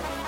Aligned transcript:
Thank 0.00 0.22
you. 0.22 0.27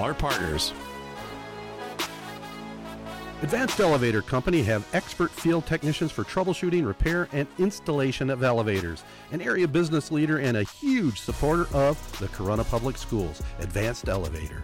our 0.01 0.13
partners. 0.13 0.73
Advanced 3.41 3.79
Elevator 3.79 4.21
Company 4.21 4.61
have 4.61 4.87
expert 4.93 5.31
field 5.31 5.65
technicians 5.65 6.11
for 6.11 6.23
troubleshooting, 6.23 6.85
repair, 6.85 7.27
and 7.31 7.47
installation 7.57 8.29
of 8.29 8.43
elevators. 8.43 9.03
An 9.31 9.41
area 9.41 9.67
business 9.67 10.11
leader 10.11 10.37
and 10.37 10.57
a 10.57 10.63
huge 10.63 11.19
supporter 11.19 11.65
of 11.75 11.97
the 12.19 12.27
Corunna 12.27 12.69
Public 12.69 12.97
Schools. 12.97 13.41
Advanced 13.59 14.09
Elevator. 14.09 14.63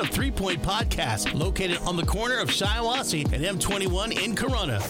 of 0.00 0.08
Three 0.08 0.30
Point 0.30 0.62
Podcast, 0.62 1.38
located 1.38 1.76
on 1.78 1.96
the 1.96 2.04
corner 2.04 2.38
of 2.38 2.48
Shiawassee 2.48 3.30
and 3.32 3.44
M21 3.44 4.24
in 4.24 4.34
Corunna. 4.34 4.80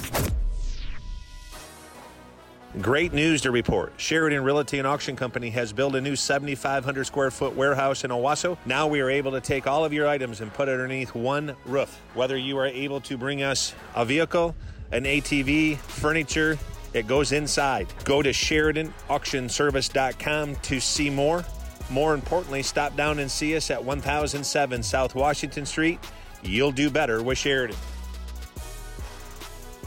Great 2.80 3.12
news 3.12 3.42
to 3.42 3.50
report. 3.50 3.92
Sheridan 3.96 4.44
Realty 4.44 4.78
and 4.78 4.86
Auction 4.86 5.16
Company 5.16 5.50
has 5.50 5.72
built 5.72 5.96
a 5.96 6.00
new 6.00 6.14
7,500 6.14 7.04
square 7.04 7.32
foot 7.32 7.56
warehouse 7.56 8.04
in 8.04 8.12
Owosso. 8.12 8.56
Now 8.64 8.86
we 8.86 9.00
are 9.00 9.10
able 9.10 9.32
to 9.32 9.40
take 9.40 9.66
all 9.66 9.84
of 9.84 9.92
your 9.92 10.06
items 10.06 10.40
and 10.40 10.54
put 10.54 10.68
it 10.68 10.72
underneath 10.72 11.12
one 11.12 11.56
roof. 11.64 12.00
Whether 12.14 12.36
you 12.36 12.56
are 12.58 12.66
able 12.66 13.00
to 13.02 13.18
bring 13.18 13.42
us 13.42 13.74
a 13.96 14.04
vehicle, 14.04 14.54
an 14.92 15.02
ATV, 15.02 15.78
furniture, 15.78 16.56
it 16.94 17.08
goes 17.08 17.32
inside. 17.32 17.88
Go 18.04 18.22
to 18.22 18.30
SheridanAuctionService.com 18.30 20.56
to 20.56 20.80
see 20.80 21.10
more. 21.10 21.44
More 21.90 22.14
importantly, 22.14 22.62
stop 22.62 22.96
down 22.96 23.18
and 23.18 23.30
see 23.30 23.56
us 23.56 23.70
at 23.70 23.84
1007 23.84 24.82
South 24.82 25.14
Washington 25.14 25.66
Street. 25.66 25.98
You'll 26.42 26.72
do 26.72 26.88
better 26.88 27.22
with 27.22 27.36
Sheridan. 27.36 27.76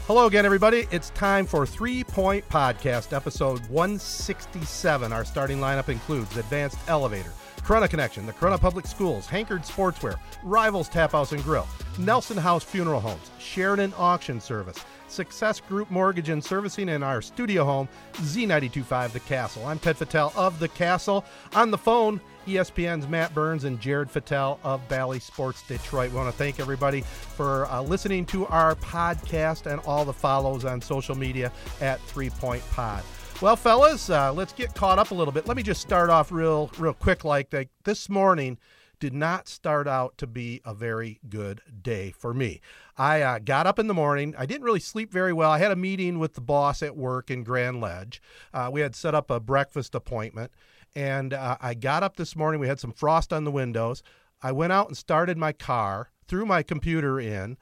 Hello 0.06 0.26
again, 0.26 0.44
everybody. 0.44 0.86
It's 0.90 1.08
time 1.10 1.46
for 1.46 1.64
Three 1.64 2.04
Point 2.04 2.46
Podcast, 2.50 3.14
episode 3.14 3.66
167. 3.68 5.12
Our 5.14 5.24
starting 5.24 5.58
lineup 5.58 5.88
includes 5.88 6.36
Advanced 6.36 6.76
Elevator, 6.88 7.32
Corunna 7.62 7.88
Connection, 7.88 8.26
the 8.26 8.34
Corunna 8.34 8.60
Public 8.60 8.86
Schools, 8.86 9.26
Hankard 9.26 9.62
Sportswear, 9.62 10.16
Rivals 10.42 10.90
Tap 10.90 11.12
House 11.12 11.32
and 11.32 11.42
Grill, 11.42 11.66
Nelson 11.98 12.36
House 12.36 12.62
Funeral 12.62 13.00
Homes, 13.00 13.30
Sheridan 13.38 13.94
Auction 13.96 14.42
Service, 14.42 14.76
Success 15.14 15.60
Group 15.60 15.90
Mortgage 15.90 16.28
and 16.28 16.44
Servicing, 16.44 16.88
in 16.88 17.02
our 17.02 17.22
studio 17.22 17.64
home, 17.64 17.88
Z925 18.14 19.12
The 19.12 19.20
Castle. 19.20 19.64
I'm 19.64 19.78
Ted 19.78 19.96
Fattel 19.96 20.34
of 20.36 20.58
The 20.58 20.68
Castle. 20.68 21.24
On 21.54 21.70
the 21.70 21.78
phone, 21.78 22.20
ESPN's 22.46 23.08
Matt 23.08 23.32
Burns 23.32 23.64
and 23.64 23.80
Jared 23.80 24.08
Fattel 24.08 24.58
of 24.64 24.86
Bally 24.88 25.20
Sports 25.20 25.62
Detroit. 25.66 26.10
We 26.10 26.16
want 26.16 26.30
to 26.30 26.36
thank 26.36 26.58
everybody 26.58 27.02
for 27.02 27.66
uh, 27.66 27.80
listening 27.80 28.26
to 28.26 28.46
our 28.46 28.74
podcast 28.74 29.70
and 29.70 29.80
all 29.86 30.04
the 30.04 30.12
follows 30.12 30.64
on 30.64 30.80
social 30.82 31.14
media 31.14 31.52
at 31.80 32.00
Three 32.02 32.30
Point 32.30 32.62
Pod. 32.72 33.02
Well, 33.40 33.56
fellas, 33.56 34.10
uh, 34.10 34.32
let's 34.32 34.52
get 34.52 34.74
caught 34.74 34.98
up 34.98 35.10
a 35.10 35.14
little 35.14 35.32
bit. 35.32 35.46
Let 35.46 35.56
me 35.56 35.62
just 35.62 35.80
start 35.80 36.10
off 36.10 36.32
real, 36.32 36.70
real 36.78 36.94
quick. 36.94 37.24
Like 37.24 37.50
the, 37.50 37.68
this 37.84 38.08
morning, 38.08 38.58
did 38.98 39.14
not 39.14 39.48
start 39.48 39.86
out 39.86 40.16
to 40.18 40.26
be 40.26 40.60
a 40.64 40.74
very 40.74 41.20
good 41.28 41.60
day 41.82 42.10
for 42.10 42.32
me. 42.34 42.60
I 42.96 43.22
uh, 43.22 43.38
got 43.38 43.66
up 43.66 43.78
in 43.78 43.86
the 43.86 43.94
morning. 43.94 44.34
I 44.38 44.46
didn't 44.46 44.64
really 44.64 44.80
sleep 44.80 45.12
very 45.12 45.32
well. 45.32 45.50
I 45.50 45.58
had 45.58 45.70
a 45.70 45.76
meeting 45.76 46.18
with 46.18 46.34
the 46.34 46.40
boss 46.40 46.82
at 46.82 46.96
work 46.96 47.30
in 47.30 47.44
Grand 47.44 47.80
Ledge. 47.80 48.22
Uh, 48.52 48.70
we 48.72 48.80
had 48.80 48.94
set 48.94 49.14
up 49.14 49.30
a 49.30 49.40
breakfast 49.40 49.94
appointment, 49.94 50.52
and 50.94 51.32
uh, 51.32 51.56
I 51.60 51.74
got 51.74 52.02
up 52.02 52.16
this 52.16 52.36
morning. 52.36 52.60
We 52.60 52.68
had 52.68 52.80
some 52.80 52.92
frost 52.92 53.32
on 53.32 53.44
the 53.44 53.50
windows. 53.50 54.02
I 54.42 54.52
went 54.52 54.72
out 54.72 54.88
and 54.88 54.96
started 54.96 55.38
my 55.38 55.52
car, 55.52 56.10
threw 56.28 56.46
my 56.46 56.62
computer 56.62 57.18
in, 57.18 57.56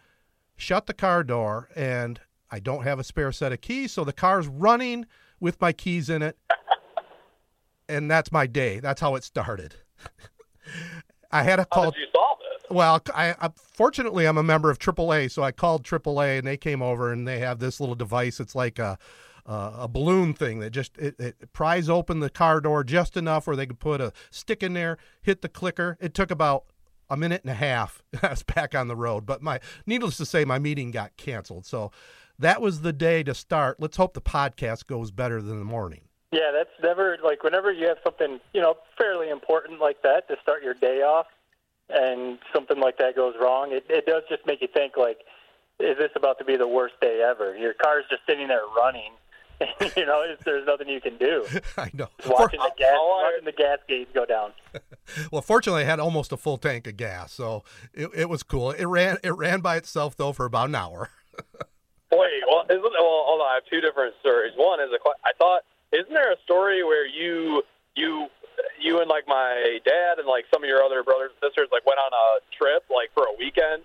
shut 0.56 0.86
the 0.86 0.94
car 0.94 1.24
door, 1.24 1.68
and 1.74 2.20
I 2.50 2.58
don't 2.60 2.84
have 2.84 2.98
a 2.98 3.04
spare 3.04 3.32
set 3.32 3.52
of 3.52 3.60
keys, 3.60 3.92
so 3.92 4.04
the 4.04 4.12
car's 4.12 4.46
running 4.46 5.06
with 5.40 5.60
my 5.60 5.72
keys 5.72 6.10
in 6.10 6.22
it. 6.22 6.36
And 7.88 8.10
that's 8.10 8.30
my 8.30 8.46
day. 8.46 8.78
That's 8.78 9.00
how 9.00 9.16
it 9.16 9.24
started. 9.24 9.74
I 11.32 11.42
had 11.42 11.58
a 11.58 11.64
call. 11.64 11.84
How 11.84 11.90
did 11.90 12.00
you 12.00 12.06
solve 12.12 12.38
it? 12.40 12.74
Well, 12.74 13.02
I, 13.14 13.34
I 13.40 13.50
fortunately 13.56 14.26
I'm 14.26 14.38
a 14.38 14.42
member 14.42 14.70
of 14.70 14.78
AAA, 14.78 15.30
so 15.30 15.42
I 15.42 15.52
called 15.52 15.84
AAA 15.84 16.38
and 16.38 16.46
they 16.46 16.56
came 16.56 16.82
over 16.82 17.12
and 17.12 17.26
they 17.26 17.38
have 17.40 17.58
this 17.58 17.80
little 17.80 17.94
device. 17.94 18.40
It's 18.40 18.54
like 18.54 18.78
a 18.78 18.98
uh, 19.44 19.72
a 19.80 19.88
balloon 19.88 20.34
thing 20.34 20.60
that 20.60 20.70
just 20.70 20.96
it, 20.98 21.18
it 21.18 21.52
pries 21.52 21.88
open 21.88 22.20
the 22.20 22.30
car 22.30 22.60
door 22.60 22.84
just 22.84 23.16
enough 23.16 23.46
where 23.46 23.56
they 23.56 23.66
could 23.66 23.80
put 23.80 24.00
a 24.00 24.12
stick 24.30 24.62
in 24.62 24.72
there, 24.72 24.98
hit 25.20 25.42
the 25.42 25.48
clicker. 25.48 25.98
It 26.00 26.14
took 26.14 26.30
about 26.30 26.64
a 27.10 27.16
minute 27.16 27.42
and 27.42 27.50
a 27.50 27.54
half. 27.54 28.02
I 28.22 28.30
was 28.30 28.42
back 28.42 28.74
on 28.74 28.88
the 28.88 28.96
road, 28.96 29.26
but 29.26 29.42
my 29.42 29.60
needless 29.86 30.16
to 30.18 30.26
say, 30.26 30.44
my 30.44 30.58
meeting 30.58 30.90
got 30.90 31.16
canceled. 31.16 31.66
So 31.66 31.90
that 32.38 32.60
was 32.60 32.82
the 32.82 32.92
day 32.92 33.22
to 33.24 33.34
start. 33.34 33.80
Let's 33.80 33.96
hope 33.96 34.14
the 34.14 34.20
podcast 34.20 34.86
goes 34.86 35.10
better 35.10 35.42
than 35.42 35.58
the 35.58 35.64
morning. 35.64 36.02
Yeah, 36.32 36.50
that's 36.52 36.70
never 36.82 37.18
like 37.22 37.44
whenever 37.44 37.70
you 37.70 37.86
have 37.88 37.98
something 38.02 38.40
you 38.54 38.60
know 38.60 38.76
fairly 38.98 39.28
important 39.28 39.80
like 39.80 40.02
that 40.02 40.26
to 40.28 40.36
start 40.42 40.62
your 40.62 40.74
day 40.74 41.02
off, 41.02 41.26
and 41.90 42.38
something 42.54 42.80
like 42.80 42.98
that 42.98 43.14
goes 43.14 43.34
wrong. 43.40 43.72
It, 43.72 43.84
it 43.88 44.06
does 44.06 44.22
just 44.28 44.46
make 44.46 44.62
you 44.62 44.68
think 44.72 44.96
like, 44.96 45.18
is 45.78 45.98
this 45.98 46.10
about 46.16 46.38
to 46.38 46.44
be 46.44 46.56
the 46.56 46.66
worst 46.66 46.94
day 47.00 47.22
ever? 47.22 47.54
Your 47.56 47.74
car's 47.74 48.04
just 48.10 48.22
sitting 48.26 48.48
there 48.48 48.62
running. 48.76 49.12
you 49.96 50.06
know, 50.06 50.24
there's 50.44 50.66
nothing 50.66 50.88
you 50.88 51.00
can 51.00 51.16
do. 51.18 51.44
I 51.76 51.90
know. 51.92 52.08
Watching 52.26 52.60
For- 52.60 52.68
the 52.68 52.74
gas, 52.78 52.96
watching 52.98 53.44
the 53.44 53.52
gas 53.52 53.78
gauge 53.86 54.08
go 54.14 54.24
down. 54.24 54.52
well, 55.30 55.42
fortunately, 55.42 55.82
I 55.82 55.86
had 55.86 56.00
almost 56.00 56.32
a 56.32 56.36
full 56.36 56.56
tank 56.56 56.86
of 56.86 56.96
gas, 56.96 57.32
so 57.32 57.62
it, 57.92 58.10
it 58.14 58.28
was 58.28 58.42
cool. 58.42 58.70
It 58.70 58.86
ran 58.86 59.18
it 59.22 59.36
ran 59.36 59.60
by 59.60 59.76
itself 59.76 60.16
though 60.16 60.32
for 60.32 60.46
about 60.46 60.68
an 60.68 60.74
hour. 60.74 61.10
Wait, 62.10 62.42
well, 62.50 62.64
isn't, 62.68 62.82
well, 62.82 63.24
hold 63.24 63.40
on. 63.40 63.46
I 63.46 63.54
have 63.54 63.64
two 63.70 63.80
different 63.80 64.14
stories. 64.20 64.52
One 64.56 64.80
is 64.80 64.88
a 64.94 64.98
que- 64.98 65.20
I 65.24 65.32
thought, 65.38 65.62
isn't 65.92 66.12
there 66.12 66.32
a 66.32 66.40
story 66.44 66.82
where 66.82 67.06
you 67.06 67.62
you 67.94 68.28
you 68.80 69.00
and 69.00 69.08
like 69.08 69.26
my 69.28 69.78
dad 69.84 70.18
and 70.18 70.26
like 70.26 70.44
some 70.52 70.62
of 70.62 70.68
your 70.68 70.82
other 70.82 71.02
brothers 71.02 71.30
and 71.32 71.40
sisters 71.48 71.68
like 71.72 71.84
went 71.86 71.98
on 71.98 72.12
a 72.12 72.26
trip 72.56 72.84
like 72.90 73.12
for 73.14 73.24
a 73.24 73.34
weekend, 73.38 73.82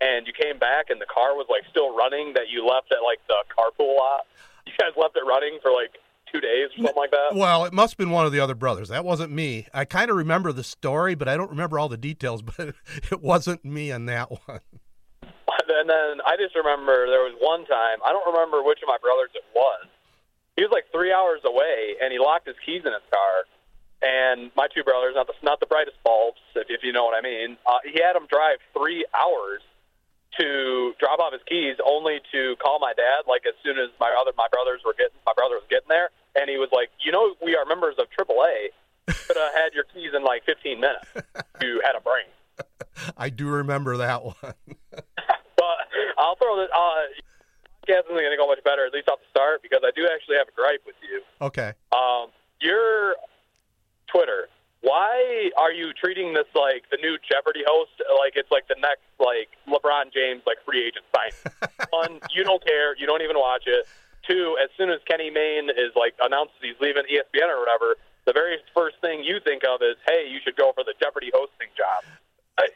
and 0.00 0.26
you 0.26 0.32
came 0.32 0.58
back 0.58 0.90
and 0.90 1.00
the 1.00 1.06
car 1.06 1.34
was 1.34 1.46
like 1.50 1.62
still 1.70 1.94
running 1.94 2.32
that 2.34 2.48
you 2.50 2.66
left 2.66 2.92
at 2.92 3.02
like 3.02 3.18
the 3.26 3.38
carpool 3.50 3.96
lot. 3.96 4.26
You 4.66 4.72
guys 4.78 4.92
left 4.96 5.16
it 5.16 5.26
running 5.26 5.58
for 5.62 5.72
like 5.72 5.98
two 6.32 6.40
days 6.40 6.68
or 6.76 6.84
something 6.84 6.96
like 6.96 7.10
that. 7.10 7.34
Well, 7.34 7.64
it 7.64 7.72
must 7.72 7.92
have 7.94 7.98
been 7.98 8.10
one 8.10 8.26
of 8.26 8.32
the 8.32 8.40
other 8.40 8.54
brothers. 8.54 8.88
That 8.88 9.04
wasn't 9.04 9.32
me. 9.32 9.66
I 9.72 9.84
kind 9.84 10.10
of 10.10 10.16
remember 10.16 10.52
the 10.52 10.64
story, 10.64 11.14
but 11.14 11.26
I 11.26 11.36
don't 11.36 11.50
remember 11.50 11.78
all 11.78 11.88
the 11.88 11.96
details. 11.96 12.42
But 12.56 12.74
it 13.10 13.22
wasn't 13.22 13.64
me 13.64 13.92
on 13.92 14.06
that 14.06 14.30
one. 14.30 14.60
And 15.68 15.88
then 15.88 16.24
I 16.24 16.34
just 16.40 16.56
remember 16.56 17.06
there 17.06 17.22
was 17.28 17.36
one 17.40 17.66
time, 17.66 18.00
I 18.04 18.10
don't 18.10 18.26
remember 18.26 18.64
which 18.64 18.80
of 18.80 18.88
my 18.88 18.96
brothers 19.04 19.30
it 19.34 19.44
was. 19.54 19.86
He 20.58 20.66
was 20.66 20.74
like 20.74 20.90
three 20.90 21.14
hours 21.14 21.38
away, 21.46 21.94
and 22.02 22.10
he 22.10 22.18
locked 22.18 22.50
his 22.50 22.58
keys 22.66 22.82
in 22.82 22.90
his 22.90 23.06
car. 23.14 23.46
And 24.02 24.50
my 24.58 24.66
two 24.74 24.82
brothers, 24.82 25.14
not 25.14 25.30
the 25.30 25.38
not 25.46 25.60
the 25.62 25.70
brightest 25.70 26.02
bulbs, 26.02 26.42
if, 26.58 26.66
if 26.66 26.82
you 26.82 26.90
know 26.90 27.04
what 27.06 27.14
I 27.14 27.22
mean, 27.22 27.56
uh, 27.62 27.78
he 27.86 28.02
had 28.02 28.18
them 28.18 28.26
drive 28.26 28.58
three 28.74 29.06
hours 29.14 29.62
to 30.34 30.94
drop 30.98 31.20
off 31.20 31.32
his 31.32 31.42
keys, 31.46 31.76
only 31.86 32.18
to 32.34 32.56
call 32.58 32.82
my 32.82 32.90
dad. 32.90 33.30
Like 33.30 33.46
as 33.46 33.54
soon 33.62 33.78
as 33.78 33.94
my 34.02 34.10
other 34.18 34.32
my 34.36 34.50
brothers 34.50 34.82
were 34.84 34.98
getting 34.98 35.14
my 35.24 35.32
brother 35.38 35.62
was 35.62 35.66
getting 35.70 35.88
there, 35.88 36.10
and 36.34 36.50
he 36.50 36.58
was 36.58 36.70
like, 36.74 36.90
"You 37.06 37.12
know, 37.14 37.38
we 37.38 37.54
are 37.54 37.64
members 37.64 37.94
of 38.02 38.10
AAA. 38.10 38.74
Could 39.06 39.36
have 39.38 39.54
had 39.54 39.74
your 39.74 39.84
keys 39.94 40.10
in 40.10 40.24
like 40.24 40.42
15 40.44 40.80
minutes. 40.80 41.06
You 41.62 41.80
had 41.86 41.94
a 41.94 42.02
brain." 42.02 42.26
I 43.16 43.30
do 43.30 43.46
remember 43.46 43.98
that 43.98 44.24
one. 44.24 44.34
But 45.58 45.90
I'll 46.16 46.36
throw 46.36 46.56
this. 46.56 46.70
Uh, 46.70 47.27
podcast 47.88 48.04
isn't 48.04 48.14
going 48.14 48.30
to 48.30 48.36
go 48.36 48.46
much 48.46 48.62
better, 48.64 48.86
at 48.86 48.92
least 48.92 49.08
off 49.08 49.18
the 49.20 49.30
start, 49.30 49.62
because 49.62 49.80
I 49.84 49.90
do 49.96 50.08
actually 50.12 50.36
have 50.36 50.48
a 50.48 50.52
gripe 50.52 50.82
with 50.86 50.96
you. 51.02 51.22
Okay. 51.40 51.72
Um, 51.92 52.28
your 52.60 53.16
Twitter. 54.06 54.48
Why 54.80 55.50
are 55.58 55.72
you 55.72 55.92
treating 55.92 56.34
this 56.34 56.46
like 56.54 56.84
the 56.90 56.98
new 57.02 57.18
Jeopardy 57.28 57.64
host? 57.66 57.90
Like 58.20 58.34
it's 58.36 58.50
like 58.50 58.68
the 58.68 58.76
next 58.78 59.02
like 59.18 59.50
LeBron 59.66 60.14
James 60.14 60.42
like 60.46 60.58
free 60.64 60.86
agent 60.86 61.04
sign. 61.10 61.34
One, 61.90 62.20
you 62.30 62.44
don't 62.44 62.64
care. 62.64 62.96
You 62.96 63.06
don't 63.06 63.22
even 63.22 63.36
watch 63.36 63.64
it. 63.66 63.86
Two, 64.22 64.56
as 64.62 64.70
soon 64.76 64.90
as 64.90 65.00
Kenny 65.08 65.30
Mayne 65.30 65.70
is 65.70 65.90
like 65.96 66.14
announces 66.22 66.54
he's 66.62 66.78
leaving 66.80 67.02
ESPN 67.10 67.50
or 67.50 67.58
whatever, 67.58 67.96
the 68.24 68.32
very 68.32 68.58
first 68.74 69.00
thing 69.00 69.24
you 69.24 69.40
think 69.42 69.62
of 69.66 69.82
is, 69.82 69.96
hey, 70.06 70.28
you 70.30 70.38
should 70.44 70.54
go 70.54 70.70
for 70.74 70.84
the 70.84 70.94
Jeopardy 71.00 71.32
hosting 71.34 71.74
job. 71.74 72.04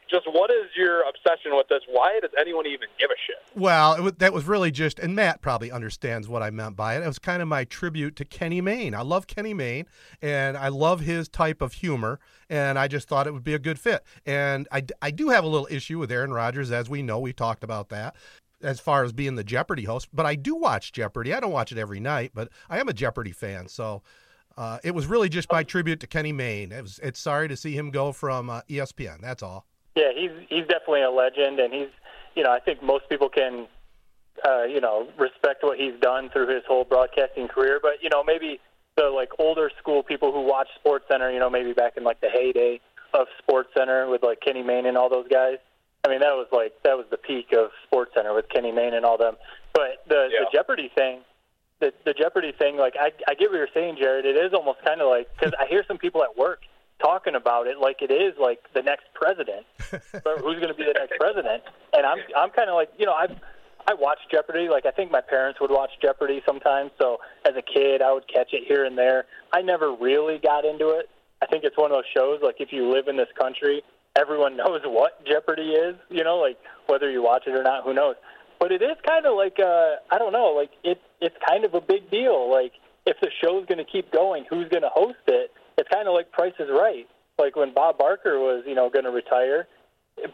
Just 0.09 0.27
what 0.27 0.51
is 0.51 0.65
your 0.77 1.01
obsession 1.01 1.55
with 1.55 1.67
this? 1.69 1.81
Why 1.87 2.19
does 2.21 2.29
anyone 2.39 2.67
even 2.67 2.87
give 2.99 3.09
a 3.09 3.17
shit? 3.25 3.37
Well, 3.59 4.01
was, 4.01 4.13
that 4.13 4.31
was 4.31 4.45
really 4.45 4.69
just, 4.69 4.99
and 4.99 5.15
Matt 5.15 5.41
probably 5.41 5.71
understands 5.71 6.27
what 6.27 6.43
I 6.43 6.51
meant 6.51 6.75
by 6.75 6.95
it. 6.95 7.03
It 7.03 7.07
was 7.07 7.17
kind 7.17 7.41
of 7.41 7.47
my 7.47 7.63
tribute 7.63 8.15
to 8.17 8.25
Kenny 8.25 8.61
Mayne. 8.61 8.93
I 8.93 9.01
love 9.01 9.25
Kenny 9.25 9.55
Mayne, 9.55 9.87
and 10.21 10.55
I 10.55 10.67
love 10.67 10.99
his 10.99 11.27
type 11.27 11.63
of 11.63 11.73
humor, 11.73 12.19
and 12.47 12.77
I 12.77 12.87
just 12.87 13.07
thought 13.07 13.25
it 13.25 13.33
would 13.33 13.43
be 13.43 13.55
a 13.55 13.59
good 13.59 13.79
fit. 13.79 14.03
And 14.23 14.67
I, 14.71 14.83
I 15.01 15.09
do 15.09 15.29
have 15.29 15.43
a 15.43 15.47
little 15.47 15.67
issue 15.71 15.97
with 15.97 16.11
Aaron 16.11 16.31
Rodgers, 16.31 16.71
as 16.71 16.89
we 16.89 17.01
know. 17.01 17.17
We 17.17 17.33
talked 17.33 17.63
about 17.63 17.89
that 17.89 18.15
as 18.61 18.79
far 18.79 19.03
as 19.03 19.11
being 19.11 19.33
the 19.33 19.43
Jeopardy 19.43 19.85
host, 19.85 20.09
but 20.13 20.27
I 20.27 20.35
do 20.35 20.55
watch 20.55 20.91
Jeopardy. 20.91 21.33
I 21.33 21.39
don't 21.39 21.51
watch 21.51 21.71
it 21.71 21.79
every 21.79 21.99
night, 21.99 22.31
but 22.35 22.49
I 22.69 22.79
am 22.79 22.87
a 22.87 22.93
Jeopardy 22.93 23.31
fan, 23.31 23.67
so. 23.67 24.03
Uh, 24.55 24.77
it 24.83 24.93
was 24.93 25.07
really 25.07 25.29
just 25.29 25.51
my 25.51 25.63
tribute 25.63 25.99
to 25.99 26.05
Kenny 26.05 26.31
Mayne. 26.31 26.71
It 26.71 26.83
was, 26.83 26.99
it's 27.01 27.19
sorry 27.19 27.47
to 27.47 27.57
see 27.57 27.75
him 27.75 27.89
go 27.89 28.11
from 28.11 28.51
uh, 28.51 28.61
ESPN. 28.69 29.19
That's 29.19 29.41
all. 29.41 29.65
Yeah, 29.95 30.09
he's 30.15 30.31
he's 30.49 30.67
definitely 30.67 31.03
a 31.03 31.11
legend, 31.11 31.59
and 31.59 31.73
he's 31.73 31.89
you 32.35 32.43
know 32.43 32.51
I 32.51 32.59
think 32.59 32.81
most 32.81 33.07
people 33.09 33.29
can 33.29 33.67
uh, 34.47 34.63
you 34.63 34.81
know 34.81 35.07
respect 35.17 35.63
what 35.63 35.77
he's 35.79 35.93
done 36.01 36.29
through 36.29 36.47
his 36.53 36.63
whole 36.67 36.83
broadcasting 36.83 37.47
career, 37.47 37.79
but 37.81 38.01
you 38.01 38.09
know 38.09 38.23
maybe 38.23 38.59
the 38.97 39.05
like 39.09 39.29
older 39.39 39.71
school 39.79 40.03
people 40.03 40.31
who 40.31 40.41
watch 40.41 40.67
Sports 40.79 41.05
Center, 41.11 41.31
you 41.31 41.39
know 41.39 41.49
maybe 41.49 41.73
back 41.73 41.97
in 41.97 42.03
like 42.03 42.21
the 42.21 42.29
heyday 42.29 42.79
of 43.13 43.27
Sports 43.37 43.69
Center 43.77 44.09
with 44.09 44.23
like 44.23 44.39
Kenny 44.41 44.63
Mayne 44.63 44.85
and 44.87 44.97
all 44.97 45.09
those 45.09 45.27
guys. 45.27 45.57
I 46.03 46.09
mean 46.09 46.19
that 46.19 46.33
was 46.33 46.47
like 46.51 46.73
that 46.83 46.97
was 46.97 47.05
the 47.11 47.17
peak 47.17 47.53
of 47.53 47.69
Sports 47.85 48.11
Center 48.15 48.33
with 48.33 48.49
Kenny 48.49 48.71
Mayne 48.71 48.93
and 48.95 49.05
all 49.05 49.17
them. 49.17 49.35
But 49.73 50.03
the 50.07 50.29
Yeah. 50.31 50.39
the 50.45 50.47
Jeopardy 50.51 50.91
thing. 50.95 51.21
The, 51.79 51.91
the 52.05 52.13
Jeopardy 52.13 52.53
thing, 52.57 52.77
like 52.77 52.95
I, 52.97 53.11
I 53.27 53.33
get 53.33 53.49
what 53.51 53.57
you're 53.57 53.67
saying, 53.73 53.97
Jared. 53.99 54.25
It 54.25 54.37
is 54.37 54.53
almost 54.53 54.79
kind 54.85 55.01
of 55.01 55.09
like 55.09 55.27
because 55.35 55.53
I 55.59 55.65
hear 55.67 55.83
some 55.85 55.97
people 55.97 56.23
at 56.23 56.37
work 56.37 56.61
talking 57.03 57.35
about 57.35 57.67
it 57.67 57.77
like 57.79 58.01
it 58.01 58.11
is 58.11 58.33
like 58.39 58.59
the 58.73 58.81
next 58.81 59.05
president, 59.13 59.65
but 59.89 60.39
who's 60.39 60.55
going 60.55 60.69
to 60.69 60.73
be 60.73 60.85
the 60.85 60.95
next 60.97 61.19
president? 61.19 61.63
And 61.93 62.05
I'm 62.05 62.19
I'm 62.35 62.49
kind 62.51 62.69
of 62.69 62.75
like 62.75 62.89
you 62.97 63.05
know 63.05 63.13
I 63.13 63.27
I 63.87 63.93
watch 63.93 64.19
Jeopardy. 64.31 64.69
Like 64.69 64.85
I 64.85 64.91
think 64.91 65.11
my 65.11 65.21
parents 65.21 65.59
would 65.59 65.71
watch 65.71 65.91
Jeopardy 66.01 66.41
sometimes. 66.45 66.91
So 66.99 67.17
as 67.45 67.53
a 67.55 67.61
kid, 67.61 68.01
I 68.01 68.13
would 68.13 68.27
catch 68.27 68.53
it 68.53 68.63
here 68.67 68.85
and 68.85 68.97
there. 68.97 69.25
I 69.51 69.61
never 69.61 69.93
really 69.93 70.37
got 70.37 70.65
into 70.65 70.89
it. 70.89 71.09
I 71.41 71.45
think 71.45 71.65
it's 71.65 71.77
one 71.77 71.91
of 71.91 71.97
those 71.97 72.09
shows 72.15 72.39
like 72.41 72.55
if 72.59 72.71
you 72.71 72.89
live 72.89 73.07
in 73.07 73.17
this 73.17 73.29
country, 73.39 73.83
everyone 74.15 74.55
knows 74.61 74.81
what 74.85 75.25
Jeopardy 75.25 75.71
is. 75.71 75.95
You 76.09 76.23
know, 76.23 76.37
like 76.37 76.57
whether 76.87 77.11
you 77.11 77.21
watch 77.21 77.43
it 77.47 77.51
or 77.51 77.63
not, 77.63 77.83
who 77.83 77.93
knows? 77.93 78.15
But 78.59 78.71
it 78.71 78.81
is 78.81 78.95
kind 79.05 79.25
of 79.25 79.35
like 79.35 79.59
uh, 79.59 79.95
I 80.09 80.17
don't 80.17 80.31
know, 80.31 80.53
like 80.55 80.71
it 80.83 81.01
it's 81.19 81.35
kind 81.47 81.65
of 81.65 81.73
a 81.73 81.81
big 81.81 82.09
deal. 82.09 82.49
Like 82.49 82.73
if 83.05 83.17
the 83.19 83.29
show's 83.43 83.65
going 83.65 83.79
to 83.79 83.89
keep 83.89 84.11
going, 84.11 84.45
who's 84.49 84.69
going 84.69 84.83
to 84.83 84.89
host 84.93 85.19
it? 85.27 85.51
It's 85.77 85.89
kind 85.89 86.07
of 86.07 86.13
like 86.13 86.31
Price 86.31 86.53
is 86.59 86.69
Right. 86.69 87.07
Like 87.39 87.55
when 87.55 87.73
Bob 87.73 87.97
Barker 87.97 88.39
was, 88.39 88.63
you 88.67 88.75
know, 88.75 88.89
going 88.89 89.05
to 89.05 89.11
retire, 89.11 89.67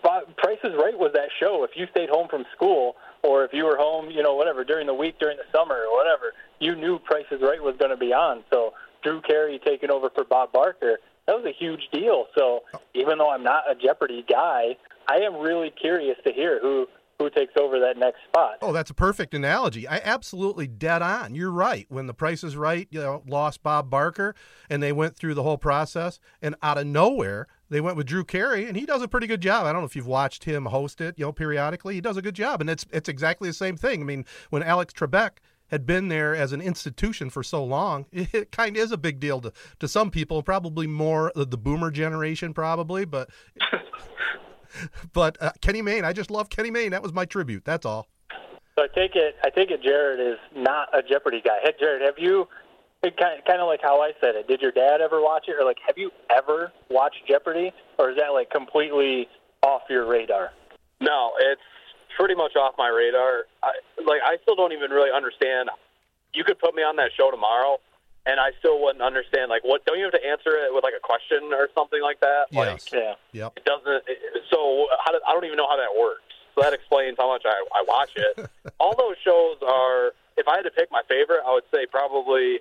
Price 0.02 0.60
is 0.64 0.74
Right 0.76 0.98
was 0.98 1.12
that 1.14 1.30
show. 1.40 1.64
If 1.64 1.72
you 1.76 1.88
stayed 1.92 2.10
home 2.10 2.28
from 2.30 2.46
school, 2.56 2.96
or 3.24 3.46
if 3.46 3.54
you 3.54 3.66
were 3.66 3.78
home, 3.78 4.10
you 4.10 4.22
know, 4.22 4.36
whatever 4.36 4.64
during 4.64 4.88
the 4.88 4.94
week, 4.94 5.20
during 5.20 5.38
the 5.38 5.58
summer, 5.58 5.76
or 5.76 5.96
whatever, 5.96 6.34
you 6.60 6.76
knew 6.76 7.00
Price 7.00 7.26
is 7.32 7.42
Right 7.42 7.62
was 7.62 7.76
going 7.80 7.92
to 7.92 7.98
be 7.98 8.14
on. 8.14 8.44
So 8.52 8.74
Drew 9.04 9.22
Carey 9.22 9.60
taking 9.64 9.90
over 9.90 10.10
for 10.14 10.26
Bob 10.26 10.52
Barker, 10.52 11.00
that 11.28 11.36
was 11.36 11.46
a 11.46 11.54
huge 11.58 11.88
deal. 11.94 12.26
So 12.38 12.62
even 12.94 13.18
though 13.18 13.30
I'm 13.30 13.44
not 13.44 13.64
a 13.70 13.76
Jeopardy 13.76 14.26
guy, 14.28 14.76
I 15.08 15.18
am 15.18 15.36
really 15.36 15.72
curious 15.72 16.18
to 16.26 16.34
hear 16.34 16.60
who 16.62 16.88
who 17.20 17.30
takes 17.30 17.54
over 17.60 17.80
that 17.80 17.98
next 17.98 18.20
spot. 18.28 18.58
Oh, 18.62 18.72
that's 18.72 18.90
a 18.90 18.94
perfect 18.94 19.34
analogy. 19.34 19.88
I 19.88 20.02
absolutely 20.04 20.68
dead 20.68 21.02
on. 21.02 21.36
You're 21.36 21.52
right. 21.52 21.86
When 21.90 22.08
the 22.08 22.14
Price 22.14 22.44
is 22.44 22.56
Right, 22.56 22.88
you 22.90 23.02
know, 23.02 23.22
lost 23.28 23.62
Bob 23.62 23.90
Barker, 23.90 24.34
and 24.70 24.82
they 24.82 24.94
went 24.94 25.18
through 25.18 25.34
the 25.34 25.44
whole 25.44 25.58
process, 25.58 26.20
and 26.42 26.56
out 26.64 26.78
of 26.78 26.88
nowhere, 26.88 27.48
they 27.70 27.82
went 27.82 27.98
with 27.98 28.08
Drew 28.08 28.24
Carey, 28.24 28.66
and 28.66 28.78
he 28.78 28.86
does 28.86 29.02
a 29.02 29.08
pretty 29.08 29.28
good 29.28 29.42
job. 29.42 29.66
I 29.66 29.74
don't 29.74 29.82
know 29.82 29.86
if 29.86 29.96
you've 29.96 30.08
watched 30.08 30.46
him 30.46 30.66
host 30.66 31.02
it, 31.02 31.16
you 31.18 31.26
know, 31.26 31.34
periodically. 31.34 31.94
He 31.94 32.02
does 32.02 32.18
a 32.18 32.22
good 32.22 32.36
job, 32.36 32.62
and 32.62 32.70
it's 32.70 32.86
it's 32.92 33.10
exactly 33.10 33.50
the 33.50 33.54
same 33.54 33.76
thing. 33.76 34.02
I 34.02 34.06
mean, 34.06 34.26
when 34.50 34.64
Alex 34.64 34.94
Trebek 34.94 35.40
had 35.68 35.86
been 35.86 36.08
there 36.08 36.34
as 36.36 36.52
an 36.52 36.62
institution 36.62 37.30
for 37.30 37.44
so 37.44 37.64
long, 37.64 38.06
it, 38.12 38.30
it 38.34 38.52
kind 38.52 38.78
of 38.78 38.84
is 38.84 38.92
a 38.92 38.98
big 38.98 39.20
deal 39.20 39.42
to, 39.42 39.52
to 39.80 39.88
some 39.88 40.10
people, 40.10 40.42
probably 40.42 40.88
more 40.88 41.32
the 41.36 41.58
boomer 41.58 41.92
generation, 41.92 42.54
probably, 42.54 43.06
but. 43.06 43.30
But 45.14 45.42
uh, 45.42 45.52
Kenny 45.62 45.82
Mayne, 45.82 46.06
I 46.06 46.14
just 46.14 46.32
love 46.32 46.50
Kenny 46.50 46.72
Mayne. 46.72 46.92
That 46.92 47.04
was 47.04 47.14
my 47.14 47.26
tribute. 47.26 47.66
That's 47.66 47.86
all. 47.86 48.08
So 48.78 48.84
I 48.84 48.88
take 48.88 49.16
it, 49.16 49.36
I 49.44 49.50
take 49.50 49.72
it, 49.72 49.84
Jared 49.84 50.20
is 50.20 50.40
not 50.56 50.88
a 50.98 51.02
Jeopardy 51.02 51.42
guy. 51.44 51.58
Hey, 51.64 51.74
Jared, 51.80 52.02
have 52.02 52.18
you? 52.18 52.48
It 53.02 53.18
kind 53.18 53.42
kind 53.46 53.62
of 53.62 53.68
like 53.68 53.82
how 53.82 54.02
I 54.02 54.12
said 54.22 54.36
it. 54.36 54.48
Did 54.48 54.62
your 54.62 54.72
dad 54.72 55.02
ever 55.02 55.22
watch 55.22 55.46
it, 55.48 55.56
or 55.60 55.66
like 55.66 55.78
have 55.86 55.98
you 55.98 56.12
ever 56.30 56.72
watched 56.90 57.26
Jeopardy, 57.28 57.72
or 57.98 58.12
is 58.12 58.18
that 58.18 58.30
like 58.30 58.50
completely 58.50 59.28
off 59.64 59.84
your 59.90 60.06
radar? 60.06 60.52
No, 61.02 61.32
it's 61.40 61.62
pretty 62.18 62.36
much 62.36 62.56
off 62.56 62.76
my 62.78 62.90
radar. 62.90 63.46
I, 63.64 63.72
like 64.06 64.22
I 64.24 64.38
still 64.44 64.56
don't 64.56 64.74
even 64.74 64.92
really 64.92 65.12
understand. 65.12 65.70
You 66.34 66.44
could 66.44 66.60
put 66.60 66.76
me 66.76 66.84
on 66.84 66.98
that 66.98 67.12
show 67.18 67.32
tomorrow, 67.32 67.80
and 68.30 68.40
I 68.40 68.52
still 68.60 68.78
wouldn't 68.82 69.02
understand. 69.02 69.50
Like, 69.50 69.64
what? 69.66 69.84
Don't 69.86 69.98
you 69.98 70.06
have 70.06 70.14
to 70.14 70.22
answer 70.26 70.54
it 70.54 70.70
with 70.70 70.84
like 70.84 70.94
a 70.94 71.02
question 71.02 71.50
or 71.52 71.68
something 71.74 72.02
like 72.02 72.20
that? 72.22 72.54
Like, 72.54 72.86
Yes. 72.86 72.94
Yeah. 72.94 73.14
Yep. 73.34 73.54
it 73.58 73.66
doesn't. 73.66 74.04
It, 74.06 74.20
so 74.54 74.86
how 75.04 75.12
do, 75.12 75.20
I 75.28 75.34
don't 75.34 75.46
even 75.46 75.58
know 75.58 75.68
how 75.68 75.78
that 75.78 75.90
works. 75.98 76.22
So 76.54 76.62
that 76.62 76.74
explains 76.74 77.18
how 77.18 77.28
much 77.30 77.44
I, 77.46 77.58
I 77.74 77.82
watch 77.88 78.12
it. 78.16 78.50
All 78.80 78.96
those 78.96 79.18
shows 79.26 79.58
are. 79.66 80.14
If 80.38 80.48
I 80.48 80.56
had 80.56 80.64
to 80.64 80.72
pick 80.72 80.88
my 80.90 81.02
favorite, 81.10 81.42
I 81.46 81.52
would 81.54 81.68
say 81.74 81.86
probably 81.86 82.60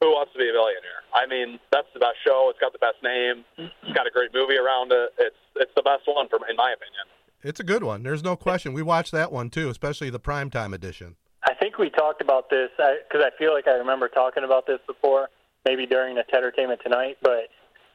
Who 0.00 0.08
Wants 0.10 0.32
to 0.32 0.38
Be 0.38 0.48
a 0.48 0.52
Millionaire. 0.52 1.06
I 1.14 1.26
mean, 1.26 1.60
that's 1.70 1.86
the 1.94 2.00
best 2.00 2.16
show. 2.26 2.48
It's 2.50 2.58
got 2.58 2.72
the 2.72 2.80
best 2.82 2.98
name. 3.04 3.44
It's 3.56 3.94
got 3.94 4.06
a 4.06 4.10
great 4.10 4.34
movie 4.34 4.56
around 4.56 4.90
it. 4.90 5.10
It's 5.18 5.36
it's 5.54 5.70
the 5.76 5.82
best 5.82 6.02
one, 6.06 6.28
from 6.28 6.40
in 6.50 6.56
my 6.56 6.72
opinion. 6.74 7.06
It's 7.42 7.60
a 7.60 7.64
good 7.64 7.84
one. 7.84 8.02
There's 8.02 8.24
no 8.24 8.34
question. 8.36 8.72
We 8.72 8.82
watched 8.82 9.12
that 9.12 9.30
one 9.30 9.48
too, 9.48 9.68
especially 9.68 10.10
the 10.10 10.18
primetime 10.20 10.74
edition. 10.74 11.16
I 11.60 11.64
think 11.64 11.76
we 11.76 11.90
talked 11.90 12.22
about 12.22 12.48
this 12.48 12.70
because 12.76 13.22
I, 13.22 13.36
feel 13.38 13.52
like 13.52 13.68
I 13.68 13.72
remember 13.72 14.08
talking 14.08 14.44
about 14.44 14.66
this 14.66 14.78
before, 14.86 15.28
maybe 15.66 15.84
during 15.84 16.14
the 16.14 16.24
Entertainment 16.34 16.80
Tonight. 16.82 17.18
But 17.20 17.50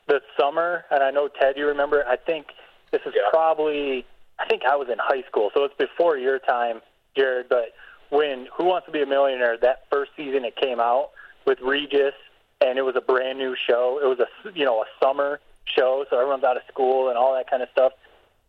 the 0.07 0.21
summer, 0.39 0.85
and 0.91 1.03
I 1.03 1.09
know 1.09 1.27
Ted, 1.27 1.57
you 1.57 1.65
remember. 1.65 2.05
I 2.07 2.15
think 2.15 2.47
this 2.91 3.01
is 3.07 3.13
Yeah. 3.15 3.23
probably. 3.31 4.05
I 4.37 4.45
think 4.45 4.65
I 4.65 4.75
was 4.75 4.89
in 4.89 4.99
high 4.99 5.23
school, 5.23 5.49
so 5.55 5.63
it's 5.63 5.73
before 5.75 6.17
your 6.17 6.37
time, 6.37 6.81
Jared. 7.15 7.49
But 7.49 7.73
when 8.09 8.47
Who 8.55 8.65
Wants 8.65 8.85
to 8.85 8.91
Be 8.91 9.01
a 9.01 9.05
Millionaire, 9.07 9.57
that 9.57 9.85
first 9.89 10.11
season 10.15 10.45
it 10.45 10.55
came 10.57 10.79
out 10.79 11.09
with 11.45 11.59
Regis, 11.61 12.13
and 12.61 12.77
it 12.77 12.83
was 12.83 12.95
a 12.95 13.01
brand 13.01 13.39
new 13.39 13.55
show. 13.55 13.99
It 14.03 14.05
was 14.05 14.19
a 14.19 14.27
you 14.53 14.65
know 14.65 14.83
a 14.83 14.85
summer 15.03 15.39
show, 15.65 16.05
so 16.11 16.19
everyone's 16.19 16.43
out 16.43 16.57
of 16.57 16.63
school 16.67 17.09
and 17.09 17.17
all 17.17 17.33
that 17.33 17.49
kind 17.49 17.63
of 17.63 17.69
stuff. 17.71 17.93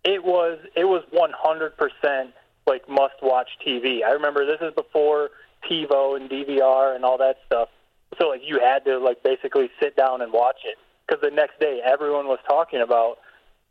It 0.05 0.23
was 0.23 0.59
it 0.75 0.85
was 0.85 1.05
100% 1.11 2.33
like 2.67 2.89
must 2.89 3.15
watch 3.23 3.49
TV. 3.67 4.03
I 4.05 4.11
remember 4.11 4.45
this 4.45 4.61
is 4.61 4.75
before 4.75 5.31
TiVo 5.71 6.17
and 6.17 6.31
DVR 6.31 6.95
and 6.95 7.05
all 7.05 7.19
that 7.19 7.39
stuff. 7.47 7.69
So 8.19 8.29
like 8.29 8.41
you 8.45 8.61
had 8.61 8.85
to 8.85 8.99
like 8.99 9.23
basically 9.23 9.71
sit 9.81 9.97
down 9.97 10.23
and 10.23 10.33
watch 10.33 10.61
it 10.65 10.79
because 11.07 11.23
the 11.23 11.31
next 11.31 11.61
day 11.61 11.81
everyone 11.85 12.27
was 12.27 12.39
talking 12.49 12.81
about 12.81 13.19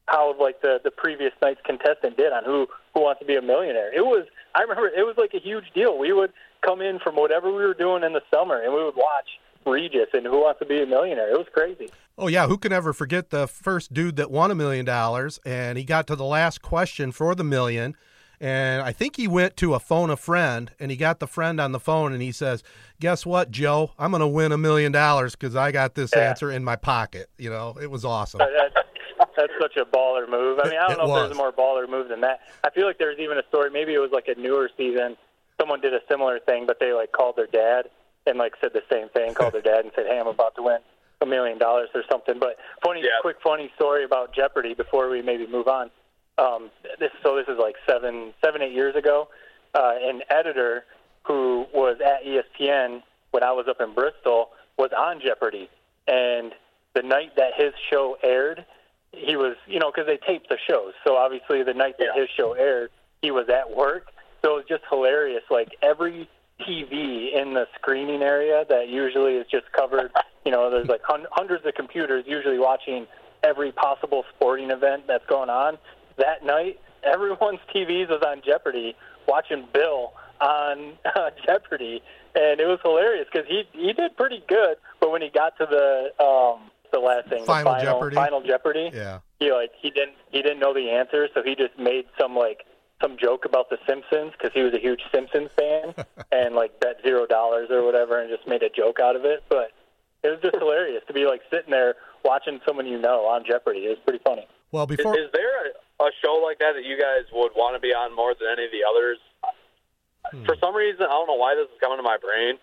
how 0.08 0.36
like 0.40 0.62
the 0.62 0.80
the 0.84 0.92
previous 0.92 1.34
night's 1.42 1.62
contestant 1.66 2.18
did 2.18 2.32
on 2.32 2.44
who 2.44 2.68
who 2.94 3.02
wants 3.02 3.20
to 3.20 3.26
be 3.26 3.36
a 3.36 3.42
millionaire. 3.42 3.94
It 3.94 4.06
was 4.06 4.26
I 4.54 4.62
remember 4.62 4.88
it 4.88 5.06
was 5.06 5.16
like 5.18 5.34
a 5.34 5.40
huge 5.40 5.66
deal. 5.74 5.98
We 5.98 6.14
would 6.14 6.32
come 6.62 6.82
in 6.82 7.00
from 7.00 7.16
whatever 7.16 7.50
we 7.50 7.64
were 7.64 7.74
doing 7.74 8.04
in 8.04 8.14
the 8.14 8.22
summer 8.32 8.62
and 8.62 8.74
we 8.74 8.84
would 8.84 8.96
watch 8.96 9.40
Regis 9.66 10.10
and 10.14 10.26
Who 10.26 10.42
Wants 10.42 10.60
to 10.60 10.66
Be 10.66 10.82
a 10.82 10.86
Millionaire. 10.86 11.32
It 11.32 11.38
was 11.38 11.48
crazy. 11.54 11.90
Oh 12.18 12.28
yeah, 12.28 12.48
who 12.48 12.58
can 12.58 12.72
ever 12.72 12.94
forget 12.94 13.30
the 13.30 13.48
first 13.48 13.94
dude 13.94 14.16
that 14.18 14.32
won 14.32 14.52
a 14.52 14.56
million 14.56 14.86
dollars 14.86 15.40
and 15.46 15.78
he 15.78 15.84
got 15.84 16.08
to 16.08 16.16
the 16.16 16.26
last 16.26 16.62
question 16.62 17.12
for 17.12 17.36
the 17.36 17.44
million 17.44 17.96
and 18.40 18.82
I 18.82 18.92
think 18.92 19.16
he 19.18 19.28
went 19.28 19.58
to 19.58 19.74
a 19.74 19.80
phone 19.80 20.10
a 20.10 20.18
friend 20.18 20.72
and 20.80 20.92
he 20.92 20.98
got 20.98 21.20
the 21.20 21.28
friend 21.28 21.60
on 21.60 21.72
the 21.72 21.80
phone 21.80 22.14
and 22.14 22.22
he 22.22 22.32
says, 22.32 22.64
"Guess 23.00 23.26
what, 23.26 23.52
Joe? 23.52 23.92
I'm 23.98 24.12
going 24.12 24.22
to 24.22 24.28
win 24.28 24.52
a 24.52 24.58
million 24.58 24.92
dollars 24.92 25.36
cuz 25.36 25.56
I 25.56 25.72
got 25.72 25.96
this 25.96 26.14
Yeah. 26.16 26.30
answer 26.30 26.52
in 26.52 26.64
my 26.64 26.76
pocket." 26.76 27.30
You 27.38 27.50
know, 27.50 27.76
it 27.82 27.90
was 27.90 28.04
awesome. 28.06 28.40
That's, 28.40 28.76
that's 29.38 29.54
such 29.60 29.78
a 29.78 29.86
baller 29.86 30.30
move. 30.30 30.60
I 30.60 30.70
mean, 30.70 30.78
I 30.78 30.84
don't 30.88 30.94
It 30.94 30.98
know 30.98 31.04
if 31.04 31.10
was. 31.10 31.22
there's 31.24 31.32
a 31.32 31.36
more 31.36 31.52
baller 31.52 31.90
move 31.90 32.10
than 32.10 32.22
that. 32.22 32.40
I 32.64 32.70
feel 32.70 32.86
like 32.86 32.98
there's 32.98 33.20
even 33.20 33.38
a 33.38 33.44
story. 33.50 33.70
Maybe 33.70 33.94
it 33.94 34.00
was 34.00 34.12
like 34.12 34.28
a 34.28 34.40
newer 34.40 34.70
season. 34.78 35.18
Someone 35.60 35.80
did 35.82 35.94
a 35.94 36.00
similar 36.10 36.40
thing, 36.40 36.66
but 36.66 36.80
they 36.80 36.92
like 36.94 37.12
called 37.12 37.36
their 37.38 37.48
dad 37.48 37.90
and 38.26 38.38
like 38.38 38.54
said 38.62 38.72
the 38.74 38.84
same 38.92 39.10
thing. 39.10 39.34
Called 39.34 39.54
their 39.54 39.62
dad 39.62 39.86
and 39.86 39.92
said, 39.96 40.06
"Hey, 40.08 40.20
I'm 40.20 40.28
about 40.28 40.56
to 40.56 40.64
win 40.64 40.80
a 41.22 41.26
million 41.26 41.58
dollars 41.58 41.90
or 41.96 42.04
something." 42.12 42.40
But 42.40 42.58
funny, 42.84 43.02
Yeah. 43.02 43.20
quick, 43.22 43.38
funny 43.42 43.72
story 43.76 44.04
about 44.04 44.34
Jeopardy 44.34 44.74
before 44.74 45.10
we 45.10 45.22
maybe 45.22 45.48
move 45.48 45.68
on. 45.68 45.92
Um, 46.38 46.70
this 47.00 47.12
so 47.24 47.36
this 47.36 47.48
is 47.48 47.58
like 47.60 47.76
seven, 47.88 48.34
seven, 48.44 48.62
eight 48.62 48.74
years 48.74 48.96
ago. 48.96 49.30
Uh, 49.74 49.94
an 50.02 50.22
editor 50.30 50.86
who 51.24 51.66
was 51.74 51.98
at 52.06 52.24
ESPN 52.26 53.02
when 53.32 53.44
I 53.44 53.52
was 53.52 53.66
up 53.68 53.82
in 53.82 53.94
Bristol, 53.94 54.50
was 54.78 54.92
on 54.98 55.20
Jeopardy. 55.20 55.70
And 56.08 56.54
the 56.94 57.02
night 57.02 57.36
that 57.36 57.52
his 57.58 57.74
show 57.90 58.18
aired, 58.24 58.66
he 59.12 59.36
was, 59.36 59.56
you 59.68 59.80
know, 59.80 59.92
because 59.92 60.08
they 60.08 60.18
taped 60.26 60.48
the 60.50 60.58
shows. 60.70 60.94
So 61.06 61.18
obviously, 61.18 61.64
the 61.64 61.74
night 61.74 61.96
that 62.00 62.10
Yeah. 62.16 62.22
his 62.22 62.30
show 62.30 62.54
aired, 62.54 62.92
he 63.22 63.32
was 63.32 63.50
at 63.50 63.76
work. 63.76 64.08
So 64.42 64.52
it 64.54 64.56
was 64.56 64.66
just 64.70 64.84
hilarious. 64.90 65.44
Like 65.50 65.76
every 65.82 66.30
TV 66.62 67.34
in 67.34 67.54
the 67.54 67.68
screening 67.76 68.22
area 68.22 68.66
that 68.70 68.88
usually 68.88 69.36
is 69.36 69.48
just 69.48 69.70
covered, 69.74 70.12
you 70.46 70.52
know, 70.52 70.70
there's 70.70 70.88
like 70.88 71.02
hun- 71.04 71.28
hundreds 71.32 71.66
of 71.66 71.74
computers 71.74 72.24
usually 72.28 72.60
watching 72.60 73.08
every 73.44 73.72
possible 73.72 74.24
sporting 74.36 74.72
event 74.72 75.04
that's 75.08 75.26
going 75.26 75.50
on. 75.50 75.78
That 76.18 76.46
night, 76.46 76.80
everyone's 77.04 77.60
TVs 77.76 78.10
was 78.10 78.22
on 78.26 78.42
Jeopardy, 78.46 78.96
watching 79.28 79.68
Bill 79.74 80.14
on 80.42 80.94
uh, 81.06 81.30
Jeopardy, 81.46 82.02
and 82.36 82.60
it 82.60 82.66
was 82.68 82.80
hilarious 82.84 83.28
because 83.32 83.48
he 83.48 83.64
he 83.74 83.94
did 83.94 84.16
pretty 84.18 84.44
good. 84.48 84.78
But 85.00 85.12
when 85.12 85.22
he 85.22 85.30
got 85.30 85.58
to 85.58 85.66
the 85.66 86.24
um, 86.24 86.70
the 86.92 87.00
last 87.00 87.30
thing, 87.30 87.46
Final 87.46 87.74
the 87.74 87.80
final 87.80 87.94
Jeopardy? 88.00 88.16
final 88.16 88.42
Jeopardy, 88.42 88.92
Yeah. 88.94 89.20
he 89.40 89.52
like 89.52 89.72
he 89.82 89.90
didn't 89.90 90.16
he 90.32 90.42
didn't 90.42 90.60
know 90.60 90.74
the 90.74 90.90
answer, 90.92 91.28
so 91.34 91.42
he 91.44 91.56
just 91.56 91.78
made 91.80 92.06
some 92.20 92.36
like 92.36 92.66
some 93.02 93.18
joke 93.18 93.44
about 93.46 93.70
the 93.70 93.78
Simpsons 93.88 94.32
because 94.32 94.52
he 94.54 94.62
was 94.62 94.74
a 94.74 94.80
huge 94.80 95.02
Simpsons 95.14 95.50
fan 95.58 95.94
and 96.32 96.56
like 96.56 96.80
bet 96.80 96.98
zero 97.06 97.26
dollars 97.26 97.68
or 97.70 97.84
whatever 97.86 98.20
and 98.22 98.30
just 98.30 98.48
made 98.48 98.64
a 98.64 98.70
joke 98.70 99.00
out 99.02 99.16
of 99.18 99.26
it. 99.26 99.44
But 99.50 99.72
it 100.24 100.30
was 100.30 100.40
just 100.42 100.56
hilarious 100.56 101.04
to 101.08 101.14
be 101.14 101.26
like 101.26 101.42
sitting 101.52 101.72
there 101.72 101.96
watching 102.24 102.60
someone 102.66 102.86
you 102.88 103.00
know 103.00 103.26
on 103.26 103.44
Jeopardy. 103.46 103.80
It 103.86 103.90
was 103.90 103.98
pretty 104.06 104.24
funny. 104.24 104.48
Well, 104.72 104.86
Is, 104.90 104.96
before 104.98 105.18
is 105.18 105.30
there 105.34 105.68
a, 105.68 105.70
a 106.00 106.12
show 106.24 106.42
like 106.44 106.60
that 106.60 106.74
that 106.76 106.84
you 106.84 107.00
guys 107.00 107.26
would 107.32 107.52
want 107.56 107.76
to 107.76 107.80
be 107.80 107.94
on 107.94 108.16
more 108.16 108.34
than 108.34 108.48
any 108.52 108.66
of 108.66 108.72
the 108.72 108.84
others? 108.84 109.20
For 110.46 110.56
some 110.60 110.76
reason, 110.76 111.06
I 111.06 111.14
don't 111.14 111.28
know 111.28 111.38
why 111.38 111.56
this 111.56 111.70
is 111.70 111.78
coming 111.80 111.98
to 111.98 112.04
my 112.04 112.18
brain, 112.18 112.58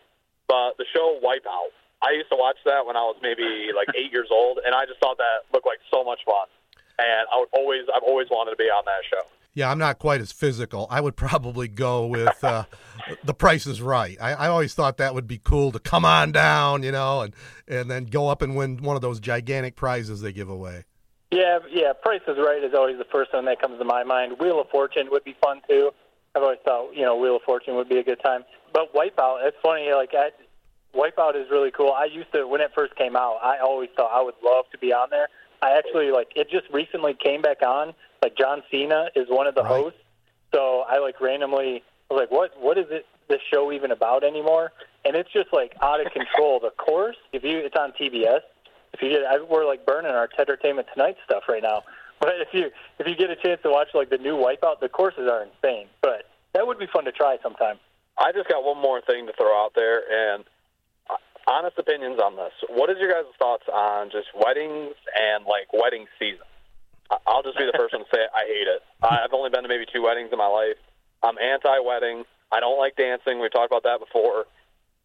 but 0.49 0.77
the 0.79 0.85
show 0.93 1.21
Wipeout. 1.23 1.71
I 2.03 2.11
used 2.19 2.29
to 2.31 2.37
watch 2.37 2.57
that 2.67 2.85
when 2.85 2.97
I 2.97 3.07
was 3.07 3.17
maybe 3.23 3.71
like 3.75 3.89
eight 3.97 4.11
years 4.11 4.29
old, 4.31 4.59
and 4.67 4.75
I 4.75 4.85
just 4.85 4.99
thought 4.99 5.19
that 5.19 5.47
looked 5.53 5.67
like 5.67 5.79
so 5.91 6.03
much 6.03 6.19
fun. 6.27 6.51
And 6.99 7.27
I 7.33 7.39
would 7.39 7.49
always, 7.53 7.83
I've 7.95 8.03
always 8.03 8.29
wanted 8.31 8.51
to 8.51 8.57
be 8.57 8.65
on 8.65 8.85
that 8.87 9.07
show. 9.09 9.23
Yeah, 9.55 9.71
I'm 9.71 9.79
not 9.79 9.99
quite 9.99 10.21
as 10.21 10.33
physical. 10.33 10.87
I 10.91 11.01
would 11.01 11.15
probably 11.15 11.69
go 11.69 12.07
with 12.07 12.43
uh, 12.43 12.65
The 13.25 13.35
Price 13.35 13.67
is 13.67 13.83
Right. 13.83 14.17
I, 14.21 14.33
I 14.33 14.49
always 14.49 14.73
thought 14.75 14.97
that 14.97 15.15
would 15.15 15.27
be 15.27 15.39
cool 15.39 15.73
to 15.73 15.79
come 15.79 16.05
on 16.05 16.33
down, 16.33 16.83
you 16.83 16.93
know, 16.93 17.21
and 17.21 17.35
and 17.69 17.91
then 17.91 18.07
go 18.07 18.29
up 18.29 18.43
and 18.43 18.57
win 18.57 18.83
one 18.83 18.97
of 18.97 19.03
those 19.03 19.21
gigantic 19.21 19.77
prizes 19.77 20.23
they 20.23 20.33
give 20.33 20.49
away. 20.49 20.85
Yeah, 21.33 21.61
yeah. 21.71 21.95
Price 21.95 22.21
is 22.29 22.37
Right 22.39 22.63
is 22.63 22.75
always 22.75 22.99
the 22.99 23.07
first 23.11 23.33
one 23.33 23.47
that 23.47 23.61
comes 23.61 23.79
to 23.79 23.85
my 23.85 24.05
mind. 24.05 24.37
Wheel 24.39 24.61
of 24.61 24.69
Fortune 24.69 25.09
would 25.11 25.25
be 25.25 25.35
fun 25.43 25.63
too. 25.69 25.91
I've 26.35 26.43
always 26.43 26.59
thought 26.65 26.93
you 26.95 27.03
know 27.03 27.17
Wheel 27.17 27.37
of 27.37 27.43
Fortune 27.43 27.75
would 27.77 27.89
be 27.89 27.99
a 27.99 28.05
good 28.05 28.21
time. 28.23 28.45
But 28.73 28.95
Wipeout, 28.95 29.39
it's 29.47 29.57
funny. 29.63 29.91
Like 29.95 30.11
I, 30.13 30.31
Wipeout 30.95 31.35
is 31.41 31.51
really 31.51 31.71
cool. 31.71 31.91
I 31.91 32.05
used 32.05 32.31
to 32.35 32.47
when 32.47 32.61
it 32.61 32.71
first 32.75 32.95
came 32.97 33.17
out. 33.17 33.39
I 33.43 33.59
always 33.59 33.89
thought 33.97 34.11
I 34.13 34.23
would 34.23 34.35
love 34.45 34.67
to 34.73 34.79
be 34.79 34.93
on 34.93 35.09
there. 35.11 35.29
I 35.63 35.71
actually 35.79 36.11
like 36.11 36.29
it. 36.37 36.51
Just 36.51 36.67
recently 36.71 37.15
came 37.15 37.41
back 37.41 37.63
on. 37.63 37.95
Like 38.23 38.37
John 38.37 38.63
Cena 38.71 39.07
is 39.17 39.27
one 39.29 39.47
of 39.47 39.55
the 39.55 39.63
Right. 39.63 39.71
hosts. 39.71 39.99
So 40.55 40.85
I 40.87 40.99
like 40.99 41.19
randomly 41.21 41.83
was 42.11 42.21
like, 42.21 42.31
what 42.31 42.53
what 42.61 42.77
is 42.77 42.87
it 42.91 43.07
this 43.29 43.41
show 43.51 43.73
even 43.73 43.91
about 43.91 44.23
anymore? 44.23 44.73
And 45.07 45.17
it's 45.17 45.33
just 45.33 45.49
like 45.51 45.73
out 45.81 46.05
of 46.05 46.13
control. 46.13 46.61
The 46.61 46.71
course, 46.71 47.17
if 47.33 47.43
you 47.43 47.57
it's 47.59 47.77
on 47.77 47.93
TBS. 47.93 48.41
If 48.93 49.03
you 49.03 49.09
get, 49.11 49.23
I, 49.25 49.41
we're 49.41 49.67
like 49.67 49.87
burning 49.87 50.13
our 50.13 50.29
Entertainment 50.39 50.89
Tonight 50.93 51.17
stuff 51.25 51.45
right 51.49 51.63
now. 51.63 51.83
But 52.21 52.35
if 52.39 52.49
you 52.53 52.71
if 52.99 53.07
you 53.07 53.17
get 53.17 53.31
a 53.31 53.37
chance 53.37 53.61
to 53.63 53.71
watch 53.71 53.89
like 53.95 54.11
the 54.11 54.19
new 54.19 54.37
Wipeout, 54.37 54.81
the 54.81 54.89
courses 54.89 55.29
are 55.29 55.43
insane. 55.43 55.89
But 56.01 56.31
that 56.55 56.67
would 56.67 56.79
be 56.79 56.87
fun 56.87 57.05
to 57.05 57.13
try 57.13 57.39
sometime. 57.43 57.79
I 58.19 58.33
just 58.33 58.49
got 58.49 58.63
one 58.63 58.81
more 58.81 59.01
thing 59.01 59.27
to 59.27 59.33
throw 59.33 59.51
out 59.51 59.73
there, 59.75 60.03
and 60.07 60.45
uh, 61.11 61.17
honest 61.49 61.79
opinions 61.79 62.21
on 62.23 62.37
this. 62.37 62.53
What 62.69 62.91
is 62.91 62.97
your 63.01 63.11
guys' 63.11 63.33
thoughts 63.39 63.65
on 63.73 64.11
just 64.11 64.29
weddings 64.39 64.95
and 65.19 65.45
like 65.47 65.73
wedding 65.73 66.07
season? 66.19 66.47
I'll 67.27 67.43
just 67.43 67.59
be 67.59 67.65
the 67.65 67.77
first 67.77 67.93
one 67.93 68.05
to 68.05 68.11
say 68.15 68.23
it. 68.23 68.31
I 68.35 68.45
hate 68.47 68.69
it. 68.69 68.83
I've 69.03 69.33
only 69.33 69.51
been 69.51 69.63
to 69.63 69.69
maybe 69.69 69.85
two 69.93 70.03
weddings 70.03 70.31
in 70.33 70.39
my 70.39 70.47
life. 70.47 70.77
I'm 71.23 71.39
anti-wedding. 71.39 72.25
I 72.51 72.61
don't 72.61 72.79
like 72.79 72.97
dancing. 72.97 73.41
We've 73.41 73.53
talked 73.53 73.73
about 73.73 73.85
that 73.85 74.01
before. 74.01 74.47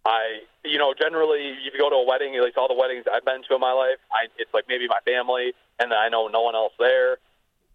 I, 0.08 0.40
you 0.64 0.78
know, 0.80 0.94
generally, 0.98 1.52
if 1.68 1.74
you 1.74 1.80
go 1.80 1.90
to 1.90 1.96
a 1.98 2.06
wedding, 2.08 2.36
at 2.36 2.42
least 2.44 2.56
all 2.58 2.68
the 2.70 2.74
weddings 2.80 3.04
I've 3.12 3.26
been 3.26 3.44
to 3.50 3.56
in 3.56 3.60
my 3.62 3.74
life, 3.74 4.00
I, 4.12 4.28
it's 4.38 4.54
like 4.54 4.64
maybe 4.70 4.88
my 4.88 5.00
family, 5.04 5.52
and 5.80 5.92
then 5.92 5.98
I 6.00 6.08
know 6.08 6.28
no 6.28 6.42
one 6.42 6.56
else 6.56 6.74
there. 6.80 7.18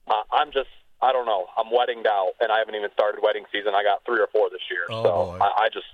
Uh, 0.08 0.22
I'm 0.32 0.50
just, 0.50 0.70
I 1.02 1.12
don't 1.12 1.26
know. 1.26 1.46
I'm 1.58 1.70
weddinged 1.70 2.06
out, 2.06 2.32
and 2.40 2.50
I 2.50 2.58
haven't 2.58 2.74
even 2.74 2.90
started 2.94 3.20
wedding 3.22 3.44
season. 3.52 3.74
I 3.74 3.82
got 3.84 4.02
three 4.06 4.18
or 4.20 4.28
four 4.32 4.48
this 4.50 4.62
year, 4.70 4.86
Oh, 4.88 5.02
so 5.02 5.10
boy. 5.36 5.38
I, 5.44 5.64
I 5.64 5.68
just 5.68 5.86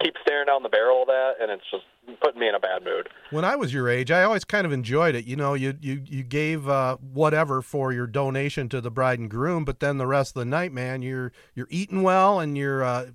keep 0.00 0.14
staring 0.22 0.46
down 0.46 0.62
the 0.62 0.68
barrel 0.68 1.02
of 1.02 1.08
that, 1.08 1.34
and 1.40 1.50
it's 1.50 1.64
just 1.70 1.84
putting 2.20 2.40
me 2.40 2.48
in 2.48 2.54
a 2.54 2.60
bad 2.60 2.84
mood. 2.84 3.08
When 3.30 3.44
I 3.44 3.56
was 3.56 3.72
your 3.72 3.88
age, 3.88 4.10
I 4.10 4.22
always 4.22 4.44
kind 4.44 4.66
of 4.66 4.72
enjoyed 4.72 5.14
it. 5.14 5.24
You 5.24 5.36
know, 5.36 5.54
you 5.54 5.74
you 5.80 6.02
you 6.04 6.22
gave 6.22 6.68
uh, 6.68 6.96
whatever 6.98 7.62
for 7.62 7.92
your 7.92 8.06
donation 8.06 8.68
to 8.70 8.80
the 8.80 8.90
bride 8.90 9.18
and 9.18 9.30
groom, 9.30 9.64
but 9.64 9.80
then 9.80 9.98
the 9.98 10.06
rest 10.06 10.36
of 10.36 10.40
the 10.40 10.44
night, 10.44 10.72
man, 10.72 11.02
you're 11.02 11.32
you're 11.54 11.68
eating 11.70 12.02
well 12.02 12.38
and 12.40 12.56
you're 12.58 12.84
uh, 12.84 13.06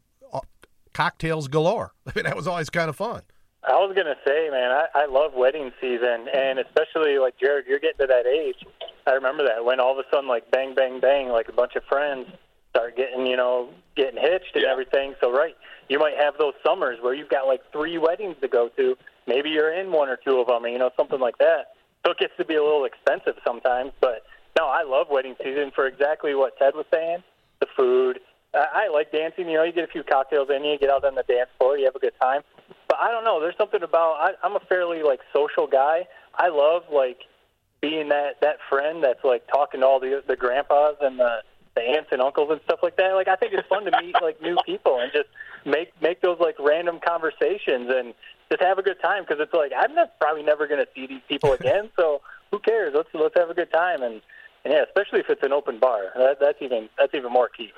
cocktails 0.94 1.48
galore. 1.48 1.94
I 2.08 2.12
mean, 2.16 2.26
that 2.26 2.36
was 2.36 2.48
always 2.48 2.70
kind 2.70 2.90
of 2.90 2.96
fun. 2.96 3.22
I 3.68 3.74
was 3.74 3.94
gonna 3.96 4.16
say, 4.26 4.50
man, 4.50 4.72
I, 4.72 4.86
I 4.96 5.06
love 5.06 5.34
wedding 5.36 5.72
season, 5.82 6.28
and 6.34 6.60
especially 6.60 7.18
like 7.20 7.38
Jared, 7.40 7.66
you're 7.68 7.80
getting 7.80 8.00
to 8.00 8.08
that 8.08 8.26
age. 8.26 8.56
I 9.06 9.12
remember 9.12 9.44
that 9.46 9.66
when 9.66 9.80
all 9.80 9.92
of 9.92 9.98
a 10.06 10.10
sudden, 10.10 10.30
like 10.30 10.50
bang, 10.52 10.74
bang, 10.76 11.00
bang, 11.02 11.28
like 11.28 11.50
a 11.50 11.54
bunch 11.54 11.76
of 11.76 11.84
friends 11.84 12.28
start 12.70 12.96
getting, 12.96 13.26
you 13.26 13.36
know, 13.36 13.70
getting 13.96 14.20
hitched 14.22 14.56
and 14.56 14.64
Yeah. 14.64 14.72
everything. 14.72 15.16
So 15.20 15.32
right, 15.32 15.56
you 15.90 16.00
might 16.00 16.16
have 16.18 16.36
those 16.38 16.54
summers 16.66 17.00
where 17.02 17.14
you've 17.14 17.30
got 17.30 17.48
like 17.48 17.62
three 17.74 17.98
weddings 17.98 18.36
to 18.42 18.48
go 18.48 18.70
to. 18.78 18.96
Maybe 19.28 19.50
you're 19.50 19.74
in 19.74 19.92
one 19.92 20.08
or 20.08 20.16
two 20.18 20.40
of 20.40 20.48
them, 20.48 20.64
or 20.64 20.70
you 20.70 20.78
know, 20.80 20.92
something 20.96 21.20
like 21.20 21.38
that. 21.40 21.74
So 22.06 22.12
it 22.12 22.18
gets 22.20 22.34
to 22.38 22.46
be 22.46 22.56
a 22.56 22.64
little 22.64 22.86
expensive 22.86 23.36
sometimes, 23.46 23.92
but 24.00 24.24
no, 24.58 24.68
I 24.68 24.84
love 24.84 25.08
wedding 25.12 25.36
season 25.44 25.72
for 25.76 25.86
exactly 25.86 26.34
what 26.34 26.58
Ted 26.58 26.76
was 26.76 26.86
saying. 26.94 27.24
The 27.60 27.68
food. 27.76 28.20
I, 28.54 28.86
I 28.86 28.90
like 28.90 29.12
dancing. 29.12 29.48
You 29.48 29.58
know, 29.58 29.64
you 29.64 29.72
get 29.72 29.84
a 29.84 29.92
few 29.92 30.04
cocktails 30.04 30.50
in 30.50 30.64
you, 30.64 30.78
get 30.78 30.90
out 30.90 31.04
on 31.04 31.16
the 31.16 31.24
dance 31.24 31.50
floor, 31.58 31.78
you 31.78 31.86
have 31.86 31.96
a 31.96 32.00
good 32.00 32.14
time. 32.22 32.42
But 32.88 32.98
I 33.00 33.12
don't 33.12 33.24
know. 33.24 33.40
There's 33.40 33.58
something 33.58 33.84
about 33.84 34.14
I, 34.20 34.32
I'm 34.44 34.56
a 34.56 34.62
fairly 34.62 35.04
like 35.04 35.20
social 35.34 35.68
guy. 35.68 36.08
I 36.36 36.50
love 36.50 36.84
like 36.92 37.22
being 37.82 38.10
that 38.10 38.42
that 38.42 38.58
friend 38.70 39.04
that's 39.04 39.24
like 39.24 39.48
talking 39.48 39.82
to 39.82 39.86
all 39.88 40.00
the 40.00 40.24
the 40.28 40.36
grandpas 40.36 40.96
and 41.02 41.20
the 41.20 41.44
the 41.76 41.82
aunts 41.82 42.10
and 42.12 42.22
uncles 42.22 42.50
and 42.52 42.60
stuff 42.66 42.80
like 42.82 42.98
that. 42.98 43.14
Like 43.14 43.28
I 43.28 43.36
think 43.36 43.54
it's 43.54 43.68
fun 43.68 43.86
to 43.86 44.02
meet 44.02 44.16
like 44.22 44.42
new 44.42 44.58
people 44.66 45.00
and 45.00 45.12
just 45.12 45.30
make 45.66 45.90
make 46.02 46.22
those 46.22 46.40
like 46.40 46.56
random 46.60 47.00
conversations 47.06 47.90
and 47.94 48.14
just 48.50 48.62
have 48.62 48.80
a 48.80 48.84
good 48.84 49.00
time 49.02 49.24
because 49.24 49.38
it's 49.40 49.54
like 49.54 49.72
I'm 49.78 49.94
not 49.94 50.20
probably 50.20 50.44
never 50.44 50.68
going 50.68 50.84
to 50.84 50.88
see 50.96 51.08
these 51.08 51.22
people 51.28 51.54
again. 51.54 51.90
so 51.96 52.22
who 52.52 52.60
cares? 52.60 52.94
Let's 52.96 53.10
let's 53.14 53.36
have 53.38 53.50
a 53.50 53.54
good 53.54 53.72
time 53.72 54.02
and, 54.02 54.22
and 54.66 54.74
yeah, 54.74 54.84
especially 54.84 55.20
if 55.20 55.30
it's 55.30 55.44
an 55.44 55.54
open 55.54 55.80
bar. 55.80 56.12
That, 56.16 56.38
that's 56.40 56.62
even 56.62 56.90
that's 56.98 57.14
even 57.14 57.32
more 57.32 57.50
key. 57.50 57.72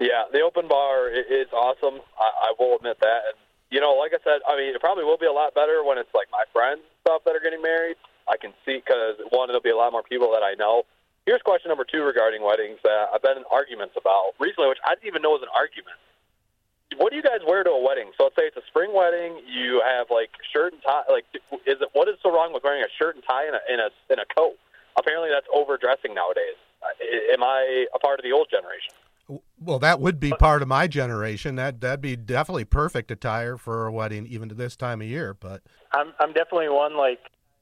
Yeah, 0.00 0.24
the 0.32 0.40
open 0.40 0.68
bar 0.68 1.08
is 1.08 1.48
awesome. 1.52 2.00
I, 2.18 2.50
I 2.50 2.54
will 2.58 2.76
admit 2.76 2.98
that. 3.00 3.20
And, 3.32 3.36
you 3.70 3.80
know, 3.80 3.94
like 3.94 4.12
I 4.12 4.22
said, 4.22 4.40
I 4.48 4.56
mean, 4.56 4.74
it 4.74 4.80
probably 4.80 5.04
will 5.04 5.18
be 5.18 5.26
a 5.26 5.32
lot 5.32 5.54
better 5.54 5.82
when 5.84 5.98
it's 5.98 6.12
like 6.14 6.28
my 6.30 6.44
friends 6.52 6.82
and 6.82 6.96
stuff 7.02 7.22
that 7.24 7.34
are 7.34 7.42
getting 7.42 7.62
married. 7.62 7.96
I 8.28 8.36
can 8.36 8.52
see 8.64 8.80
because 8.80 9.16
one, 9.30 9.50
it'll 9.50 9.64
be 9.64 9.70
a 9.70 9.76
lot 9.76 9.92
more 9.92 10.02
people 10.02 10.32
that 10.32 10.42
I 10.42 10.54
know. 10.54 10.84
Here's 11.26 11.40
question 11.40 11.68
number 11.68 11.84
two 11.84 12.02
regarding 12.04 12.42
weddings 12.42 12.78
that 12.84 13.08
I've 13.12 13.22
been 13.22 13.38
in 13.38 13.44
arguments 13.50 13.96
about 13.96 14.36
recently, 14.38 14.68
which 14.68 14.80
I 14.84 14.94
didn't 14.94 15.08
even 15.08 15.22
know 15.22 15.32
was 15.32 15.42
an 15.42 15.52
argument. 15.56 15.96
What 16.96 17.10
do 17.10 17.16
you 17.16 17.24
guys 17.24 17.40
wear 17.46 17.64
to 17.64 17.70
a 17.70 17.82
wedding? 17.82 18.12
So 18.16 18.24
let's 18.24 18.36
say 18.36 18.44
it's 18.44 18.56
a 18.60 18.66
spring 18.68 18.92
wedding. 18.94 19.40
You 19.48 19.80
have 19.80 20.12
like 20.12 20.30
shirt 20.52 20.74
and 20.74 20.82
tie. 20.84 21.08
Like, 21.08 21.24
is 21.66 21.80
it 21.80 21.88
what 21.92 22.08
is 22.08 22.16
so 22.22 22.30
wrong 22.30 22.52
with 22.52 22.62
wearing 22.62 22.84
a 22.84 22.92
shirt 22.98 23.16
and 23.16 23.24
tie 23.24 23.46
and 23.48 23.56
a 23.56 23.62
in 23.72 23.80
a 23.80 23.88
in 24.12 24.18
a 24.20 24.28
coat? 24.36 24.60
Apparently, 24.96 25.30
that's 25.32 25.48
overdressing 25.52 26.14
nowadays. 26.14 26.54
Am 27.32 27.42
I 27.42 27.86
a 27.94 27.98
part 27.98 28.20
of 28.20 28.22
the 28.22 28.32
old 28.32 28.48
generation? 28.50 28.92
Well, 29.58 29.78
that 29.78 30.00
would 30.00 30.20
be 30.20 30.30
part 30.32 30.60
of 30.60 30.68
my 30.68 30.86
generation. 30.86 31.56
That 31.56 31.80
that'd 31.80 32.00
be 32.00 32.16
definitely 32.16 32.66
perfect 32.66 33.10
attire 33.10 33.56
for 33.56 33.86
a 33.86 33.92
wedding, 33.92 34.26
even 34.26 34.48
to 34.50 34.54
this 34.54 34.76
time 34.76 35.00
of 35.00 35.06
year. 35.06 35.34
But 35.34 35.62
I'm 35.92 36.12
I'm 36.20 36.32
definitely 36.32 36.68
one 36.68 36.96
like 36.96 37.20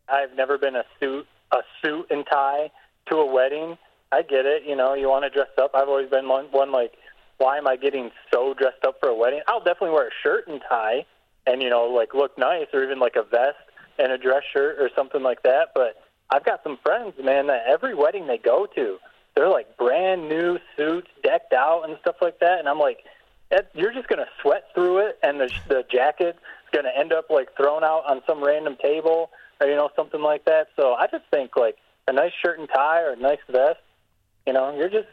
I've 0.08 0.34
never 0.36 0.58
been 0.58 0.74
a 0.74 0.84
suit 0.98 1.26
a 1.52 1.58
suit 1.82 2.06
and 2.10 2.24
tie 2.26 2.70
to 3.10 3.16
a 3.16 3.32
wedding. 3.32 3.76
I 4.10 4.22
get 4.22 4.44
it, 4.44 4.64
you 4.66 4.76
know, 4.76 4.94
you 4.94 5.08
want 5.08 5.24
to 5.24 5.30
dress 5.30 5.48
up. 5.58 5.72
I've 5.74 5.88
always 5.88 6.10
been 6.10 6.28
one, 6.28 6.46
one 6.50 6.70
like, 6.70 6.92
why 7.38 7.56
am 7.56 7.66
I 7.66 7.76
getting 7.76 8.10
so 8.32 8.54
dressed 8.54 8.84
up 8.86 9.00
for 9.00 9.08
a 9.08 9.16
wedding? 9.16 9.40
I'll 9.48 9.60
definitely 9.64 9.90
wear 9.90 10.08
a 10.08 10.10
shirt 10.22 10.48
and 10.48 10.60
tie, 10.68 11.06
and 11.46 11.62
you 11.62 11.70
know, 11.70 11.84
like 11.84 12.14
look 12.14 12.36
nice, 12.36 12.66
or 12.72 12.84
even 12.84 12.98
like 12.98 13.16
a 13.16 13.22
vest 13.22 13.56
and 13.98 14.12
a 14.12 14.18
dress 14.18 14.42
shirt 14.52 14.76
or 14.78 14.90
something 14.94 15.22
like 15.22 15.42
that. 15.42 15.68
But 15.74 15.96
I've 16.30 16.44
got 16.44 16.62
some 16.62 16.78
friends, 16.82 17.14
man, 17.22 17.46
that 17.46 17.64
every 17.66 17.94
wedding 17.94 18.26
they 18.26 18.38
go 18.38 18.66
to, 18.74 18.98
they're 19.34 19.48
like 19.48 19.76
brand 19.76 20.28
new 20.28 20.58
suits, 20.76 21.08
decked 21.22 21.52
out 21.52 21.88
and 21.88 21.96
stuff 22.00 22.16
like 22.20 22.38
that, 22.40 22.58
and 22.58 22.68
I'm 22.68 22.78
like, 22.78 22.98
you're 23.74 23.92
just 23.92 24.08
gonna 24.08 24.26
sweat 24.40 24.64
through 24.74 24.98
it, 25.06 25.18
and 25.22 25.40
the 25.40 25.50
the 25.68 25.84
jacket's 25.90 26.38
gonna 26.72 26.90
end 26.96 27.12
up 27.12 27.30
like 27.30 27.54
thrown 27.56 27.84
out 27.84 28.04
on 28.08 28.22
some 28.26 28.42
random 28.42 28.76
table 28.82 29.30
or 29.60 29.66
you 29.68 29.76
know 29.76 29.90
something 29.96 30.22
like 30.22 30.44
that. 30.46 30.68
So 30.76 30.94
I 30.94 31.06
just 31.06 31.24
think 31.30 31.56
like 31.56 31.76
a 32.08 32.12
nice 32.12 32.32
shirt 32.42 32.58
and 32.58 32.68
tie 32.68 33.02
or 33.02 33.12
a 33.12 33.16
nice 33.16 33.38
vest, 33.50 33.80
you 34.46 34.52
know, 34.52 34.74
you're 34.76 34.88
just 34.88 35.08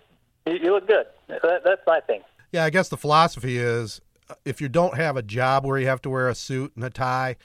you, 0.46 0.54
you 0.54 0.72
look 0.74 0.88
good. 0.88 1.06
That, 1.28 1.62
that's 1.64 1.82
my 1.86 2.00
thing. 2.00 2.22
yeah, 2.52 2.64
I 2.64 2.70
guess 2.70 2.90
the 2.90 2.98
philosophy 2.98 3.58
is 3.58 4.02
if 4.46 4.62
you 4.62 4.70
don't 4.70 4.96
have 4.96 5.18
a 5.18 5.22
job 5.22 5.66
where 5.66 5.78
you 5.78 5.88
have 5.88 6.02
to 6.04 6.10
wear 6.10 6.30
a 6.30 6.36
suit 6.36 6.74
and 6.76 6.84
a 6.84 6.90
tie, 6.90 7.36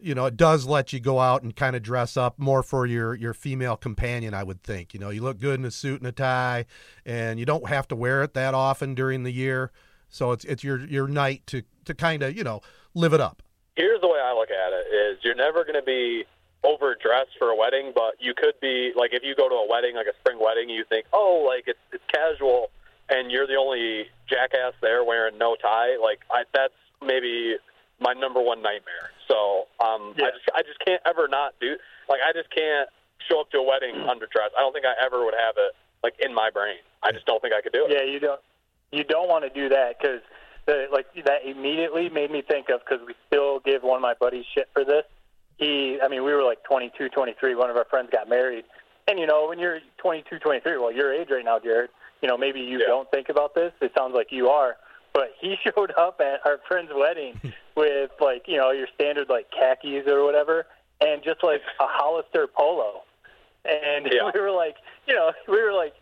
you 0.00 0.14
know, 0.14 0.26
it 0.26 0.36
does 0.36 0.66
let 0.66 0.92
you 0.92 1.00
go 1.00 1.18
out 1.18 1.42
and 1.42 1.54
kind 1.54 1.74
of 1.74 1.82
dress 1.82 2.16
up 2.16 2.38
more 2.38 2.62
for 2.62 2.86
your 2.86 3.14
your 3.14 3.34
female 3.34 3.76
companion. 3.76 4.34
I 4.34 4.42
would 4.42 4.62
think. 4.62 4.94
You 4.94 5.00
know, 5.00 5.10
you 5.10 5.22
look 5.22 5.38
good 5.38 5.58
in 5.58 5.64
a 5.64 5.70
suit 5.70 6.00
and 6.00 6.06
a 6.06 6.12
tie, 6.12 6.66
and 7.04 7.38
you 7.38 7.46
don't 7.46 7.68
have 7.68 7.88
to 7.88 7.96
wear 7.96 8.22
it 8.22 8.34
that 8.34 8.54
often 8.54 8.94
during 8.94 9.24
the 9.24 9.32
year. 9.32 9.72
So 10.08 10.32
it's 10.32 10.44
it's 10.44 10.62
your 10.62 10.78
your 10.86 11.08
night 11.08 11.42
to 11.48 11.62
to 11.84 11.94
kind 11.94 12.22
of 12.22 12.36
you 12.36 12.44
know 12.44 12.60
live 12.94 13.12
it 13.12 13.20
up. 13.20 13.42
Here's 13.76 14.00
the 14.00 14.08
way 14.08 14.18
I 14.22 14.32
look 14.34 14.50
at 14.50 14.72
it: 14.72 14.94
is 14.94 15.18
you're 15.22 15.34
never 15.34 15.64
going 15.64 15.74
to 15.74 15.82
be 15.82 16.24
overdressed 16.64 17.38
for 17.38 17.50
a 17.50 17.56
wedding, 17.56 17.92
but 17.94 18.14
you 18.20 18.34
could 18.36 18.54
be 18.60 18.92
like 18.96 19.12
if 19.12 19.22
you 19.22 19.34
go 19.34 19.48
to 19.48 19.54
a 19.54 19.66
wedding, 19.68 19.96
like 19.96 20.06
a 20.06 20.16
spring 20.20 20.38
wedding, 20.40 20.68
you 20.68 20.84
think, 20.88 21.06
oh, 21.12 21.44
like 21.46 21.64
it's 21.66 21.78
it's 21.92 22.04
casual, 22.12 22.70
and 23.08 23.30
you're 23.30 23.46
the 23.46 23.56
only 23.56 24.06
jackass 24.28 24.74
there 24.80 25.04
wearing 25.04 25.38
no 25.38 25.56
tie. 25.56 25.96
Like 26.00 26.20
I, 26.30 26.44
that's 26.54 26.74
maybe 27.04 27.56
my 28.00 28.12
number 28.14 28.40
one 28.40 28.62
nightmare. 28.62 29.10
So 29.26 29.66
um, 29.84 30.14
yeah. 30.16 30.26
I 30.26 30.30
just 30.30 30.48
I 30.54 30.62
just 30.62 30.80
can't 30.84 31.02
ever 31.06 31.28
not 31.28 31.54
do 31.60 31.76
like 32.08 32.20
I 32.22 32.32
just 32.32 32.50
can't 32.54 32.88
show 33.28 33.40
up 33.40 33.50
to 33.50 33.58
a 33.58 33.62
wedding 33.62 33.94
underdressed. 34.10 34.54
I 34.56 34.60
don't 34.60 34.72
think 34.72 34.86
I 34.86 34.94
ever 35.04 35.24
would 35.24 35.34
have 35.34 35.54
it 35.56 35.74
like 36.02 36.14
in 36.20 36.34
my 36.34 36.50
brain. 36.50 36.78
I 37.02 37.12
just 37.12 37.26
don't 37.26 37.40
think 37.42 37.54
I 37.54 37.60
could 37.60 37.72
do 37.72 37.86
it. 37.86 37.92
Yeah, 37.92 38.04
you 38.04 38.20
don't 38.20 38.40
you 38.92 39.04
don't 39.04 39.28
want 39.28 39.44
to 39.44 39.50
do 39.50 39.68
that 39.68 39.98
because 39.98 40.20
like 40.92 41.06
that 41.24 41.44
immediately 41.46 42.08
made 42.08 42.30
me 42.30 42.42
think 42.42 42.68
of 42.68 42.80
because 42.80 43.04
we 43.06 43.14
still 43.26 43.60
give 43.60 43.82
one 43.82 43.96
of 43.96 44.02
my 44.02 44.14
buddies 44.18 44.44
shit 44.54 44.68
for 44.72 44.84
this. 44.84 45.04
He, 45.56 45.98
I 46.00 46.08
mean, 46.08 46.24
we 46.24 46.32
were 46.32 46.44
like 46.44 46.62
22, 46.64 47.08
23. 47.08 47.54
One 47.56 47.70
of 47.70 47.76
our 47.76 47.86
friends 47.86 48.10
got 48.12 48.28
married, 48.28 48.64
and 49.08 49.18
you 49.18 49.26
know, 49.26 49.48
when 49.48 49.58
you're 49.58 49.80
22, 49.98 50.38
23, 50.38 50.78
well, 50.78 50.92
your 50.92 51.12
age 51.12 51.28
right 51.30 51.44
now, 51.44 51.58
Jared. 51.58 51.90
You 52.22 52.28
know, 52.28 52.36
maybe 52.36 52.60
you 52.60 52.80
yeah. 52.80 52.86
don't 52.86 53.10
think 53.10 53.28
about 53.28 53.54
this. 53.54 53.72
It 53.80 53.92
sounds 53.96 54.12
like 54.14 54.28
you 54.30 54.48
are 54.48 54.76
but 55.18 55.32
he 55.40 55.56
showed 55.64 55.92
up 55.98 56.20
at 56.20 56.46
our 56.46 56.60
friend's 56.68 56.92
wedding 56.94 57.40
with 57.76 58.10
like 58.20 58.44
you 58.46 58.56
know 58.56 58.70
your 58.70 58.86
standard 58.94 59.28
like 59.28 59.50
khakis 59.50 60.06
or 60.06 60.22
whatever, 60.24 60.66
and 61.00 61.24
just 61.24 61.42
like 61.42 61.60
a 61.80 61.86
Hollister 61.86 62.46
polo, 62.46 63.02
and 63.64 64.06
yeah. 64.12 64.30
we 64.32 64.40
were 64.40 64.52
like, 64.52 64.76
you 65.08 65.14
know, 65.14 65.32
we 65.48 65.60
were 65.60 65.72
like, 65.72 65.94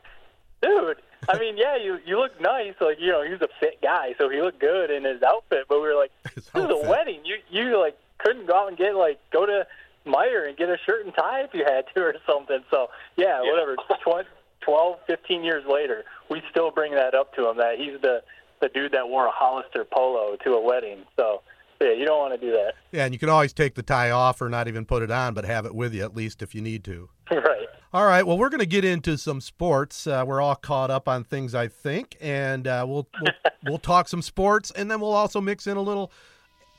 dude. 0.63 0.99
I 1.29 1.39
mean, 1.39 1.57
yeah, 1.57 1.77
you 1.77 1.99
you 2.05 2.19
look 2.19 2.39
nice. 2.41 2.75
Like 2.79 2.99
you 3.01 3.11
know, 3.11 3.25
he 3.25 3.31
was 3.31 3.41
a 3.41 3.49
fit 3.59 3.81
guy, 3.83 4.15
so 4.19 4.29
he 4.29 4.41
looked 4.43 4.61
good 4.61 4.91
in 4.91 5.05
his 5.05 5.23
outfit. 5.23 5.65
But 5.67 5.81
we 5.81 5.89
were 5.89 5.95
like, 5.95 6.13
this 6.35 6.45
is 6.45 6.53
a 6.55 6.89
wedding. 6.89 7.21
You 7.25 7.37
you 7.51 7.81
like 7.81 7.97
couldn't 8.19 8.47
go 8.47 8.55
out 8.55 8.69
and 8.69 8.77
get 8.77 8.95
like 8.95 9.19
go 9.33 9.47
to 9.47 9.67
Meijer 10.07 10.47
and 10.47 10.57
get 10.57 10.69
a 10.69 10.77
shirt 10.85 11.07
and 11.07 11.15
tie 11.15 11.41
if 11.41 11.55
you 11.55 11.65
had 11.65 11.87
to 11.95 12.03
or 12.03 12.15
something. 12.27 12.61
So 12.71 12.91
yeah, 13.17 13.43
yeah. 13.43 13.51
whatever. 13.51 13.77
20, 14.05 14.29
12, 14.61 14.99
15 15.07 15.43
years 15.43 15.65
later, 15.67 16.05
we 16.29 16.43
still 16.51 16.71
bring 16.71 16.93
that 16.93 17.15
up 17.15 17.35
to 17.35 17.49
him 17.49 17.57
that 17.57 17.79
he's 17.79 17.99
the 18.03 18.23
the 18.61 18.69
dude 18.69 18.93
that 18.93 19.09
wore 19.09 19.27
a 19.27 19.31
Hollister 19.31 19.85
polo 19.85 20.37
to 20.45 20.51
a 20.55 20.61
wedding. 20.61 21.05
So 21.17 21.43
yeah, 21.81 21.93
you 21.93 22.07
don't 22.07 22.19
want 22.19 22.41
to 22.41 22.47
do 22.47 22.53
that. 22.53 22.75
Yeah, 22.93 23.05
and 23.05 23.15
you 23.15 23.19
can 23.19 23.29
always 23.29 23.53
take 23.53 23.75
the 23.75 23.83
tie 23.83 24.11
off 24.11 24.41
or 24.41 24.49
not 24.49 24.69
even 24.69 24.87
put 24.87 25.03
it 25.03 25.11
on, 25.11 25.35
but 25.35 25.45
have 25.45 25.67
it 25.67 25.75
with 25.75 25.95
you 25.95 26.03
at 26.03 26.17
least 26.17 26.43
if 26.43 26.55
you 26.55 26.61
need 26.61 26.85
to. 26.85 27.09
Right. 27.31 27.67
All 27.93 28.05
right. 28.05 28.27
Well, 28.27 28.37
we're 28.37 28.51
going 28.51 28.61
to 28.61 28.67
get 28.67 28.85
into 28.85 29.17
some 29.17 29.41
sports. 29.41 30.07
Uh, 30.07 30.23
we're 30.27 30.41
all 30.41 30.55
caught 30.55 30.91
up 30.91 31.09
on 31.09 31.25
things, 31.25 31.55
I 31.55 31.69
think, 31.69 32.17
and 32.21 32.67
uh, 32.67 32.85
we'll 32.87 33.09
we'll, 33.21 33.33
we'll 33.65 33.79
talk 33.79 34.09
some 34.09 34.23
sports, 34.23 34.71
and 34.71 34.91
then 34.91 35.01
we'll 35.01 35.13
also 35.13 35.41
mix 35.41 35.67
in 35.67 35.77
a 35.77 35.81
little 35.81 36.13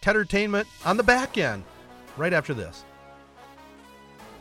entertainment 0.06 0.68
on 0.86 0.96
the 0.96 1.04
back 1.04 1.38
end 1.38 1.64
right 2.18 2.34
after 2.34 2.54
this. 2.54 2.84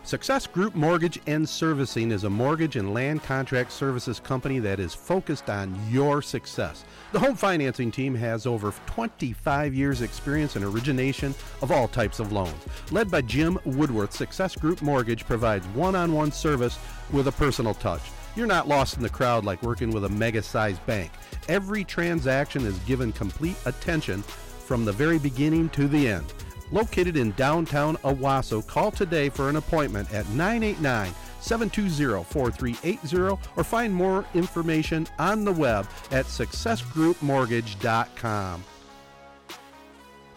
Success 0.06 0.46
Group 0.46 0.76
Mortgage 0.76 1.18
and 1.26 1.48
Servicing 1.48 2.12
is 2.12 2.22
a 2.22 2.30
mortgage 2.30 2.76
and 2.76 2.94
land 2.94 3.24
contract 3.24 3.72
services 3.72 4.20
company 4.20 4.60
that 4.60 4.78
is 4.78 4.94
focused 4.94 5.50
on 5.50 5.76
your 5.90 6.22
success. 6.22 6.84
The 7.10 7.18
home 7.18 7.34
financing 7.34 7.90
team 7.90 8.14
has 8.14 8.46
over 8.46 8.72
25 8.86 9.74
years 9.74 10.02
experience 10.02 10.54
in 10.54 10.62
origination 10.62 11.34
of 11.60 11.72
all 11.72 11.88
types 11.88 12.20
of 12.20 12.30
loans. 12.30 12.54
Led 12.92 13.10
by 13.10 13.22
Jim 13.22 13.58
Woodworth, 13.64 14.12
Success 14.12 14.54
Group 14.54 14.80
Mortgage 14.80 15.26
provides 15.26 15.66
one-on-one 15.68 16.30
service 16.30 16.78
with 17.10 17.26
a 17.26 17.32
personal 17.32 17.74
touch. 17.74 18.02
You're 18.36 18.46
not 18.46 18.68
lost 18.68 18.96
in 18.96 19.02
the 19.02 19.08
crowd 19.08 19.44
like 19.44 19.60
working 19.64 19.90
with 19.90 20.04
a 20.04 20.08
mega-sized 20.08 20.86
bank. 20.86 21.10
Every 21.48 21.82
transaction 21.82 22.64
is 22.64 22.78
given 22.80 23.10
complete 23.10 23.56
attention 23.66 24.22
from 24.22 24.84
the 24.84 24.92
very 24.92 25.18
beginning 25.18 25.68
to 25.70 25.88
the 25.88 26.06
end. 26.06 26.32
Located 26.72 27.16
in 27.16 27.30
downtown 27.32 27.96
Owosso, 27.98 28.66
call 28.66 28.90
today 28.90 29.28
for 29.28 29.48
an 29.48 29.54
appointment 29.56 30.12
at 30.12 30.28
989 30.30 31.12
720 31.40 32.24
4380 32.24 33.38
or 33.56 33.64
find 33.64 33.94
more 33.94 34.24
information 34.34 35.06
on 35.18 35.44
the 35.44 35.52
web 35.52 35.86
at 36.10 36.26
successgroupmortgage.com. 36.26 38.64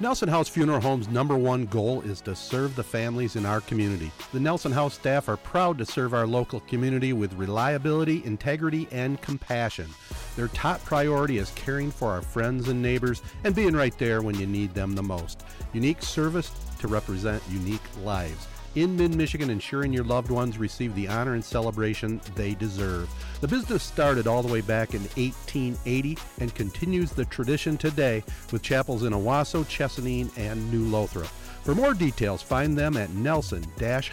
Nelson 0.02 0.30
House 0.30 0.48
Funeral 0.48 0.80
Home's 0.80 1.10
number 1.10 1.38
one 1.38 1.66
goal 1.66 2.00
is 2.04 2.22
to 2.22 2.34
serve 2.34 2.74
the 2.74 2.84
families 2.84 3.36
in 3.36 3.46
our 3.46 3.60
community. 3.60 4.10
The 4.32 4.40
Nelson 4.40 4.72
House 4.72 4.94
staff 4.94 5.28
are 5.28 5.36
proud 5.36 5.78
to 5.78 5.86
serve 5.86 6.14
our 6.14 6.26
local 6.26 6.62
community 6.62 7.12
with 7.12 7.34
reliability, 7.34 8.24
integrity, 8.24 8.88
and 8.92 9.22
compassion. 9.22 9.90
Their 10.38 10.48
top 10.48 10.82
priority 10.86 11.38
is 11.38 11.52
caring 11.52 11.92
for 11.92 12.12
our 12.12 12.22
friends 12.22 12.70
and 12.70 12.82
neighbors 12.82 13.22
and 13.44 13.54
being 13.54 13.76
right 13.76 13.98
there 13.98 14.22
when 14.22 14.40
you 14.40 14.48
need 14.48 14.74
them 14.74 14.96
the 14.96 15.04
most. 15.04 15.44
Unique 15.74 16.02
service 16.02 16.50
to 16.80 16.88
represent 16.88 17.44
unique 17.50 17.82
lives 18.02 18.48
in 18.76 18.96
mid 18.96 19.16
Michigan, 19.16 19.50
ensuring 19.50 19.92
your 19.94 20.04
loved 20.04 20.32
ones 20.32 20.58
receive 20.58 20.94
the 20.96 21.08
honor 21.08 21.34
and 21.34 21.44
celebration 21.44 22.22
they 22.36 22.54
deserve. 22.54 23.10
The 23.42 23.48
business 23.48 23.84
started 23.84 24.28
all 24.28 24.42
the 24.42 24.52
way 24.52 24.62
back 24.62 24.94
in 24.94 25.02
1880 25.02 26.18
and 26.40 26.54
continues 26.56 27.12
the 27.12 27.26
tradition 27.26 27.78
today 27.78 28.24
with 28.52 28.62
chapels 28.62 29.04
in 29.04 29.14
Owosso, 29.14 29.64
Chesaning, 29.66 30.30
and 30.38 30.72
New 30.72 30.86
Lothrop. 30.86 31.30
For 31.64 31.76
more 31.76 31.94
details, 31.94 32.42
find 32.42 32.78
them 32.78 32.98
at 32.98 33.10
nelson 33.12 33.66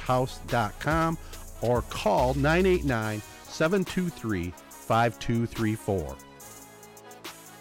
house.com 0.04 1.18
or 1.62 1.82
call 1.82 2.34
989 2.34 3.22
723 3.44 4.52
5234. 4.68 6.16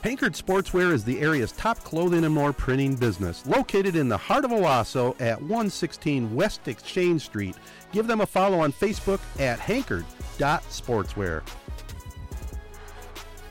Hankard 0.06 0.34
Sportswear 0.34 0.94
is 0.94 1.04
the 1.04 1.20
area's 1.20 1.52
top 1.54 1.80
clothing 1.80 2.26
and 2.26 2.32
more 2.32 2.54
printing 2.54 2.96
business. 2.96 3.44
Located 3.48 3.96
in 3.96 4.08
the 4.08 4.15
heart 4.15 4.46
of 4.46 4.52
Owosso 4.52 5.20
at 5.20 5.41
116 5.41 6.36
West 6.36 6.68
Exchange 6.68 7.24
Street. 7.24 7.56
Give 7.91 8.06
them 8.06 8.22
a 8.22 8.26
follow 8.28 8.60
on 8.60 8.72
Facebook 8.72 9.20
at 9.39 9.58
hankard.sportswear. 9.58 11.41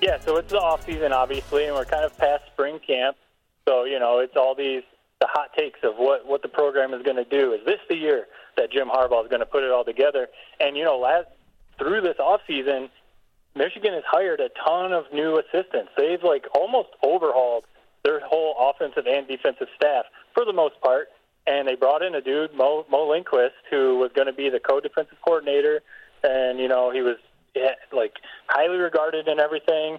Yeah, 0.00 0.20
so 0.20 0.36
it's 0.36 0.52
the 0.52 0.60
off 0.60 0.86
season, 0.86 1.12
obviously, 1.12 1.64
and 1.64 1.74
we're 1.74 1.86
kind 1.86 2.04
of 2.04 2.16
past 2.18 2.44
spring 2.52 2.78
camp. 2.78 3.16
So, 3.68 3.82
you 3.82 3.98
know, 3.98 4.20
it's 4.20 4.36
all 4.36 4.54
these 4.54 4.84
the 5.20 5.26
hot 5.26 5.52
takes 5.58 5.80
of 5.82 5.96
what, 5.96 6.24
what 6.24 6.42
the 6.42 6.48
program 6.48 6.94
is 6.94 7.02
going 7.02 7.16
to 7.16 7.24
do. 7.24 7.52
Is 7.52 7.66
this 7.66 7.80
the 7.88 7.96
year 7.96 8.28
that 8.56 8.70
Jim 8.70 8.86
Harbaugh 8.86 9.24
is 9.24 9.28
going 9.28 9.40
to 9.40 9.46
put 9.46 9.64
it 9.64 9.72
all 9.72 9.84
together? 9.84 10.28
And, 10.60 10.76
you 10.76 10.84
know, 10.84 10.98
last 10.98 11.26
through 11.80 12.02
this 12.02 12.20
off 12.20 12.42
season, 12.46 12.90
Michigan 13.56 13.92
has 13.94 14.02
hired 14.06 14.40
a 14.40 14.48
ton 14.64 14.92
of 14.92 15.04
new 15.12 15.38
assistants. 15.38 15.90
They've 15.96 16.22
like 16.22 16.44
almost 16.58 16.88
overhauled 17.02 17.64
their 18.04 18.20
whole 18.20 18.54
offensive 18.58 19.06
and 19.06 19.26
defensive 19.28 19.68
staff 19.76 20.04
for 20.34 20.44
the 20.44 20.52
most 20.52 20.80
part. 20.80 21.08
And 21.46 21.68
they 21.68 21.74
brought 21.74 22.02
in 22.02 22.14
a 22.14 22.20
dude, 22.20 22.54
Mo, 22.54 22.86
Mo 22.90 23.08
Linguist, 23.08 23.54
who 23.70 23.98
was 23.98 24.10
going 24.14 24.26
to 24.26 24.32
be 24.32 24.48
the 24.48 24.60
co-defensive 24.60 25.18
coordinator. 25.24 25.82
And, 26.22 26.58
you 26.58 26.68
know, 26.68 26.90
he 26.90 27.02
was 27.02 27.16
like 27.92 28.14
highly 28.46 28.78
regarded 28.78 29.28
and 29.28 29.38
everything. 29.38 29.98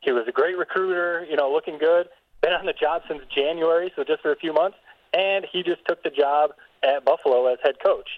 He 0.00 0.12
was 0.12 0.24
a 0.28 0.32
great 0.32 0.56
recruiter, 0.56 1.26
you 1.28 1.36
know, 1.36 1.50
looking 1.52 1.78
good. 1.78 2.08
Been 2.42 2.52
on 2.52 2.66
the 2.66 2.72
job 2.72 3.02
since 3.08 3.22
January, 3.34 3.92
so 3.96 4.04
just 4.04 4.22
for 4.22 4.32
a 4.32 4.36
few 4.36 4.52
months. 4.52 4.76
And 5.12 5.46
he 5.50 5.62
just 5.62 5.84
took 5.86 6.02
the 6.02 6.10
job 6.10 6.50
at 6.82 7.04
Buffalo 7.04 7.46
as 7.52 7.58
head 7.62 7.76
coach. 7.84 8.08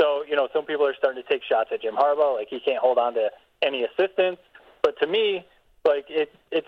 So, 0.00 0.24
you 0.28 0.36
know, 0.36 0.48
some 0.52 0.64
people 0.64 0.86
are 0.86 0.94
starting 0.96 1.22
to 1.22 1.28
take 1.28 1.42
shots 1.44 1.70
at 1.72 1.82
Jim 1.82 1.94
Harbaugh, 1.94 2.34
like 2.36 2.48
he 2.48 2.60
can't 2.60 2.78
hold 2.78 2.98
on 2.98 3.14
to 3.14 3.30
any 3.62 3.84
assistance. 3.84 4.38
But 4.82 4.98
to 5.00 5.06
me, 5.06 5.46
like 5.84 6.06
it, 6.08 6.32
it's 6.50 6.66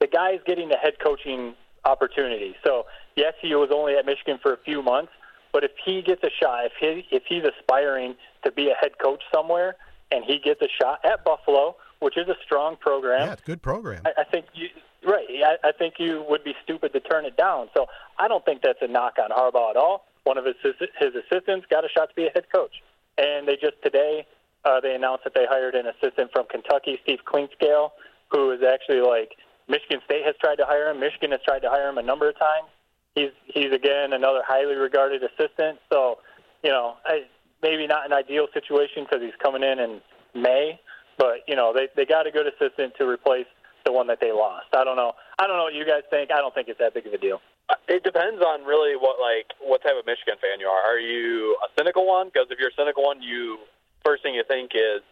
the 0.00 0.06
guy's 0.06 0.40
getting 0.46 0.68
the 0.68 0.76
head 0.76 0.94
coaching 1.02 1.54
opportunity. 1.84 2.54
So 2.64 2.86
yes, 3.16 3.34
he 3.40 3.54
was 3.54 3.70
only 3.72 3.94
at 3.94 4.06
Michigan 4.06 4.38
for 4.42 4.52
a 4.52 4.58
few 4.58 4.82
months, 4.82 5.12
but 5.52 5.64
if 5.64 5.72
he 5.84 6.02
gets 6.02 6.22
a 6.22 6.30
shot, 6.30 6.66
if 6.66 6.72
he 6.80 7.06
if 7.14 7.24
he's 7.28 7.42
aspiring 7.44 8.14
to 8.44 8.52
be 8.52 8.70
a 8.70 8.74
head 8.74 8.98
coach 9.02 9.22
somewhere, 9.32 9.76
and 10.10 10.24
he 10.24 10.38
gets 10.38 10.60
a 10.62 10.68
shot 10.80 11.04
at 11.04 11.24
Buffalo, 11.24 11.76
which 12.00 12.16
is 12.16 12.28
a 12.28 12.36
strong 12.44 12.76
program, 12.76 13.28
yeah, 13.28 13.36
good 13.44 13.62
program. 13.62 14.02
I, 14.04 14.22
I 14.22 14.24
think 14.24 14.46
you 14.54 14.68
right. 15.06 15.26
I, 15.44 15.68
I 15.68 15.72
think 15.72 15.94
you 15.98 16.24
would 16.28 16.44
be 16.44 16.54
stupid 16.62 16.92
to 16.92 17.00
turn 17.00 17.24
it 17.24 17.36
down. 17.36 17.68
So 17.74 17.86
I 18.18 18.28
don't 18.28 18.44
think 18.44 18.62
that's 18.62 18.82
a 18.82 18.88
knock 18.88 19.14
on 19.22 19.30
Harbaugh 19.30 19.70
at 19.70 19.76
all. 19.76 20.06
One 20.24 20.38
of 20.38 20.44
his 20.44 20.56
his 20.62 21.14
assistants 21.14 21.66
got 21.70 21.84
a 21.84 21.88
shot 21.88 22.10
to 22.10 22.14
be 22.14 22.26
a 22.26 22.30
head 22.30 22.46
coach, 22.52 22.82
and 23.16 23.48
they 23.48 23.56
just 23.56 23.82
today 23.82 24.26
uh, 24.68 24.80
they 24.80 24.94
announced 24.94 25.24
that 25.24 25.32
they 25.34 25.46
hired 25.48 25.74
an 25.74 25.86
assistant 25.86 26.30
from 26.32 26.46
Kentucky, 26.50 26.98
Steve 27.02 27.20
Clinkscale, 27.24 27.90
who 28.30 28.50
is 28.50 28.60
actually 28.62 29.00
like 29.00 29.32
Michigan 29.68 30.00
State 30.04 30.24
has 30.24 30.34
tried 30.40 30.56
to 30.56 30.66
hire 30.66 30.90
him. 30.90 31.00
Michigan 31.00 31.30
has 31.32 31.40
tried 31.44 31.60
to 31.60 31.70
hire 31.70 31.88
him 31.88 31.96
a 31.96 32.02
number 32.02 32.28
of 32.28 32.38
times. 32.38 32.68
He's 33.14 33.32
he's 33.46 33.72
again 33.72 34.12
another 34.12 34.42
highly 34.46 34.74
regarded 34.74 35.22
assistant. 35.22 35.78
So, 35.90 36.18
you 36.62 36.70
know, 36.70 36.96
I, 37.04 37.24
maybe 37.62 37.86
not 37.86 38.04
an 38.04 38.12
ideal 38.12 38.46
situation 38.52 39.04
because 39.04 39.24
he's 39.24 39.36
coming 39.42 39.62
in 39.62 39.78
in 39.78 40.00
May, 40.34 40.78
but 41.16 41.48
you 41.48 41.56
know 41.56 41.72
they 41.74 41.88
they 41.96 42.04
got 42.04 42.26
a 42.26 42.30
good 42.30 42.46
assistant 42.46 42.92
to 42.98 43.08
replace 43.08 43.48
the 43.84 43.92
one 43.92 44.06
that 44.08 44.20
they 44.20 44.32
lost. 44.32 44.68
I 44.76 44.84
don't 44.84 44.96
know. 44.96 45.12
I 45.38 45.46
don't 45.46 45.56
know 45.56 45.64
what 45.64 45.74
you 45.74 45.86
guys 45.86 46.04
think. 46.10 46.30
I 46.30 46.38
don't 46.38 46.54
think 46.54 46.68
it's 46.68 46.78
that 46.78 46.92
big 46.92 47.06
of 47.06 47.12
a 47.12 47.18
deal. 47.18 47.40
It 47.88 48.04
depends 48.04 48.40
on 48.40 48.64
really 48.64 48.96
what 48.96 49.16
like 49.20 49.48
what 49.60 49.82
type 49.82 49.96
of 49.98 50.04
Michigan 50.04 50.36
fan 50.40 50.60
you 50.60 50.68
are. 50.68 50.82
Are 50.84 51.00
you 51.00 51.56
a 51.64 51.68
cynical 51.76 52.06
one? 52.06 52.28
Because 52.28 52.48
if 52.50 52.58
you're 52.58 52.70
a 52.70 52.78
cynical 52.78 53.04
one, 53.04 53.20
you 53.22 53.58
first 54.08 54.24
thing 54.24 54.32
you 54.32 54.44
think 54.48 54.72
is, 54.72 55.04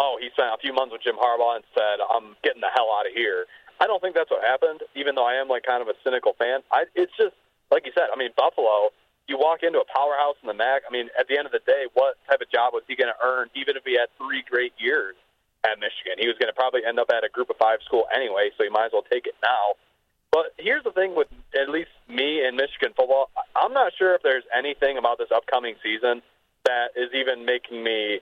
oh, 0.00 0.16
he 0.16 0.32
spent 0.32 0.48
a 0.48 0.60
few 0.64 0.72
months 0.72 0.96
with 0.96 1.04
Jim 1.04 1.20
Harbaugh 1.20 1.60
and 1.60 1.64
said, 1.76 2.00
I'm 2.00 2.32
getting 2.40 2.64
the 2.64 2.72
hell 2.72 2.88
out 2.96 3.04
of 3.04 3.12
here. 3.12 3.44
I 3.76 3.84
don't 3.84 4.00
think 4.00 4.16
that's 4.16 4.32
what 4.32 4.40
happened. 4.40 4.80
Even 4.96 5.12
though 5.12 5.28
I 5.28 5.36
am 5.36 5.48
like 5.52 5.68
kind 5.68 5.84
of 5.84 5.92
a 5.92 5.96
cynical 6.00 6.32
fan, 6.40 6.64
I, 6.72 6.88
it's 6.96 7.12
just 7.20 7.36
like 7.68 7.84
you 7.84 7.92
said. 7.92 8.08
I 8.08 8.16
mean, 8.16 8.32
Buffalo. 8.32 8.96
You 9.28 9.38
walk 9.38 9.62
into 9.62 9.78
a 9.78 9.86
powerhouse 9.86 10.34
in 10.42 10.50
the 10.50 10.58
MAC. 10.58 10.82
I 10.82 10.90
mean, 10.90 11.06
at 11.14 11.30
the 11.30 11.38
end 11.38 11.46
of 11.46 11.54
the 11.54 11.62
day, 11.62 11.86
what 11.94 12.18
type 12.26 12.42
of 12.42 12.50
job 12.50 12.74
was 12.74 12.82
he 12.90 12.98
going 12.98 13.14
to 13.14 13.20
earn? 13.22 13.46
Even 13.54 13.78
if 13.78 13.86
he 13.86 13.94
had 13.94 14.10
three 14.18 14.42
great 14.42 14.74
years 14.74 15.14
at 15.62 15.78
Michigan, 15.78 16.18
he 16.18 16.26
was 16.26 16.34
going 16.34 16.50
to 16.50 16.56
probably 16.56 16.82
end 16.82 16.98
up 16.98 17.14
at 17.14 17.22
a 17.22 17.30
Group 17.30 17.46
of 17.46 17.54
Five 17.54 17.78
school 17.86 18.10
anyway. 18.10 18.50
So 18.58 18.66
you 18.66 18.74
might 18.74 18.90
as 18.90 18.92
well 18.92 19.06
take 19.06 19.30
it 19.30 19.38
now. 19.38 19.78
But 20.34 20.50
here's 20.58 20.82
the 20.82 20.90
thing 20.90 21.14
with 21.14 21.30
at 21.54 21.70
least 21.70 21.94
me 22.10 22.42
and 22.42 22.58
Michigan 22.58 22.90
football. 22.98 23.30
I'm 23.54 23.70
not 23.70 23.94
sure 23.94 24.18
if 24.18 24.22
there's 24.26 24.42
anything 24.50 24.98
about 24.98 25.22
this 25.22 25.30
upcoming 25.30 25.78
season 25.78 26.26
that 26.66 26.98
is 26.98 27.14
even 27.14 27.46
making 27.46 27.82
me 27.86 28.18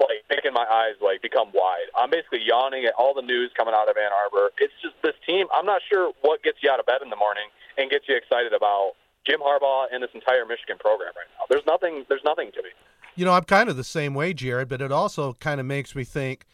like 0.00 0.24
making 0.28 0.52
my 0.52 0.66
eyes 0.68 0.96
like 1.00 1.22
become 1.22 1.48
wide. 1.54 1.88
I'm 1.96 2.10
basically 2.10 2.42
yawning 2.44 2.84
at 2.84 2.94
all 2.98 3.14
the 3.14 3.22
news 3.22 3.50
coming 3.56 3.74
out 3.74 3.88
of 3.88 3.96
Ann 3.96 4.12
Arbor. 4.12 4.52
It's 4.58 4.74
just 4.82 4.94
this 5.02 5.16
team. 5.26 5.46
I'm 5.54 5.66
not 5.66 5.80
sure 5.88 6.12
what 6.20 6.42
gets 6.42 6.58
you 6.62 6.70
out 6.70 6.80
of 6.80 6.86
bed 6.86 7.00
in 7.02 7.10
the 7.10 7.16
morning 7.16 7.48
and 7.78 7.90
gets 7.90 8.04
you 8.08 8.16
excited 8.16 8.52
about 8.52 8.92
Jim 9.26 9.40
Harbaugh 9.40 9.86
and 9.92 10.02
this 10.02 10.10
entire 10.14 10.44
Michigan 10.44 10.76
program 10.78 11.12
right 11.16 11.28
now. 11.38 11.44
There's 11.48 11.66
nothing. 11.66 12.04
There's 12.08 12.24
nothing 12.24 12.52
to 12.52 12.62
me. 12.62 12.70
You 13.16 13.24
know, 13.24 13.32
I'm 13.32 13.44
kind 13.44 13.68
of 13.68 13.76
the 13.76 13.84
same 13.84 14.14
way, 14.14 14.34
Jared, 14.34 14.68
but 14.68 14.82
it 14.82 14.92
also 14.92 15.32
kind 15.34 15.58
of 15.58 15.66
makes 15.66 15.94
me 15.94 16.04
think 16.04 16.44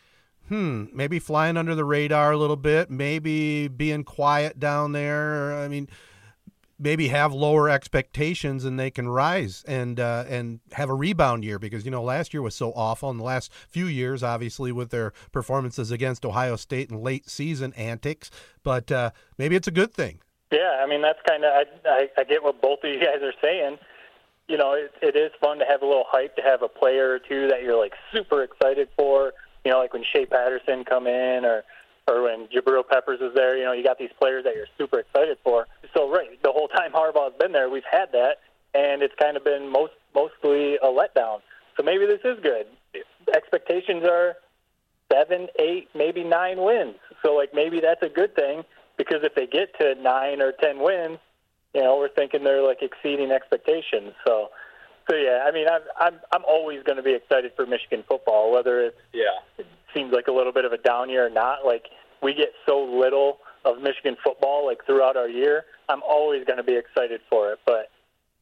hmm, 0.48 0.85
maybe 0.92 1.18
flying 1.18 1.57
under 1.57 1.74
the 1.74 1.85
radar 1.85 2.33
a 2.33 2.37
little 2.37 2.57
bit, 2.57 2.90
maybe 2.90 3.68
being 3.68 4.05
quiet 4.05 4.61
down 4.61 4.92
there. 4.92 5.55
I 5.59 5.68
mean, 5.68 5.88
maybe 6.82 7.08
have 7.08 7.32
lower 7.32 7.68
expectations 7.68 8.64
and 8.64 8.78
they 8.78 8.90
can 8.90 9.08
rise 9.08 9.64
and 9.66 10.00
uh, 10.00 10.24
and 10.28 10.60
have 10.72 10.90
a 10.90 10.94
rebound 10.94 11.44
year 11.44 11.58
because 11.58 11.84
you 11.84 11.90
know 11.90 12.02
last 12.02 12.34
year 12.34 12.42
was 12.42 12.54
so 12.54 12.72
awful 12.72 13.08
and 13.10 13.20
the 13.20 13.24
last 13.24 13.52
few 13.68 13.86
years 13.86 14.22
obviously 14.22 14.72
with 14.72 14.90
their 14.90 15.12
performances 15.30 15.90
against 15.90 16.24
Ohio 16.24 16.56
State 16.56 16.90
and 16.90 17.00
late 17.00 17.28
season 17.28 17.72
antics 17.74 18.30
but 18.62 18.90
uh, 18.90 19.10
maybe 19.38 19.56
it's 19.56 19.68
a 19.68 19.72
good 19.72 19.94
thing. 19.94 20.20
Yeah 20.50 20.82
I 20.82 20.86
mean 20.88 21.02
that's 21.02 21.20
kind 21.28 21.44
of 21.44 21.52
I, 21.52 21.64
I, 21.88 22.08
I 22.18 22.24
get 22.24 22.42
what 22.42 22.60
both 22.60 22.80
of 22.82 22.90
you 22.90 22.98
guys 22.98 23.22
are 23.22 23.34
saying. 23.40 23.78
You 24.48 24.58
know 24.58 24.72
it, 24.72 24.92
it 25.00 25.16
is 25.16 25.30
fun 25.40 25.58
to 25.60 25.64
have 25.64 25.82
a 25.82 25.86
little 25.86 26.06
hype 26.08 26.36
to 26.36 26.42
have 26.42 26.62
a 26.62 26.68
player 26.68 27.12
or 27.12 27.18
two 27.18 27.48
that 27.48 27.62
you're 27.62 27.78
like 27.78 27.92
super 28.12 28.42
excited 28.42 28.88
for 28.96 29.32
you 29.64 29.70
know, 29.70 29.78
like 29.78 29.92
when 29.92 30.04
Shea 30.12 30.26
Patterson 30.26 30.84
come 30.84 31.06
in 31.06 31.44
or 31.44 31.62
or 32.12 32.22
when 32.22 32.48
Jabril 32.48 32.87
Peppers 32.87 33.20
is 33.20 33.35
there, 33.35 33.57
you 33.57 33.64
know, 33.64 33.72
you 33.72 33.83
got 33.83 33.98
these 33.98 34.11
players 34.18 34.44
that 34.44 34.55
you're 34.55 34.66
super 34.79 35.01
excited 35.01 35.38
for. 35.42 35.66
So 35.96 36.11
right, 36.11 36.40
the 36.42 36.53
whole 36.53 36.68
time 36.68 36.92
Harbaugh's 36.92 37.37
been 37.38 37.53
there, 37.53 37.68
we've 37.68 37.83
had 37.90 38.12
that, 38.12 38.38
and 38.75 39.03
it's 39.03 39.14
kind 39.20 39.37
of 39.37 39.44
been 39.44 39.70
most 39.70 39.92
mostly 40.14 40.77
a 40.77 40.87
letdown. 40.87 41.40
So 41.77 41.83
maybe 41.83 42.07
this 42.07 42.20
is 42.25 42.38
good. 42.42 42.66
Expectations 43.35 44.05
are 44.05 44.37
seven, 45.11 45.48
eight, 45.59 45.88
maybe 45.94 46.25
nine 46.25 46.62
wins. 46.62 46.96
So 47.25 47.35
like 47.35 47.55
maybe 47.55 47.81
that's 47.81 48.03
a 48.03 48.09
good 48.09 48.35
thing 48.35 48.62
because 48.96 49.20
if 49.22 49.35
they 49.35 49.46
get 49.46 49.79
to 49.81 49.94
nine 50.01 50.40
or 50.40 50.53
ten 50.53 50.81
wins, 50.81 51.18
you 51.75 51.81
know, 51.81 51.96
we're 51.96 52.11
thinking 52.11 52.44
they're 52.44 52.62
like 52.62 52.83
exceeding 52.83 53.31
expectations. 53.31 54.12
So 54.27 54.51
so 55.11 55.16
yeah, 55.16 55.44
I 55.46 55.53
mean, 55.53 55.66
I'm 55.68 55.83
I'm 55.98 56.20
I'm 56.33 56.44
always 56.46 56.83
going 56.85 56.96
to 56.96 57.03
be 57.03 57.14
excited 57.14 57.53
for 57.57 57.66
Michigan 57.66 58.05
football, 58.09 58.53
whether 58.53 58.81
it's 58.81 58.96
yeah, 59.12 59.40
it 59.59 59.66
seems 59.94 60.12
like 60.12 60.29
a 60.29 60.33
little 60.33 60.53
bit 60.53 60.64
of 60.64 60.72
a 60.72 60.79
down 60.79 61.11
year 61.11 61.27
or 61.27 61.31
not. 61.31 61.64
Like 61.66 61.87
we 62.22 62.35
get 62.35 62.52
so 62.66 62.82
little 62.82 63.38
of 63.64 63.80
Michigan 63.80 64.16
football 64.22 64.66
like 64.66 64.85
throughout 64.87 65.16
our 65.16 65.28
year. 65.28 65.64
I'm 65.88 66.02
always 66.02 66.44
going 66.44 66.56
to 66.56 66.62
be 66.62 66.76
excited 66.76 67.20
for 67.28 67.52
it, 67.52 67.58
but 67.66 67.90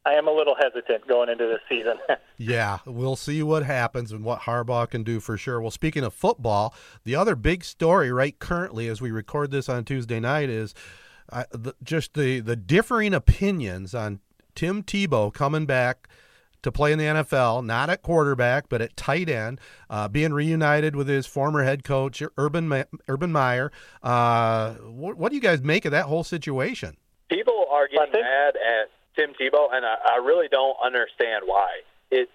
I 0.05 0.13
am 0.13 0.27
a 0.27 0.31
little 0.31 0.55
hesitant 0.55 1.07
going 1.07 1.29
into 1.29 1.45
this 1.45 1.59
season. 1.69 1.97
yeah, 2.37 2.79
we'll 2.85 3.15
see 3.15 3.43
what 3.43 3.63
happens 3.63 4.11
and 4.11 4.23
what 4.23 4.41
Harbaugh 4.41 4.89
can 4.89 5.03
do 5.03 5.19
for 5.19 5.37
sure. 5.37 5.61
Well, 5.61 5.71
speaking 5.71 6.03
of 6.03 6.13
football, 6.13 6.73
the 7.03 7.15
other 7.15 7.35
big 7.35 7.63
story 7.63 8.11
right 8.11 8.37
currently 8.39 8.87
as 8.87 9.01
we 9.01 9.11
record 9.11 9.51
this 9.51 9.69
on 9.69 9.85
Tuesday 9.85 10.19
night 10.19 10.49
is 10.49 10.73
uh, 11.31 11.43
the, 11.51 11.75
just 11.83 12.15
the 12.15 12.39
the 12.39 12.55
differing 12.55 13.13
opinions 13.13 13.93
on 13.93 14.19
Tim 14.55 14.81
Tebow 14.83 15.33
coming 15.33 15.65
back 15.65 16.09
to 16.63 16.71
play 16.71 16.91
in 16.91 16.99
the 16.99 17.05
NFL, 17.05 17.65
not 17.65 17.89
at 17.89 18.01
quarterback, 18.01 18.69
but 18.69 18.81
at 18.81 18.95
tight 18.95 19.29
end, 19.29 19.59
uh, 19.89 20.07
being 20.07 20.33
reunited 20.33 20.95
with 20.95 21.07
his 21.07 21.25
former 21.25 21.63
head 21.63 21.83
coach, 21.83 22.21
Urban 22.37 22.67
Ma- 22.67 22.83
Urban 23.07 23.31
Meyer. 23.31 23.71
Uh, 24.03 24.73
what, 24.75 25.17
what, 25.17 25.29
do 25.29 25.35
you 25.35 25.41
guys 25.41 25.61
make 25.61 25.85
of 25.85 25.91
that 25.91 26.05
whole 26.05 26.23
situation? 26.23 26.97
People 27.29 27.65
are 27.71 27.87
getting 27.87 28.11
think- 28.11 28.23
mad 28.23 28.55
at 28.55 28.89
Tim 29.15 29.33
Tebow, 29.39 29.73
and 29.73 29.85
I, 29.85 29.95
I 30.13 30.15
really 30.17 30.47
don't 30.49 30.77
understand 30.83 31.43
why. 31.45 31.81
It 32.11 32.29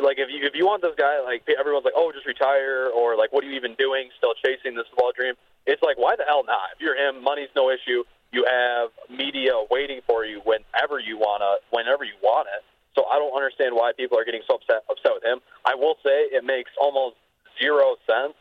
like 0.00 0.16
if 0.18 0.28
you 0.30 0.46
if 0.46 0.54
you 0.54 0.64
want 0.64 0.80
this 0.80 0.94
guy, 0.96 1.20
like 1.20 1.44
everyone's 1.58 1.84
like, 1.84 1.94
oh, 1.96 2.12
just 2.12 2.26
retire, 2.26 2.88
or 2.88 3.16
like, 3.16 3.32
what 3.32 3.44
are 3.44 3.46
you 3.46 3.56
even 3.56 3.74
doing? 3.74 4.08
Still 4.16 4.32
chasing 4.42 4.74
this 4.74 4.86
football 4.88 5.12
dream? 5.14 5.34
It's 5.66 5.82
like, 5.82 5.98
why 5.98 6.16
the 6.16 6.24
hell 6.26 6.44
not? 6.44 6.74
If 6.74 6.80
you're 6.80 6.96
him, 6.96 7.22
money's 7.22 7.50
no 7.54 7.70
issue. 7.70 8.02
You 8.32 8.46
have 8.48 8.88
media 9.10 9.52
waiting 9.70 10.00
for 10.06 10.24
you 10.24 10.40
whenever 10.44 10.98
you 10.98 11.18
wanna, 11.18 11.56
whenever 11.70 12.04
you 12.04 12.14
want 12.22 12.48
it. 12.48 12.64
So 12.94 13.04
I 13.08 13.18
don't 13.18 13.32
understand 13.32 13.74
why 13.74 13.92
people 13.96 14.18
are 14.18 14.24
getting 14.24 14.42
so 14.46 14.56
upset 14.56 14.84
upset 14.90 15.12
with 15.16 15.24
him. 15.24 15.40
I 15.64 15.74
will 15.74 15.96
say 16.04 16.28
it 16.28 16.44
makes 16.44 16.70
almost 16.80 17.16
zero 17.60 17.96
sense 18.04 18.34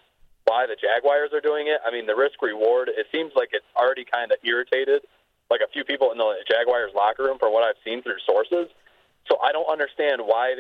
why 0.46 0.66
the 0.66 0.76
Jaguars 0.76 1.32
are 1.34 1.42
doing 1.42 1.68
it. 1.68 1.80
I 1.86 1.92
mean, 1.92 2.06
the 2.06 2.16
risk 2.16 2.42
reward. 2.42 2.90
It 2.90 3.08
seems 3.12 3.32
like 3.36 3.50
it's 3.54 3.68
already 3.78 4.04
kind 4.04 4.32
of 4.32 4.38
irritated 4.44 5.04
like 5.50 5.62
a 5.62 5.70
few 5.72 5.84
people 5.84 6.12
in 6.12 6.18
the 6.18 6.44
Jaguars 6.48 6.92
locker 6.96 7.24
room 7.24 7.38
from 7.38 7.54
what 7.54 7.64
I've 7.64 7.80
seen 7.84 8.02
through 8.02 8.20
sources. 8.26 8.72
So 9.28 9.38
I 9.44 9.52
don't 9.52 9.70
understand 9.70 10.24
why 10.24 10.56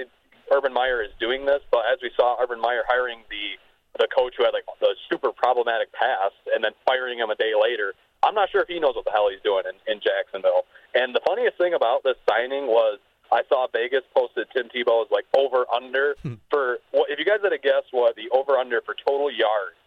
Urban 0.51 0.73
Meyer 0.73 1.01
is 1.01 1.12
doing 1.19 1.45
this. 1.45 1.63
But 1.71 1.88
as 1.91 1.99
we 2.04 2.12
saw, 2.15 2.36
Urban 2.39 2.60
Meyer 2.60 2.84
hiring 2.88 3.23
the 3.30 3.58
the 3.99 4.08
coach 4.08 4.36
who 4.38 4.45
had 4.45 4.56
like 4.56 4.63
the 4.80 4.95
super 5.12 5.32
problematic 5.36 5.91
past 5.91 6.39
and 6.56 6.63
then 6.63 6.71
firing 6.88 7.19
him 7.19 7.30
a 7.30 7.36
day 7.36 7.51
later. 7.60 7.93
I'm 8.23 8.36
not 8.36 8.49
sure 8.49 8.62
if 8.62 8.69
he 8.69 8.80
knows 8.80 8.95
what 8.95 9.04
the 9.04 9.12
hell 9.12 9.27
he's 9.27 9.43
doing 9.43 9.63
in, 9.67 9.75
in 9.91 9.99
Jacksonville. 9.99 10.63
And 10.95 11.13
the 11.13 11.19
funniest 11.25 11.58
thing 11.58 11.73
about 11.73 12.04
this 12.04 12.15
signing 12.30 12.67
was 12.67 12.99
I 13.32 13.44
saw 13.48 13.67
Vegas 13.72 14.04
posted 14.15 14.48
Tim 14.54 14.67
Tebow 14.67 15.06
as 15.06 15.12
like 15.12 15.26
over 15.38 15.65
under 15.74 16.15
hmm. 16.22 16.36
for 16.50 16.80
well, 16.94 17.06
if 17.10 17.20
you 17.20 17.26
guys 17.26 17.39
had 17.41 17.50
to 17.50 17.58
guess 17.58 17.84
what 17.91 18.15
the 18.15 18.30
over 18.36 18.58
under 18.58 18.82
for 18.82 18.96
total 19.06 19.32
yards 19.32 19.78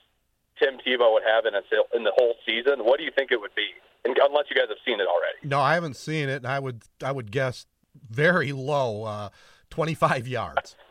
Tim 0.58 0.78
Tebow 0.86 1.12
would 1.12 1.22
have 1.24 1.46
in 1.46 1.54
a 1.54 1.62
in 1.96 2.04
the 2.04 2.12
whole 2.16 2.34
season, 2.46 2.84
what 2.84 2.98
do 2.98 3.04
you 3.04 3.10
think 3.14 3.32
it 3.32 3.40
would 3.40 3.54
be? 3.54 3.68
And, 4.04 4.16
unless 4.22 4.46
you 4.50 4.56
guys 4.56 4.68
have 4.68 4.78
seen 4.84 5.00
it 5.00 5.06
already. 5.06 5.38
No, 5.42 5.60
I 5.60 5.74
haven't 5.74 5.96
seen 5.96 6.28
it. 6.28 6.36
and 6.36 6.46
I 6.46 6.58
would 6.58 6.82
I 7.02 7.12
would 7.12 7.30
guess 7.30 7.66
very 8.10 8.52
low, 8.52 9.04
uh, 9.04 9.28
twenty 9.70 9.94
five 9.94 10.28
yards. 10.28 10.76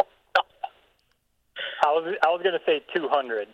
I 1.85 1.91
was 1.91 2.15
I 2.23 2.27
was 2.29 2.41
going 2.43 2.57
to 2.57 2.65
say 2.65 2.81
two 2.95 3.07
hundred. 3.09 3.47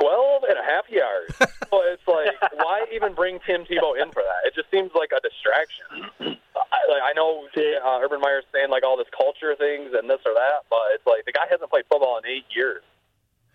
12 0.00 0.42
and 0.48 0.58
a 0.58 0.62
half 0.62 0.88
yards. 0.88 1.34
so 1.70 1.82
it's 1.86 2.06
like, 2.06 2.34
why 2.54 2.86
even 2.94 3.14
bring 3.14 3.38
Tim 3.46 3.64
Tebow 3.64 4.00
in 4.00 4.10
for 4.12 4.22
that? 4.22 4.46
It 4.46 4.54
just 4.54 4.70
seems 4.70 4.90
like 4.94 5.10
a 5.16 5.20
distraction. 5.20 5.86
I, 6.20 6.78
like, 6.90 7.02
I 7.02 7.12
know 7.14 7.46
uh, 7.56 8.00
Urban 8.02 8.20
Meyer's 8.20 8.44
saying 8.52 8.70
like 8.70 8.84
all 8.84 8.96
this 8.96 9.10
culture 9.16 9.54
things 9.56 9.92
and 9.94 10.08
this 10.08 10.20
or 10.26 10.34
that, 10.34 10.66
but 10.70 10.94
it's 10.94 11.06
like 11.06 11.24
the 11.24 11.32
guy 11.32 11.46
hasn't 11.50 11.70
played 11.70 11.84
football 11.88 12.18
in 12.18 12.26
eight 12.26 12.46
years 12.54 12.82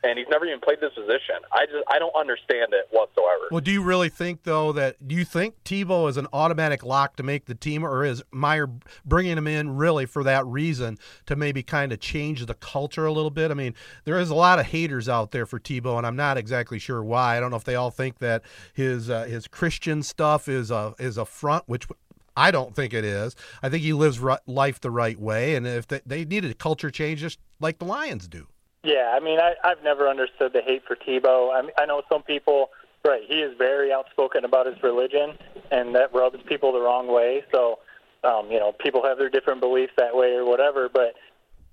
and 0.03 0.19
he's 0.19 0.27
never 0.29 0.45
even 0.45 0.59
played 0.59 0.79
this 0.81 0.93
position. 0.93 1.35
I 1.51 1.65
just 1.65 1.83
I 1.87 1.97
don't 1.97 2.13
understand 2.15 2.73
it 2.73 2.87
whatsoever. 2.91 3.47
Well, 3.51 3.61
do 3.61 3.71
you 3.71 3.81
really 3.81 4.09
think 4.09 4.43
though 4.43 4.71
that 4.73 5.07
do 5.07 5.15
you 5.15 5.25
think 5.25 5.63
Tebow 5.63 6.09
is 6.09 6.17
an 6.17 6.27
automatic 6.33 6.83
lock 6.83 7.15
to 7.15 7.23
make 7.23 7.45
the 7.45 7.55
team, 7.55 7.85
or 7.85 8.03
is 8.03 8.21
Meyer 8.31 8.69
bringing 9.05 9.37
him 9.37 9.47
in 9.47 9.75
really 9.75 10.05
for 10.05 10.23
that 10.23 10.45
reason 10.45 10.97
to 11.25 11.35
maybe 11.35 11.63
kind 11.63 11.93
of 11.93 11.99
change 11.99 12.45
the 12.45 12.53
culture 12.53 13.05
a 13.05 13.13
little 13.13 13.31
bit? 13.31 13.49
I 13.49 13.53
mean, 13.53 13.73
there 14.03 14.19
is 14.19 14.29
a 14.29 14.35
lot 14.35 14.59
of 14.59 14.67
haters 14.67 15.07
out 15.07 15.31
there 15.31 15.45
for 15.45 15.59
Tebow, 15.59 15.97
and 15.97 16.05
I'm 16.05 16.17
not 16.17 16.37
exactly 16.37 16.79
sure 16.79 17.03
why. 17.03 17.37
I 17.37 17.39
don't 17.39 17.51
know 17.51 17.57
if 17.57 17.63
they 17.63 17.75
all 17.75 17.91
think 17.91 18.19
that 18.19 18.43
his 18.73 19.09
uh, 19.09 19.23
his 19.23 19.47
Christian 19.47 20.03
stuff 20.03 20.47
is 20.47 20.69
a 20.69 20.93
is 20.99 21.17
a 21.17 21.25
front, 21.25 21.63
which 21.67 21.87
I 22.35 22.51
don't 22.51 22.75
think 22.75 22.93
it 22.93 23.05
is. 23.05 23.35
I 23.61 23.69
think 23.69 23.83
he 23.83 23.93
lives 23.93 24.19
life 24.47 24.81
the 24.81 24.91
right 24.91 25.19
way, 25.19 25.55
and 25.55 25.65
if 25.65 25.87
they, 25.87 26.01
they 26.05 26.25
needed 26.25 26.51
a 26.51 26.55
culture 26.55 26.89
change, 26.89 27.21
just 27.21 27.39
like 27.59 27.79
the 27.79 27.85
Lions 27.85 28.27
do. 28.27 28.47
Yeah, 28.83 29.13
I 29.15 29.21
mean, 29.21 29.39
I, 29.39 29.53
I've 29.63 29.81
never 29.81 30.09
understood 30.09 30.51
the 30.51 30.61
hate 30.61 30.83
for 30.85 30.95
Tebow. 30.95 31.55
I, 31.55 31.61
mean, 31.61 31.71
I 31.77 31.85
know 31.85 32.01
some 32.09 32.21
people, 32.21 32.69
right? 33.05 33.21
He 33.25 33.35
is 33.35 33.57
very 33.57 33.93
outspoken 33.93 34.43
about 34.43 34.65
his 34.65 34.75
religion, 34.83 35.37
and 35.71 35.95
that 35.95 36.13
rubs 36.13 36.39
people 36.45 36.73
the 36.73 36.81
wrong 36.81 37.07
way. 37.07 37.43
So, 37.53 37.79
um, 38.25 38.51
you 38.51 38.59
know, 38.59 38.73
people 38.73 39.01
have 39.05 39.17
their 39.17 39.29
different 39.29 39.61
beliefs 39.61 39.93
that 39.97 40.15
way 40.15 40.33
or 40.33 40.43
whatever. 40.43 40.89
But 40.89 41.15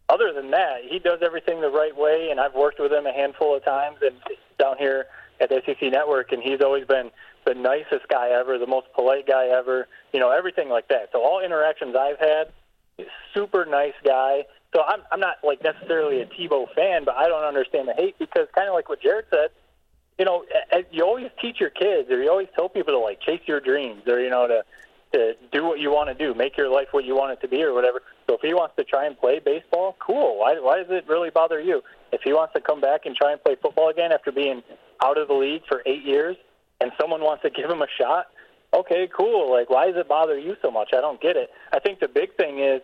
other 0.08 0.32
than 0.32 0.52
that, 0.52 0.82
he 0.88 1.00
does 1.00 1.18
everything 1.20 1.60
the 1.60 1.70
right 1.70 1.96
way. 1.96 2.28
And 2.30 2.38
I've 2.38 2.54
worked 2.54 2.78
with 2.78 2.92
him 2.92 3.06
a 3.06 3.12
handful 3.12 3.56
of 3.56 3.64
times, 3.64 3.98
and 4.02 4.14
down 4.56 4.76
here 4.78 5.06
at 5.40 5.48
the 5.48 5.62
SEC 5.66 5.90
Network, 5.90 6.30
and 6.30 6.40
he's 6.40 6.60
always 6.60 6.86
been 6.86 7.10
the 7.44 7.54
nicest 7.54 8.06
guy 8.08 8.28
ever, 8.28 8.56
the 8.56 8.66
most 8.68 8.86
polite 8.94 9.26
guy 9.26 9.48
ever. 9.48 9.88
You 10.12 10.20
know, 10.20 10.30
everything 10.30 10.68
like 10.68 10.86
that. 10.88 11.08
So 11.10 11.24
all 11.24 11.40
interactions 11.40 11.96
I've 11.96 12.20
had, 12.20 12.52
super 13.34 13.64
nice 13.64 13.94
guy 14.04 14.44
so 14.74 14.82
I'm 14.86 15.00
I'm 15.10 15.20
not 15.20 15.36
like 15.42 15.62
necessarily 15.62 16.20
a 16.20 16.26
Tebow 16.26 16.72
fan, 16.74 17.04
but 17.04 17.16
I 17.16 17.28
don't 17.28 17.44
understand 17.44 17.88
the 17.88 17.94
hate 17.94 18.18
because 18.18 18.46
kind 18.54 18.68
of 18.68 18.74
like 18.74 18.88
what 18.88 19.02
Jared 19.02 19.26
said, 19.30 19.50
you 20.18 20.24
know, 20.24 20.44
you 20.92 21.04
always 21.04 21.30
teach 21.40 21.58
your 21.60 21.70
kids, 21.70 22.10
or 22.10 22.22
you 22.22 22.30
always 22.30 22.48
tell 22.54 22.68
people 22.68 22.94
to 22.94 22.98
like 22.98 23.20
chase 23.20 23.40
your 23.46 23.60
dreams, 23.60 24.02
or 24.06 24.20
you 24.20 24.30
know, 24.30 24.46
to 24.46 24.62
to 25.12 25.34
do 25.50 25.64
what 25.64 25.80
you 25.80 25.90
want 25.90 26.08
to 26.08 26.14
do, 26.14 26.34
make 26.34 26.56
your 26.56 26.68
life 26.68 26.88
what 26.92 27.04
you 27.04 27.16
want 27.16 27.32
it 27.32 27.40
to 27.40 27.48
be, 27.48 27.62
or 27.64 27.74
whatever. 27.74 28.02
So 28.28 28.36
if 28.36 28.42
he 28.42 28.54
wants 28.54 28.76
to 28.76 28.84
try 28.84 29.06
and 29.06 29.18
play 29.18 29.40
baseball, 29.40 29.96
cool. 29.98 30.38
Why 30.38 30.60
why 30.60 30.78
does 30.78 30.90
it 30.90 31.08
really 31.08 31.30
bother 31.30 31.60
you? 31.60 31.82
If 32.12 32.20
he 32.22 32.32
wants 32.32 32.54
to 32.54 32.60
come 32.60 32.80
back 32.80 33.06
and 33.06 33.16
try 33.16 33.32
and 33.32 33.42
play 33.42 33.56
football 33.60 33.88
again 33.88 34.12
after 34.12 34.30
being 34.30 34.62
out 35.02 35.18
of 35.18 35.26
the 35.26 35.34
league 35.34 35.62
for 35.68 35.82
eight 35.84 36.04
years, 36.04 36.36
and 36.80 36.92
someone 37.00 37.22
wants 37.22 37.42
to 37.42 37.50
give 37.50 37.68
him 37.68 37.82
a 37.82 37.88
shot, 37.98 38.26
okay, 38.74 39.08
cool. 39.14 39.50
Like, 39.50 39.70
why 39.70 39.86
does 39.86 39.96
it 39.96 40.08
bother 40.08 40.38
you 40.38 40.56
so 40.62 40.70
much? 40.70 40.90
I 40.96 41.00
don't 41.00 41.20
get 41.20 41.36
it. 41.36 41.50
I 41.72 41.78
think 41.78 42.00
the 42.00 42.08
big 42.08 42.36
thing 42.36 42.60
is, 42.60 42.80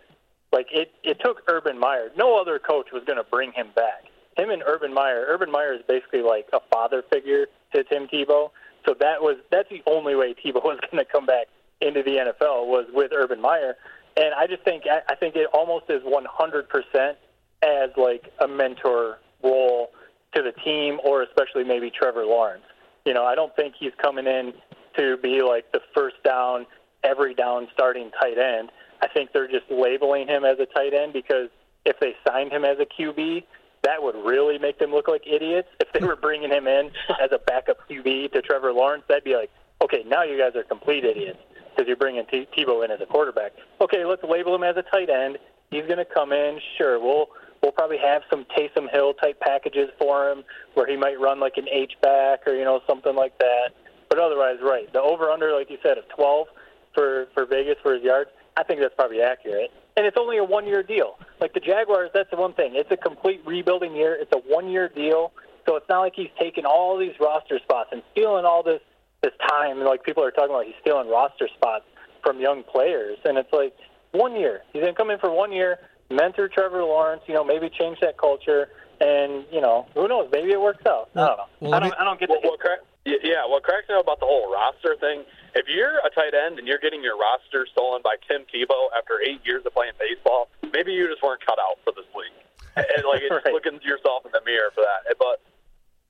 like, 0.51 0.67
it, 0.71 0.91
it 1.03 1.19
took 1.23 1.43
Urban 1.47 1.77
Meyer. 1.79 2.09
No 2.17 2.39
other 2.39 2.59
coach 2.59 2.87
was 2.93 3.03
going 3.05 3.17
to 3.17 3.23
bring 3.23 3.51
him 3.51 3.67
back. 3.75 4.05
Him 4.37 4.49
and 4.49 4.63
Urban 4.65 4.93
Meyer. 4.93 5.25
Urban 5.27 5.51
Meyer 5.51 5.73
is 5.73 5.81
basically 5.87 6.21
like 6.21 6.47
a 6.53 6.59
father 6.71 7.03
figure 7.11 7.47
to 7.73 7.83
Tim 7.83 8.07
Tebow. 8.07 8.51
So 8.85 8.95
that 8.99 9.21
was 9.21 9.37
that's 9.51 9.69
the 9.69 9.81
only 9.87 10.15
way 10.15 10.33
Tebow 10.33 10.55
was 10.63 10.79
going 10.91 11.03
to 11.03 11.11
come 11.11 11.25
back 11.25 11.47
into 11.81 12.03
the 12.03 12.11
NFL 12.11 12.67
was 12.67 12.85
with 12.93 13.11
Urban 13.13 13.41
Meyer. 13.41 13.75
And 14.15 14.33
I 14.33 14.47
just 14.47 14.63
think 14.63 14.83
I 14.87 15.15
think 15.15 15.35
it 15.35 15.47
almost 15.53 15.85
is 15.89 16.01
100% 16.03 17.15
as 17.63 17.89
like 17.97 18.31
a 18.39 18.47
mentor 18.47 19.19
role 19.43 19.91
to 20.33 20.41
the 20.41 20.51
team, 20.63 20.99
or 21.03 21.23
especially 21.23 21.63
maybe 21.63 21.91
Trevor 21.91 22.25
Lawrence. 22.25 22.63
You 23.05 23.13
know, 23.13 23.25
I 23.25 23.35
don't 23.35 23.55
think 23.55 23.75
he's 23.79 23.93
coming 24.01 24.25
in 24.25 24.53
to 24.97 25.17
be 25.17 25.41
like 25.41 25.71
the 25.71 25.81
first 25.93 26.15
down, 26.23 26.65
every 27.03 27.33
down 27.33 27.67
starting 27.73 28.11
tight 28.19 28.37
end. 28.37 28.71
I 29.01 29.07
think 29.07 29.31
they're 29.33 29.47
just 29.47 29.69
labeling 29.69 30.27
him 30.27 30.43
as 30.43 30.57
a 30.59 30.65
tight 30.65 30.93
end 30.93 31.13
because 31.13 31.49
if 31.85 31.99
they 31.99 32.15
signed 32.27 32.51
him 32.51 32.65
as 32.65 32.77
a 32.79 32.85
QB, 32.85 33.43
that 33.83 34.01
would 34.01 34.15
really 34.15 34.57
make 34.57 34.79
them 34.79 34.91
look 34.91 35.07
like 35.07 35.23
idiots. 35.25 35.69
If 35.79 35.93
they 35.93 36.05
were 36.05 36.15
bringing 36.15 36.51
him 36.51 36.67
in 36.67 36.91
as 37.21 37.31
a 37.31 37.39
backup 37.39 37.77
QB 37.89 38.33
to 38.33 38.41
Trevor 38.41 38.73
Lawrence, 38.73 39.03
that'd 39.07 39.23
be 39.23 39.35
like, 39.35 39.51
okay, 39.81 40.03
now 40.05 40.23
you 40.23 40.37
guys 40.37 40.55
are 40.55 40.63
complete 40.63 41.05
idiots 41.05 41.39
because 41.69 41.87
you're 41.87 41.97
bringing 41.97 42.25
T- 42.25 42.47
Tebow 42.57 42.83
in 42.83 42.91
as 42.91 42.99
a 43.01 43.05
quarterback. 43.05 43.53
Okay, 43.79 44.03
let's 44.05 44.23
label 44.23 44.55
him 44.55 44.63
as 44.63 44.75
a 44.77 44.83
tight 44.83 45.09
end. 45.09 45.37
He's 45.69 45.85
going 45.85 45.97
to 45.97 46.05
come 46.05 46.31
in. 46.31 46.59
Sure, 46.77 46.99
we'll 46.99 47.27
we'll 47.61 47.71
probably 47.71 47.97
have 47.97 48.23
some 48.29 48.45
Taysom 48.57 48.89
Hill 48.91 49.13
type 49.13 49.39
packages 49.39 49.89
for 49.99 50.31
him 50.31 50.43
where 50.73 50.87
he 50.87 50.95
might 50.95 51.19
run 51.19 51.39
like 51.39 51.57
an 51.57 51.67
H 51.71 51.93
back 52.01 52.47
or 52.47 52.53
you 52.53 52.63
know 52.63 52.81
something 52.87 53.15
like 53.15 53.37
that. 53.39 53.69
But 54.09 54.19
otherwise, 54.19 54.57
right, 54.61 54.91
the 54.91 55.01
over 55.01 55.29
under, 55.29 55.53
like 55.53 55.69
you 55.69 55.77
said, 55.83 55.97
of 55.97 56.07
12 56.09 56.47
for 56.93 57.27
for 57.33 57.45
Vegas 57.45 57.75
for 57.83 57.93
his 57.93 58.03
yards. 58.03 58.29
I 58.55 58.63
think 58.63 58.79
that's 58.79 58.95
probably 58.95 59.21
accurate. 59.21 59.71
And 59.95 60.05
it's 60.05 60.17
only 60.19 60.37
a 60.37 60.43
one 60.43 60.65
year 60.65 60.83
deal. 60.83 61.17
Like 61.39 61.53
the 61.53 61.59
Jaguars, 61.59 62.09
that's 62.13 62.29
the 62.31 62.37
one 62.37 62.53
thing. 62.53 62.73
It's 62.75 62.91
a 62.91 62.97
complete 62.97 63.41
rebuilding 63.45 63.95
year. 63.95 64.15
It's 64.19 64.31
a 64.33 64.39
one 64.39 64.69
year 64.69 64.89
deal. 64.89 65.31
So 65.67 65.75
it's 65.75 65.87
not 65.89 65.99
like 65.99 66.13
he's 66.15 66.29
taking 66.39 66.65
all 66.65 66.97
these 66.97 67.13
roster 67.19 67.59
spots 67.59 67.89
and 67.91 68.01
stealing 68.11 68.45
all 68.45 68.63
this 68.63 68.81
this 69.21 69.33
time. 69.47 69.79
Like 69.83 70.03
people 70.03 70.23
are 70.23 70.31
talking 70.31 70.51
about, 70.51 70.65
he's 70.65 70.75
stealing 70.81 71.09
roster 71.09 71.47
spots 71.55 71.85
from 72.23 72.39
young 72.39 72.63
players, 72.63 73.17
and 73.25 73.37
it's 73.37 73.51
like 73.51 73.75
one 74.11 74.35
year. 74.35 74.61
He's 74.73 74.81
gonna 74.81 74.93
come 74.93 75.09
in 75.09 75.19
for 75.19 75.31
one 75.31 75.51
year, 75.51 75.79
mentor 76.09 76.47
Trevor 76.47 76.83
Lawrence. 76.83 77.21
You 77.27 77.33
know, 77.33 77.43
maybe 77.43 77.69
change 77.69 77.99
that 78.01 78.17
culture, 78.17 78.69
and 79.01 79.45
you 79.51 79.61
know, 79.61 79.87
who 79.93 80.07
knows? 80.07 80.29
Maybe 80.31 80.51
it 80.51 80.61
works 80.61 80.85
out. 80.85 81.09
Well, 81.13 81.25
I 81.25 81.27
don't 81.27 81.37
know. 81.37 81.43
Well, 81.59 81.73
I 81.73 81.79
don't. 81.79 81.89
Me, 81.89 81.95
I 81.99 82.03
don't 82.03 82.19
get 82.19 82.29
well, 82.29 82.39
what 82.43 82.59
cra- 82.59 82.77
yeah, 83.23 83.47
what 83.47 83.63
cracks 83.63 83.87
me 83.87 83.95
up 83.95 84.03
about 84.03 84.19
the 84.19 84.27
whole 84.27 84.51
roster 84.51 84.95
thing. 84.99 85.23
If 85.55 85.65
you're 85.71 85.97
a 86.03 86.11
tight 86.11 86.35
end 86.35 86.59
and 86.59 86.67
you're 86.67 86.81
getting 86.83 87.01
your 87.01 87.17
roster 87.17 87.65
stolen 87.71 88.01
by 88.03 88.19
Tim 88.27 88.43
Tebow 88.51 88.91
after 88.91 89.23
eight 89.23 89.41
years 89.47 89.63
of 89.65 89.73
playing 89.73 89.95
baseball, 89.97 90.49
maybe 90.73 90.91
you 90.91 91.07
just 91.07 91.23
weren't 91.23 91.41
cut 91.45 91.57
out 91.57 91.79
for 91.83 91.95
this 91.95 92.05
league. 92.11 92.35
and 92.75 93.01
like, 93.07 93.23
it's 93.23 93.31
right. 93.45 93.55
looking 93.55 93.79
yourself 93.81 94.27
in 94.27 94.31
the 94.35 94.43
mirror 94.45 94.69
for 94.75 94.83
that. 94.83 95.07
But 95.17 95.41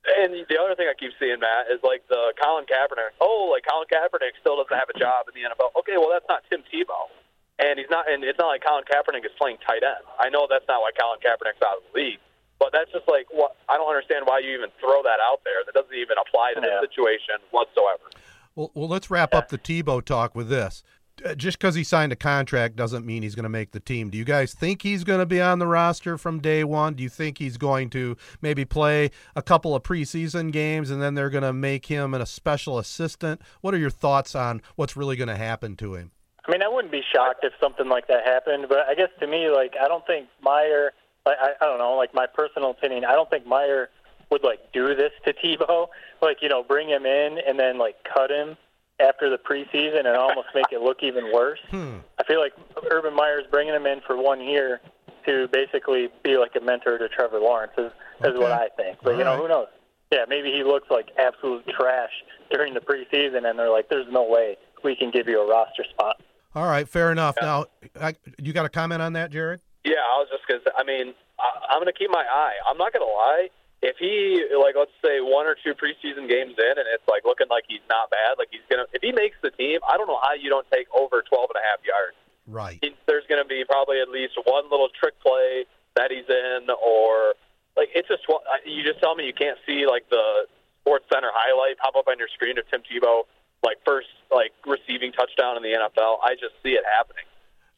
and 0.08 0.32
the 0.48 0.58
other 0.58 0.76
thing 0.76 0.88
I 0.88 0.96
keep 0.96 1.12
seeing, 1.20 1.40
Matt, 1.40 1.68
is 1.68 1.84
like 1.84 2.08
the 2.08 2.32
Colin 2.40 2.64
Kaepernick. 2.66 3.20
Oh, 3.20 3.52
like 3.52 3.68
Colin 3.68 3.88
Kaepernick 3.92 4.40
still 4.40 4.56
doesn't 4.58 4.74
have 4.74 4.88
a 4.88 4.98
job 4.98 5.28
in 5.28 5.36
the 5.36 5.44
NFL. 5.48 5.76
Okay, 5.84 6.00
well 6.00 6.10
that's 6.10 6.28
not 6.32 6.48
Tim 6.50 6.64
Tebow, 6.72 7.12
and 7.60 7.78
he's 7.78 7.92
not, 7.92 8.08
and 8.08 8.24
it's 8.24 8.40
not 8.40 8.48
like 8.48 8.64
Colin 8.64 8.88
Kaepernick 8.88 9.28
is 9.28 9.36
playing 9.36 9.60
tight 9.68 9.84
end. 9.84 10.04
I 10.20 10.32
know 10.32 10.48
that's 10.50 10.68
not 10.68 10.80
why 10.80 10.96
Colin 10.96 11.20
Kaepernick's 11.20 11.60
out 11.60 11.84
of 11.84 11.88
the 11.92 11.94
league, 12.00 12.24
but 12.60 12.70
that's 12.74 12.92
just 12.92 13.08
like 13.08 13.28
what 13.32 13.56
I 13.70 13.78
don't 13.78 13.90
understand 13.90 14.26
why 14.26 14.40
you 14.40 14.52
even 14.52 14.70
throw 14.80 15.04
that 15.04 15.20
out 15.22 15.42
there. 15.44 15.64
That 15.66 15.74
doesn't 15.74 15.96
even 15.96 16.18
apply 16.18 16.54
to 16.56 16.62
yeah. 16.62 16.82
this 16.82 16.90
situation 16.90 17.42
whatsoever. 17.52 18.10
Well, 18.56 18.72
well, 18.74 18.88
let's 18.88 19.10
wrap 19.12 19.34
yeah. 19.34 19.40
up 19.40 19.50
the 19.50 19.58
Tebow 19.58 20.04
talk 20.04 20.36
with 20.36 20.50
this. 20.50 20.84
Uh, 21.26 21.34
just 21.34 21.58
because 21.58 21.74
he 21.74 21.84
signed 21.84 22.12
a 22.12 22.16
contract 22.16 22.76
doesn't 22.76 23.06
mean 23.06 23.24
he's 23.24 23.34
going 23.34 23.44
to 23.44 23.50
make 23.50 23.72
the 23.72 23.80
team. 23.80 24.10
Do 24.10 24.18
you 24.18 24.24
guys 24.24 24.54
think 24.54 24.84
he's 24.84 25.04
going 25.04 25.20
to 25.20 25.26
be 25.26 25.42
on 25.42 25.60
the 25.60 25.66
roster 25.66 26.18
from 26.18 26.40
day 26.40 26.64
one? 26.64 26.94
Do 26.94 27.02
you 27.02 27.10
think 27.10 27.40
he's 27.40 27.58
going 27.58 27.90
to 27.92 28.16
maybe 28.42 28.66
play 28.66 29.12
a 29.36 29.42
couple 29.42 29.76
of 29.76 29.84
preseason 29.84 30.52
games 30.52 30.92
and 30.92 31.02
then 31.02 31.16
they're 31.16 31.32
going 31.32 31.44
to 31.44 31.54
make 31.54 31.88
him 31.88 32.14
a 32.14 32.26
special 32.26 32.78
assistant? 32.78 33.42
What 33.62 33.74
are 33.74 33.80
your 33.80 33.90
thoughts 33.90 34.36
on 34.36 34.62
what's 34.76 34.96
really 34.96 35.16
going 35.16 35.30
to 35.30 35.38
happen 35.38 35.76
to 35.78 35.96
him? 35.96 36.12
I 36.48 36.52
mean, 36.52 36.62
I 36.62 36.68
wouldn't 36.70 36.92
be 36.92 37.04
shocked 37.14 37.44
if 37.44 37.54
something 37.60 37.90
like 37.90 38.08
that 38.08 38.26
happened, 38.26 38.68
but 38.70 38.80
I 38.88 38.96
guess 38.96 39.10
to 39.20 39.28
me, 39.28 39.50
like, 39.50 39.74
I 39.82 39.88
don't 39.88 40.06
think 40.06 40.30
Meyer, 40.42 40.94
like, 41.28 41.38
I, 41.40 41.64
I 41.64 41.66
don't 41.66 41.78
know, 41.78 41.96
like, 41.96 42.14
my 42.14 42.26
personal 42.26 42.72
opinion, 42.72 43.06
I 43.06 43.14
don't 43.14 43.30
think 43.30 43.46
Meyer 43.46 43.90
would, 44.30 44.44
like, 44.44 44.72
do 44.74 44.96
this 44.96 45.12
to 45.26 45.34
Tebow. 45.34 45.88
Like, 46.22 46.38
you 46.42 46.50
know, 46.50 46.64
bring 46.64 46.90
him 46.90 47.06
in 47.06 47.40
and 47.48 47.60
then, 47.60 47.78
like, 47.78 47.96
cut 48.04 48.32
him 48.32 48.58
after 49.00 49.30
the 49.30 49.38
preseason 49.38 50.00
and 50.00 50.18
almost 50.18 50.48
make 50.56 50.72
it 50.72 50.82
look 50.82 51.04
even 51.04 51.32
worse. 51.32 51.60
Hmm. 51.70 51.98
I 52.20 52.24
feel 52.24 52.40
like 52.40 52.54
Urban 52.90 53.14
Meyer's 53.16 53.46
bringing 53.52 53.76
him 53.76 53.86
in 53.86 54.02
for 54.02 54.18
one 54.18 54.42
year 54.42 54.82
to 55.28 55.48
basically 55.50 56.10
be 56.24 56.38
like 56.38 56.56
a 56.56 56.62
mentor 56.62 56.98
to 56.98 57.08
Trevor 57.10 57.40
Lawrence 57.40 57.74
is, 57.78 57.92
okay. 58.22 58.34
is 58.34 58.40
what 58.40 58.52
I 58.52 58.70
think. 58.76 58.98
But 59.04 59.14
All 59.14 59.20
you 59.20 59.26
know, 59.26 59.34
right. 59.34 59.42
who 59.42 59.48
knows? 59.48 59.68
Yeah, 60.12 60.26
maybe 60.28 60.52
he 60.52 60.64
looks 60.64 60.90
like 60.90 61.10
absolute 61.20 61.68
trash 61.68 62.12
during 62.50 62.74
the 62.74 62.80
preseason, 62.80 63.48
and 63.48 63.60
they're 63.60 63.70
like, 63.70 63.90
"There's 63.90 64.08
no 64.10 64.24
way 64.24 64.56
we 64.82 64.96
can 64.96 65.12
give 65.12 65.28
you 65.28 65.42
a 65.42 65.48
roster 65.48 65.84
spot." 65.84 66.22
All 66.56 66.66
right, 66.66 66.88
fair 66.88 67.12
enough. 67.12 67.36
Yeah. 67.42 67.46
Now, 67.46 67.66
I, 68.00 68.16
you 68.40 68.54
got 68.54 68.66
a 68.66 68.70
comment 68.70 69.02
on 69.02 69.14
that, 69.14 69.32
Jared? 69.32 69.60
Yeah, 69.88 70.04
I 70.04 70.20
was 70.20 70.28
just 70.28 70.44
gonna. 70.44 70.60
Say, 70.68 70.76
I 70.76 70.84
mean, 70.84 71.16
I, 71.40 71.72
I'm 71.72 71.80
gonna 71.80 71.96
keep 71.96 72.12
my 72.12 72.28
eye. 72.28 72.60
I'm 72.68 72.76
not 72.78 72.92
gonna 72.92 73.08
lie 73.08 73.48
if 73.82 73.96
he 74.02 74.44
like 74.58 74.76
let's 74.76 74.94
say 75.00 75.22
one 75.22 75.46
or 75.46 75.56
two 75.56 75.72
preseason 75.78 76.28
games 76.28 76.60
in 76.60 76.74
and 76.76 76.88
it's 76.90 77.06
like 77.08 77.24
looking 77.24 77.48
like 77.50 77.64
he's 77.70 77.86
not 77.90 78.10
bad, 78.10 78.36
like 78.38 78.50
he's 78.52 78.66
gonna 78.70 78.90
if 78.94 79.02
he 79.02 79.12
makes 79.12 79.38
the 79.42 79.52
team, 79.52 79.80
I 79.88 79.98
don't 79.98 80.08
know 80.08 80.20
how 80.22 80.34
you 80.34 80.50
don't 80.50 80.66
take 80.74 80.88
over 80.92 81.24
twelve 81.24 81.54
and 81.54 81.62
a 81.62 81.66
half 81.66 81.80
yards. 81.86 82.18
Right. 82.48 82.80
He, 82.82 82.96
there's 83.08 83.26
gonna 83.30 83.46
be 83.48 83.64
probably 83.64 84.02
at 84.02 84.10
least 84.10 84.34
one 84.44 84.66
little 84.70 84.90
trick 84.92 85.14
play 85.22 85.66
that 85.96 86.12
he's 86.12 86.28
in, 86.28 86.68
or 86.74 87.38
like 87.78 87.90
it's 87.94 88.08
just 88.08 88.26
you 88.66 88.84
just 88.84 89.00
tell 89.00 89.16
me 89.16 89.26
you 89.26 89.34
can't 89.34 89.58
see 89.66 89.86
like 89.86 90.10
the 90.10 90.50
Sports 90.82 91.06
Center 91.14 91.30
highlight 91.32 91.78
pop 91.78 91.96
up 91.96 92.08
on 92.10 92.18
your 92.18 92.30
screen 92.34 92.58
of 92.58 92.66
Tim 92.72 92.82
Tebow 92.82 93.30
like 93.62 93.78
first 93.86 94.10
like 94.34 94.54
receiving 94.66 95.12
touchdown 95.14 95.58
in 95.58 95.64
the 95.64 95.78
NFL. 95.78 96.18
I 96.26 96.34
just 96.34 96.58
see 96.66 96.74
it 96.74 96.84
happening. 96.86 97.26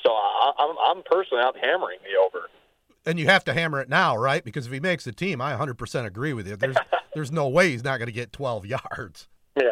So 0.03 0.12
I, 0.12 0.51
I'm 0.57 0.75
I'm 0.97 1.03
personally 1.03 1.43
I'm 1.43 1.55
hammering 1.55 1.99
the 2.03 2.19
over 2.19 2.49
and 3.05 3.19
you 3.19 3.25
have 3.25 3.43
to 3.45 3.53
hammer 3.53 3.81
it 3.81 3.89
now, 3.89 4.15
right? 4.15 4.43
Because 4.43 4.67
if 4.67 4.71
he 4.71 4.79
makes 4.79 5.03
the 5.03 5.12
team, 5.12 5.41
I 5.41 5.53
100% 5.53 6.05
agree 6.05 6.33
with 6.33 6.47
you. 6.47 6.55
There's 6.55 6.75
there's 7.13 7.31
no 7.31 7.47
way 7.47 7.71
he's 7.71 7.83
not 7.83 7.97
going 7.97 8.07
to 8.07 8.13
get 8.13 8.31
12 8.31 8.65
yards. 8.65 9.27
Yeah. 9.55 9.63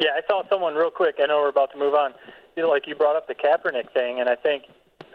Yeah, 0.00 0.10
I 0.16 0.20
saw 0.28 0.42
someone 0.48 0.74
real 0.74 0.90
quick. 0.90 1.16
I 1.20 1.26
know 1.26 1.40
we're 1.40 1.48
about 1.48 1.72
to 1.72 1.78
move 1.78 1.94
on. 1.94 2.12
You 2.56 2.62
know, 2.62 2.68
like 2.68 2.86
you 2.86 2.94
brought 2.94 3.16
up 3.16 3.26
the 3.26 3.34
Kaepernick 3.34 3.92
thing, 3.92 4.20
and 4.20 4.28
I 4.28 4.36
think 4.36 4.64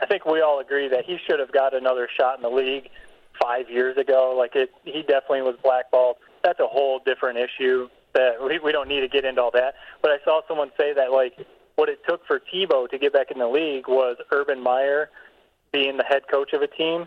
I 0.02 0.06
think 0.06 0.26
we 0.26 0.42
all 0.42 0.60
agree 0.60 0.90
that 0.90 1.06
he 1.06 1.18
should 1.28 1.40
have 1.40 1.52
got 1.52 1.74
another 1.74 2.08
shot 2.18 2.38
in 2.38 2.42
the 2.42 2.50
league 2.50 2.90
five 3.42 3.70
years 3.70 3.98
ago. 3.98 4.36
Like 4.38 4.56
it, 4.56 4.72
he 4.84 5.02
definitely 5.02 5.42
was 5.44 5.56
blackballed. 5.64 6.18
That's 6.44 6.60
a 6.60 6.68
whole 6.68 7.00
different 7.06 7.38
issue 7.38 7.88
that 8.14 8.44
we, 8.44 8.60
we 8.60 8.72
don't 8.72 8.88
need 8.88 9.02
to 9.02 9.08
get 9.08 9.26
into 9.26 9.42
all 9.42 9.52
that. 9.52 9.76
But 10.02 10.12
I 10.12 10.18
saw 10.24 10.42
someone 10.48 10.72
say 10.78 10.94
that 10.94 11.12
like 11.12 11.34
what 11.76 11.90
it 11.90 12.00
took 12.08 12.26
for 12.26 12.40
Tebow 12.40 12.90
to 12.90 12.98
get 12.98 13.14
back 13.14 13.32
in 13.32 13.40
the 13.40 13.48
league 13.48 13.88
was 13.88 14.18
Urban 14.32 14.62
Meyer 14.62 15.10
being 15.72 15.98
the 15.98 16.04
head 16.04 16.24
coach 16.32 16.54
of 16.54 16.62
a 16.62 16.68
team. 16.68 17.06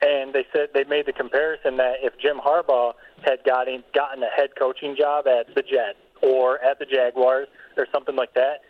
And 0.00 0.32
they 0.32 0.46
said 0.52 0.68
they 0.74 0.84
made 0.84 1.06
the 1.06 1.12
comparison 1.12 1.76
that 1.78 1.96
if 2.02 2.12
Jim 2.20 2.38
Harbaugh 2.38 2.92
had 3.22 3.42
gotten 3.44 3.82
gotten 3.94 4.22
a 4.22 4.28
head 4.28 4.50
coaching 4.58 4.94
job 4.96 5.26
at 5.26 5.54
the 5.54 5.62
Jets 5.62 5.98
or 6.22 6.62
at 6.62 6.78
the 6.78 6.86
Jaguars 6.86 7.48
or 7.76 7.86
something 7.92 8.14
like 8.14 8.34
that, 8.34 8.62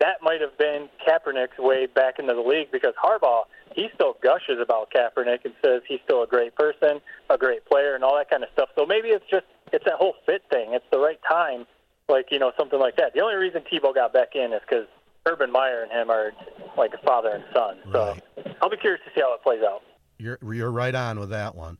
that 0.00 0.20
might 0.20 0.42
have 0.42 0.56
been 0.58 0.88
Kaepernick's 1.06 1.58
way 1.58 1.86
back 1.86 2.18
into 2.18 2.34
the 2.34 2.42
league 2.42 2.70
because 2.70 2.92
Harbaugh 3.02 3.44
he 3.74 3.88
still 3.94 4.16
gushes 4.22 4.58
about 4.60 4.90
Kaepernick 4.90 5.44
and 5.44 5.54
says 5.64 5.82
he's 5.88 6.00
still 6.04 6.22
a 6.22 6.26
great 6.26 6.54
person, 6.54 7.00
a 7.28 7.38
great 7.38 7.64
player, 7.66 7.94
and 7.94 8.04
all 8.04 8.16
that 8.16 8.30
kind 8.30 8.42
of 8.42 8.48
stuff. 8.52 8.68
So 8.76 8.86
maybe 8.86 9.08
it's 9.08 9.24
just 9.30 9.46
it's 9.72 9.84
that 9.84 9.94
whole 9.94 10.14
fit 10.24 10.42
thing. 10.50 10.72
It's 10.72 10.84
the 10.90 10.98
right 10.98 11.20
time, 11.28 11.66
like 12.08 12.26
you 12.30 12.38
know 12.38 12.52
something 12.56 12.78
like 12.78 12.96
that. 12.96 13.14
The 13.14 13.20
only 13.20 13.36
reason 13.36 13.62
Tebow 13.70 13.94
got 13.94 14.12
back 14.12 14.34
in 14.34 14.52
is 14.52 14.60
because 14.68 14.86
Urban 15.26 15.50
Meyer 15.50 15.82
and 15.82 15.90
him 15.90 16.10
are 16.10 16.32
like 16.76 16.92
a 16.94 17.04
father 17.04 17.30
and 17.30 17.44
son. 17.52 17.78
So 17.92 18.16
right. 18.36 18.56
I'll 18.62 18.70
be 18.70 18.76
curious 18.76 19.02
to 19.04 19.10
see 19.14 19.20
how 19.20 19.34
it 19.34 19.42
plays 19.42 19.62
out. 19.62 19.82
You're 20.18 20.38
you're 20.52 20.70
right 20.70 20.94
on 20.94 21.18
with 21.18 21.30
that 21.30 21.54
one. 21.54 21.78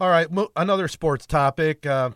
All 0.00 0.08
right, 0.08 0.30
mo- 0.30 0.50
another 0.56 0.88
sports 0.88 1.26
topic. 1.26 1.86
Uh, 1.86 2.10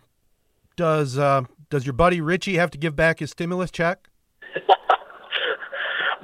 does 0.75 1.17
uh, 1.17 1.43
does 1.69 1.85
your 1.85 1.93
buddy 1.93 2.21
Richie 2.21 2.57
have 2.57 2.71
to 2.71 2.77
give 2.77 2.95
back 2.95 3.19
his 3.19 3.31
stimulus 3.31 3.71
check? 3.71 4.07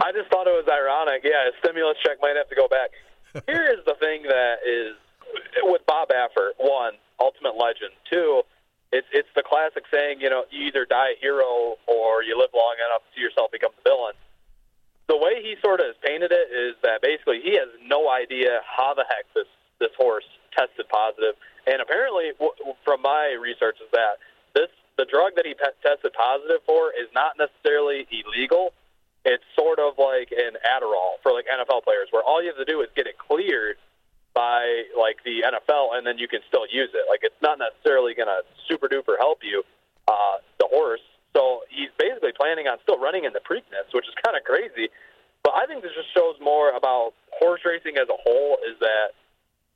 I 0.01 0.11
just 0.13 0.29
thought 0.31 0.47
it 0.47 0.55
was 0.55 0.67
ironic. 0.71 1.21
Yeah, 1.23 1.45
his 1.45 1.53
stimulus 1.63 1.97
check 2.05 2.17
might 2.21 2.35
have 2.35 2.49
to 2.49 2.55
go 2.55 2.67
back. 2.67 2.91
Here 3.47 3.69
is 3.71 3.83
the 3.85 3.95
thing 3.99 4.23
that 4.23 4.55
is 4.65 4.95
with 5.63 5.81
Bob 5.85 6.09
Baffert. 6.09 6.51
One, 6.57 6.93
ultimate 7.19 7.55
legend. 7.57 7.91
Two, 8.11 8.41
it's 8.91 9.07
it's 9.11 9.27
the 9.35 9.43
classic 9.43 9.83
saying, 9.91 10.21
you 10.21 10.29
know, 10.29 10.45
you 10.51 10.67
either 10.67 10.85
die 10.85 11.11
a 11.15 11.19
hero 11.19 11.75
or 11.87 12.23
you 12.23 12.37
live 12.37 12.51
long 12.55 12.75
enough 12.79 13.03
to 13.03 13.09
see 13.15 13.21
yourself 13.21 13.51
become 13.51 13.71
the 13.83 13.89
villain. 13.89 14.15
The 15.07 15.17
way 15.17 15.39
he 15.41 15.55
sort 15.63 15.79
of 15.79 15.87
has 15.87 15.95
painted 16.03 16.31
it 16.31 16.51
is 16.51 16.75
that 16.83 17.01
basically 17.01 17.39
he 17.43 17.55
has 17.55 17.67
no 17.83 18.09
idea 18.09 18.59
how 18.63 18.93
the 18.93 19.05
heck 19.07 19.27
this 19.35 19.47
this 19.79 19.91
horse 19.97 20.25
tested 20.55 20.87
positive. 20.89 21.35
and 21.67 21.81
apparently, 21.81 22.31
w- 22.39 22.55
from 22.83 23.01
my 23.01 23.35
research, 23.39 23.77
is 23.83 23.91
that 23.91 24.17
this 24.55 24.71
the 24.97 25.05
drug 25.05 25.35
that 25.35 25.45
he 25.45 25.53
pe- 25.53 25.77
tested 25.83 26.13
positive 26.13 26.63
for 26.65 26.91
is 26.95 27.07
not 27.13 27.37
necessarily 27.37 28.07
illegal. 28.09 28.73
It's 29.25 29.43
sort 29.59 29.79
of 29.79 29.99
like 29.99 30.31
an 30.31 30.55
Adderall 30.63 31.19
for 31.21 31.33
like 31.33 31.45
NFL 31.51 31.83
players, 31.83 32.07
where 32.11 32.23
all 32.23 32.41
you 32.41 32.47
have 32.47 32.57
to 32.57 32.65
do 32.65 32.81
is 32.81 32.87
get 32.95 33.05
it 33.07 33.17
cleared 33.19 33.75
by 34.37 34.85
like 34.93 35.17
the 35.25 35.41
NFL, 35.41 35.97
and 35.97 36.05
then 36.05 36.21
you 36.21 36.29
can 36.29 36.45
still 36.45 36.69
use 36.69 36.93
it. 36.93 37.09
Like 37.09 37.25
it's 37.25 37.41
not 37.41 37.57
necessarily 37.57 38.13
going 38.13 38.29
to 38.29 38.45
super 38.69 38.85
duper 38.85 39.17
help 39.17 39.41
you, 39.41 39.65
uh, 40.05 40.37
the 40.61 40.69
horse. 40.69 41.01
So 41.33 41.65
he's 41.73 41.89
basically 41.97 42.37
planning 42.37 42.69
on 42.69 42.77
still 42.85 43.01
running 43.01 43.25
in 43.25 43.33
the 43.33 43.41
Preakness, 43.41 43.89
which 43.97 44.05
is 44.05 44.13
kind 44.21 44.37
of 44.37 44.45
crazy. 44.45 44.93
But 45.41 45.57
I 45.57 45.65
think 45.65 45.81
this 45.81 45.89
just 45.97 46.13
shows 46.13 46.37
more 46.37 46.69
about 46.77 47.17
horse 47.41 47.65
racing 47.65 47.97
as 47.97 48.05
a 48.13 48.19
whole. 48.21 48.61
Is 48.61 48.77
that 48.77 49.17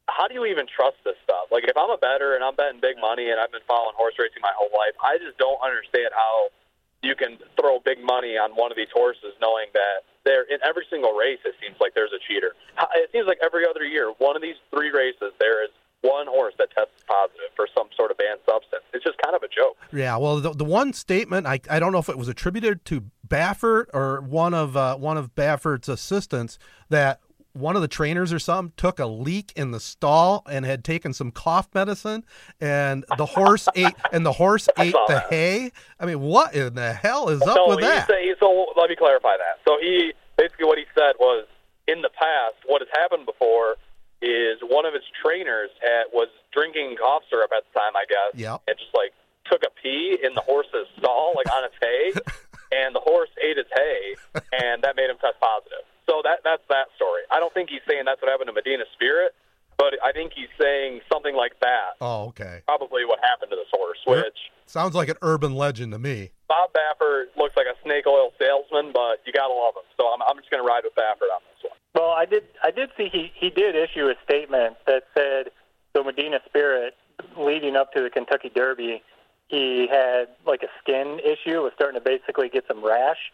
how 0.05 0.29
do 0.29 0.37
you 0.37 0.45
even 0.45 0.69
trust 0.69 1.01
this 1.09 1.17
stuff? 1.25 1.49
Like 1.49 1.65
if 1.65 1.73
I'm 1.73 1.89
a 1.89 1.97
better 1.97 2.37
and 2.37 2.45
I'm 2.45 2.53
betting 2.53 2.85
big 2.85 3.01
money 3.01 3.33
and 3.33 3.41
I've 3.41 3.49
been 3.49 3.65
following 3.65 3.97
horse 3.97 4.13
racing 4.21 4.45
my 4.45 4.53
whole 4.53 4.69
life, 4.77 4.93
I 5.01 5.17
just 5.17 5.41
don't 5.41 5.57
understand 5.57 6.13
how 6.13 6.53
you 7.01 7.15
can 7.15 7.37
throw 7.59 7.79
big 7.79 8.03
money 8.03 8.37
on 8.37 8.51
one 8.51 8.71
of 8.71 8.77
these 8.77 8.91
horses 8.93 9.33
knowing 9.41 9.67
that 9.73 10.05
there 10.23 10.43
in 10.43 10.59
every 10.67 10.85
single 10.89 11.13
race 11.13 11.39
it 11.45 11.55
seems 11.61 11.75
like 11.79 11.93
there's 11.93 12.13
a 12.13 12.21
cheater. 12.27 12.53
It 12.95 13.09
seems 13.11 13.27
like 13.27 13.39
every 13.43 13.65
other 13.67 13.83
year, 13.83 14.13
one 14.19 14.35
of 14.35 14.41
these 14.41 14.57
three 14.69 14.91
races 14.91 15.33
there 15.39 15.63
is 15.63 15.71
one 16.01 16.27
horse 16.27 16.53
that 16.57 16.69
tests 16.71 17.03
positive 17.07 17.53
for 17.55 17.67
some 17.75 17.87
sort 17.95 18.11
of 18.11 18.17
banned 18.17 18.39
substance. 18.45 18.83
It's 18.93 19.03
just 19.03 19.17
kind 19.19 19.35
of 19.35 19.43
a 19.43 19.47
joke. 19.47 19.77
Yeah, 19.93 20.17
well, 20.17 20.39
the, 20.39 20.51
the 20.53 20.65
one 20.65 20.93
statement 20.93 21.45
I, 21.47 21.59
I 21.69 21.79
don't 21.79 21.91
know 21.91 21.99
if 21.99 22.09
it 22.09 22.17
was 22.17 22.27
attributed 22.27 22.85
to 22.85 23.05
Baffert 23.27 23.85
or 23.93 24.21
one 24.21 24.53
of 24.53 24.75
uh, 24.75 24.97
one 24.97 25.17
of 25.17 25.35
Baffert's 25.35 25.87
assistants 25.87 26.59
that 26.89 27.19
one 27.53 27.75
of 27.75 27.81
the 27.81 27.87
trainers 27.87 28.31
or 28.33 28.39
something 28.39 28.73
took 28.77 28.99
a 28.99 29.05
leak 29.05 29.51
in 29.55 29.71
the 29.71 29.79
stall 29.79 30.43
and 30.49 30.65
had 30.65 30.83
taken 30.83 31.13
some 31.13 31.31
cough 31.31 31.67
medicine 31.73 32.23
and 32.59 33.03
the 33.17 33.25
horse 33.25 33.67
ate 33.75 33.93
and 34.11 34.25
the 34.25 34.31
horse 34.31 34.67
ate 34.77 34.93
the 34.93 35.03
that. 35.07 35.29
hay 35.29 35.71
i 35.99 36.05
mean 36.05 36.19
what 36.21 36.53
in 36.55 36.73
the 36.75 36.93
hell 36.93 37.29
is 37.29 37.41
up 37.41 37.55
so 37.55 37.69
with 37.69 37.79
he 37.79 37.85
that 37.85 38.07
Say, 38.07 38.33
so 38.39 38.67
let 38.77 38.89
me 38.89 38.95
clarify 38.95 39.35
that. 39.37 39.59
So 39.67 39.77
he 39.81 40.13
basically 40.37 40.65
what 40.65 40.77
he 40.77 40.85
said 40.95 41.13
was 41.19 41.45
in 41.87 42.01
the 42.01 42.09
past, 42.09 42.55
what 42.65 42.81
has 42.81 42.87
happened 42.93 43.25
before 43.25 43.75
is 44.21 44.59
one 44.61 44.85
of 44.85 44.93
his 44.93 45.03
trainers 45.23 45.69
had, 45.81 46.05
was 46.13 46.27
drinking 46.53 46.95
cough 46.99 47.23
syrup 47.29 47.51
at 47.55 47.63
the 47.67 47.79
time, 47.79 47.95
I 47.97 48.05
guess, 48.07 48.39
Yep. 48.39 48.61
and 48.67 48.77
just 48.77 48.93
like 48.93 49.13
took 49.49 49.61
a 49.63 49.71
pee 49.81 50.17
in 50.21 50.33
the 50.35 50.41
horse's 50.41 50.87
stall, 50.99 51.33
like 51.35 51.51
on 51.51 51.63
its 51.65 51.75
hay, 51.81 52.13
and 52.71 52.93
the 52.95 52.99
horse 53.01 53.29
ate 53.43 53.57
his 53.57 53.65
hay, 53.75 54.15
and 54.53 54.83
that 54.83 54.95
made 54.95 55.09
him 55.09 55.17
test 55.19 55.39
positive. 55.41 55.83
So 56.09 56.21
that 56.23 56.39
that's 56.43 56.63
that 56.69 56.87
story. 56.95 57.21
I 57.31 57.39
don't 57.39 57.53
think 57.53 57.69
he's 57.69 57.81
saying 57.87 58.03
that's 58.05 58.21
what 58.21 58.29
happened 58.31 58.47
to 58.47 58.53
Medina 58.53 58.83
Spirit, 58.93 59.33
but 59.77 59.93
I 60.03 60.11
think 60.11 60.33
he's 60.35 60.49
saying 60.59 61.01
something 61.11 61.35
like 61.35 61.59
that. 61.61 61.97
oh 62.01 62.25
okay 62.33 62.61
Probably 62.67 63.05
what 63.05 63.19
happened 63.23 63.51
to 63.51 63.57
this 63.57 63.69
horse, 63.71 63.99
which. 64.05 64.37
sounds 64.65 64.95
like 64.95 65.09
an 65.09 65.17
urban 65.21 65.55
legend 65.55 65.91
to 65.93 65.99
me 65.99 66.31
Bob 66.47 66.71
Baffert 66.73 67.25
looks 67.37 67.55
like 67.55 67.67
a 67.67 67.75
snake 67.83 68.05
oil 68.07 68.31
salesman, 68.39 68.91
but 68.93 69.21
you 69.25 69.31
gotta 69.31 69.53
love 69.53 69.75
him. 69.75 69.87
So 69.97 70.07
I'm, 70.11 70.21
I'm 70.27 70.37
just 70.37 70.49
gonna 70.51 70.63
ride 70.63 70.83
with 70.83 70.95
Baffert 70.95 71.31
on 71.33 71.41
this 71.55 71.63
one. 71.69 71.77
Well, 71.95 72.11
I 72.11 72.25
did. 72.25 72.43
I 72.63 72.71
did 72.71 72.89
see 72.97 73.07
he 73.11 73.31
he 73.35 73.49
did 73.49 73.75
issue 73.75 74.07
a 74.07 74.15
statement 74.23 74.75
that 74.87 75.03
said 75.13 75.51
so 75.95 76.03
Medina 76.03 76.39
Spirit 76.45 76.95
leading 77.37 77.75
up 77.75 77.93
to 77.93 78.01
the 78.01 78.09
Kentucky 78.09 78.49
Derby, 78.53 79.01
he 79.47 79.87
had 79.91 80.27
like 80.45 80.63
a 80.63 80.71
skin 80.81 81.19
issue, 81.23 81.61
was 81.61 81.71
starting 81.75 81.99
to 81.99 82.03
basically 82.03 82.49
get 82.49 82.65
some 82.67 82.83
rash, 82.83 83.31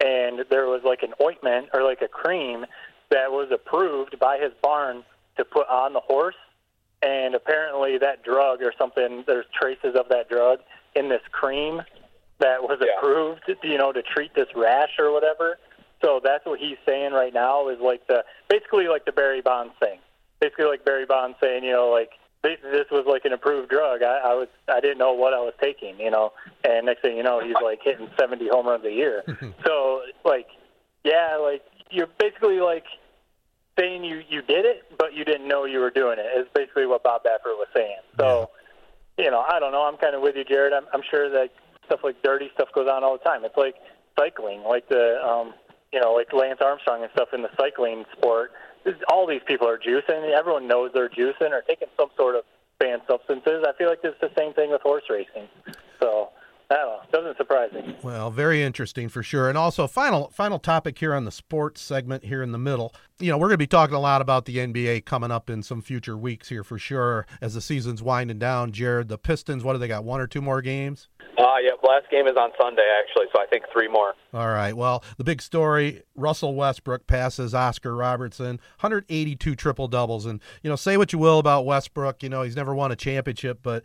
and 0.00 0.44
there 0.50 0.66
was 0.66 0.82
like 0.84 1.02
an 1.02 1.14
ointment 1.20 1.68
or 1.74 1.82
like 1.82 2.02
a 2.02 2.08
cream 2.08 2.66
that 3.10 3.30
was 3.30 3.48
approved 3.50 4.18
by 4.18 4.38
his 4.38 4.52
barn 4.62 5.04
to 5.36 5.44
put 5.44 5.68
on 5.68 5.92
the 5.92 6.00
horse, 6.00 6.36
and 7.02 7.34
apparently 7.34 7.98
that 7.98 8.22
drug 8.22 8.62
or 8.62 8.72
something. 8.78 9.24
There's 9.26 9.46
traces 9.52 9.94
of 9.94 10.08
that 10.10 10.28
drug 10.28 10.60
in 10.94 11.08
this 11.08 11.22
cream 11.30 11.82
that 12.38 12.62
was 12.62 12.80
Yeah. 12.80 12.96
approved, 12.96 13.54
you 13.62 13.78
know, 13.78 13.92
to 13.92 14.02
treat 14.02 14.34
this 14.34 14.54
rash 14.54 14.98
or 14.98 15.10
whatever. 15.10 15.58
So 16.02 16.20
that's 16.22 16.44
what 16.46 16.60
he's 16.60 16.78
saying 16.86 17.12
right 17.12 17.34
now 17.34 17.68
is 17.68 17.80
like 17.80 18.06
the 18.06 18.24
basically 18.48 18.86
like 18.88 19.04
the 19.04 19.12
Barry 19.12 19.40
Bonds 19.40 19.74
thing. 19.80 19.98
Basically 20.38 20.66
like 20.66 20.84
Barry 20.84 21.06
Bonds 21.06 21.36
saying, 21.40 21.64
you 21.64 21.72
know, 21.72 21.88
like 21.90 22.12
this, 22.42 22.58
this 22.62 22.86
was 22.90 23.04
like 23.06 23.24
an 23.24 23.32
approved 23.32 23.70
drug. 23.70 24.02
I, 24.02 24.20
I 24.24 24.34
was 24.34 24.48
I 24.68 24.80
didn't 24.80 24.98
know 24.98 25.12
what 25.12 25.34
I 25.34 25.40
was 25.40 25.54
taking, 25.60 25.98
you 25.98 26.10
know. 26.10 26.32
And 26.64 26.86
next 26.86 27.02
thing 27.02 27.16
you 27.16 27.22
know, 27.22 27.40
he's 27.40 27.56
like 27.62 27.80
hitting 27.82 28.08
70 28.18 28.48
home 28.48 28.66
runs 28.66 28.84
a 28.84 28.92
year. 28.92 29.22
so 29.66 30.02
like, 30.24 30.46
yeah, 31.04 31.38
like 31.40 31.62
you're 31.90 32.08
basically 32.18 32.60
like 32.60 32.84
saying 33.78 34.04
you 34.04 34.22
you 34.28 34.42
did 34.42 34.64
it, 34.64 34.84
but 34.98 35.14
you 35.14 35.24
didn't 35.24 35.48
know 35.48 35.64
you 35.64 35.80
were 35.80 35.90
doing 35.90 36.18
it. 36.18 36.26
Is 36.38 36.46
basically 36.54 36.86
what 36.86 37.02
Bob 37.02 37.22
Baffert 37.24 37.56
was 37.56 37.68
saying. 37.74 37.98
So, 38.18 38.50
you 39.16 39.30
know, 39.30 39.44
I 39.48 39.58
don't 39.58 39.72
know. 39.72 39.82
I'm 39.82 39.96
kind 39.96 40.14
of 40.14 40.22
with 40.22 40.36
you, 40.36 40.44
Jared. 40.44 40.72
I'm, 40.72 40.84
I'm 40.92 41.02
sure 41.10 41.28
that 41.30 41.50
stuff 41.86 42.00
like 42.04 42.22
dirty 42.22 42.50
stuff 42.54 42.68
goes 42.74 42.88
on 42.88 43.02
all 43.02 43.18
the 43.18 43.24
time. 43.24 43.44
It's 43.44 43.56
like 43.56 43.74
cycling, 44.18 44.62
like 44.62 44.88
the 44.88 45.20
um, 45.24 45.54
you 45.92 46.00
know, 46.00 46.12
like 46.12 46.32
Lance 46.32 46.60
Armstrong 46.62 47.02
and 47.02 47.10
stuff 47.12 47.28
in 47.32 47.42
the 47.42 47.50
cycling 47.58 48.04
sport. 48.16 48.52
All 49.08 49.26
these 49.26 49.42
people 49.46 49.68
are 49.68 49.78
juicing. 49.78 50.30
Everyone 50.32 50.66
knows 50.66 50.90
they're 50.94 51.08
juicing 51.08 51.50
or 51.50 51.62
taking 51.62 51.88
some 51.96 52.10
sort 52.16 52.34
of 52.36 52.44
banned 52.78 53.02
substances. 53.08 53.64
I 53.66 53.72
feel 53.72 53.88
like 53.88 54.00
it's 54.04 54.20
the 54.20 54.30
same 54.38 54.54
thing 54.54 54.70
with 54.70 54.82
horse 54.82 55.04
racing. 55.10 55.48
So. 56.00 56.30
I. 56.70 56.98
Doesn't 57.12 57.36
surprise 57.38 57.72
me. 57.72 57.96
Well, 58.02 58.30
very 58.30 58.62
interesting 58.62 59.08
for 59.08 59.22
sure. 59.22 59.48
And 59.48 59.56
also, 59.56 59.86
final 59.86 60.28
final 60.30 60.58
topic 60.58 60.98
here 60.98 61.14
on 61.14 61.24
the 61.24 61.30
sports 61.30 61.80
segment 61.80 62.24
here 62.24 62.42
in 62.42 62.52
the 62.52 62.58
middle. 62.58 62.94
You 63.18 63.30
know, 63.30 63.38
we're 63.38 63.48
going 63.48 63.54
to 63.54 63.58
be 63.58 63.66
talking 63.66 63.96
a 63.96 64.00
lot 64.00 64.20
about 64.20 64.44
the 64.44 64.58
NBA 64.58 65.04
coming 65.04 65.30
up 65.30 65.48
in 65.48 65.62
some 65.62 65.80
future 65.80 66.16
weeks 66.16 66.48
here 66.48 66.62
for 66.62 66.78
sure 66.78 67.26
as 67.40 67.54
the 67.54 67.60
season's 67.60 68.02
winding 68.02 68.38
down. 68.38 68.72
Jared, 68.72 69.08
the 69.08 69.18
Pistons, 69.18 69.64
what 69.64 69.72
do 69.72 69.78
they 69.78 69.88
got? 69.88 70.04
One 70.04 70.20
or 70.20 70.26
two 70.26 70.42
more 70.42 70.60
games? 70.60 71.08
Uh, 71.38 71.54
yeah, 71.62 71.70
last 71.82 72.10
game 72.10 72.26
is 72.26 72.36
on 72.36 72.50
Sunday 72.60 72.86
actually, 73.00 73.26
so 73.32 73.40
I 73.40 73.46
think 73.46 73.64
three 73.72 73.88
more. 73.88 74.14
All 74.34 74.48
right. 74.48 74.76
Well, 74.76 75.02
the 75.16 75.24
big 75.24 75.40
story 75.40 76.02
Russell 76.14 76.54
Westbrook 76.54 77.06
passes 77.06 77.54
Oscar 77.54 77.96
Robertson, 77.96 78.60
182 78.80 79.54
triple 79.54 79.88
doubles. 79.88 80.26
And, 80.26 80.40
you 80.62 80.68
know, 80.70 80.76
say 80.76 80.96
what 80.96 81.12
you 81.12 81.18
will 81.18 81.38
about 81.38 81.64
Westbrook. 81.64 82.22
You 82.22 82.28
know, 82.28 82.42
he's 82.42 82.56
never 82.56 82.74
won 82.74 82.92
a 82.92 82.96
championship, 82.96 83.60
but 83.62 83.82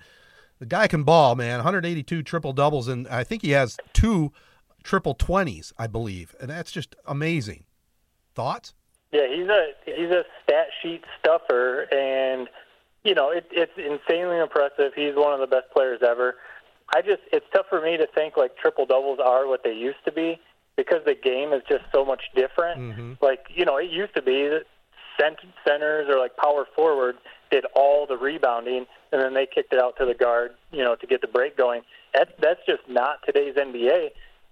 the 0.64 0.68
guy 0.68 0.88
can 0.88 1.04
ball, 1.04 1.36
man. 1.36 1.58
182 1.58 2.24
triple 2.24 2.54
doubles. 2.54 2.88
And 2.88 3.06
I 3.10 3.26
think 3.26 3.42
he 3.42 3.52
has 3.52 3.78
two 3.92 4.32
triple 4.82 5.14
20s, 5.14 5.74
I 5.78 5.88
believe. 5.88 6.34
And 6.40 6.50
that's 6.50 6.72
just 6.72 6.96
amazing. 7.06 7.66
Thoughts? 8.34 8.74
Yeah, 9.12 9.28
he's 9.28 9.48
a 9.48 9.68
he's 9.86 10.10
a 10.10 10.24
stat 10.42 10.68
sheet 10.82 11.04
stuffer, 11.20 11.82
and 11.94 12.50
you 13.04 13.14
know 13.14 13.30
it, 13.30 13.46
it's 13.52 13.74
insanely 13.78 14.40
impressive. 14.40 14.94
He's 14.96 15.14
one 15.14 15.34
of 15.34 15.40
the 15.40 15.46
best 15.46 15.70
players 15.72 16.00
ever. 16.02 16.38
I 16.96 17.04
just 17.04 17.22
it's 17.32 17.46
tough 17.54 17.68
for 17.70 17.80
me 17.80 17.96
to 17.98 18.08
think 18.08 18.38
like 18.38 18.58
triple 18.58 18.88
doubles 18.88 19.20
are 19.24 19.48
what 19.48 19.64
they 19.64 19.74
used 19.74 20.04
to 20.06 20.12
be 20.12 20.40
because 20.76 21.02
the 21.06 21.14
game 21.14 21.54
is 21.54 21.62
just 21.70 21.84
so 21.94 22.04
much 22.04 22.24
different. 22.36 22.80
Mm-hmm. 22.80 23.14
Like 23.22 23.46
you 23.54 23.66
know, 23.66 23.78
it 23.78 23.92
used 23.92 24.16
to 24.16 24.24
be 24.24 24.58
centers 25.18 26.08
or 26.10 26.18
like 26.20 26.36
power 26.38 26.66
forwards 26.76 27.20
did 27.52 27.66
all 27.76 28.08
the 28.08 28.18
rebounding, 28.18 28.86
and 29.12 29.22
then 29.22 29.34
they 29.34 29.46
kicked 29.46 29.74
it 29.74 29.80
out 29.80 29.96
to 29.98 30.06
the 30.06 30.14
guard, 30.14 30.52
you 30.72 30.84
know, 30.84 30.96
to 30.96 31.08
get 31.08 31.22
the 31.22 31.28
break 31.28 31.56
going. 31.58 31.82
That's 32.14 32.32
that's 32.42 32.60
just 32.66 32.82
not 32.88 33.20
today's 33.26 33.56
NBA. 33.56 34.10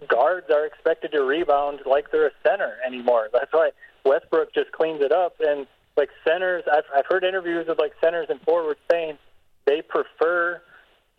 Guards 0.07 0.47
are 0.51 0.65
expected 0.65 1.11
to 1.11 1.23
rebound 1.23 1.81
like 1.85 2.11
they're 2.11 2.27
a 2.27 2.31
center 2.43 2.75
anymore. 2.85 3.29
That's 3.33 3.51
why 3.51 3.71
Westbrook 4.05 4.53
just 4.53 4.71
cleans 4.71 5.01
it 5.01 5.11
up. 5.11 5.35
And 5.39 5.67
like 5.97 6.09
centers, 6.27 6.63
I've 6.71 6.85
I've 6.95 7.05
heard 7.09 7.23
interviews 7.23 7.65
with 7.67 7.79
like 7.79 7.93
centers 8.01 8.27
and 8.29 8.39
forwards 8.41 8.79
saying 8.89 9.17
they 9.65 9.81
prefer 9.81 10.61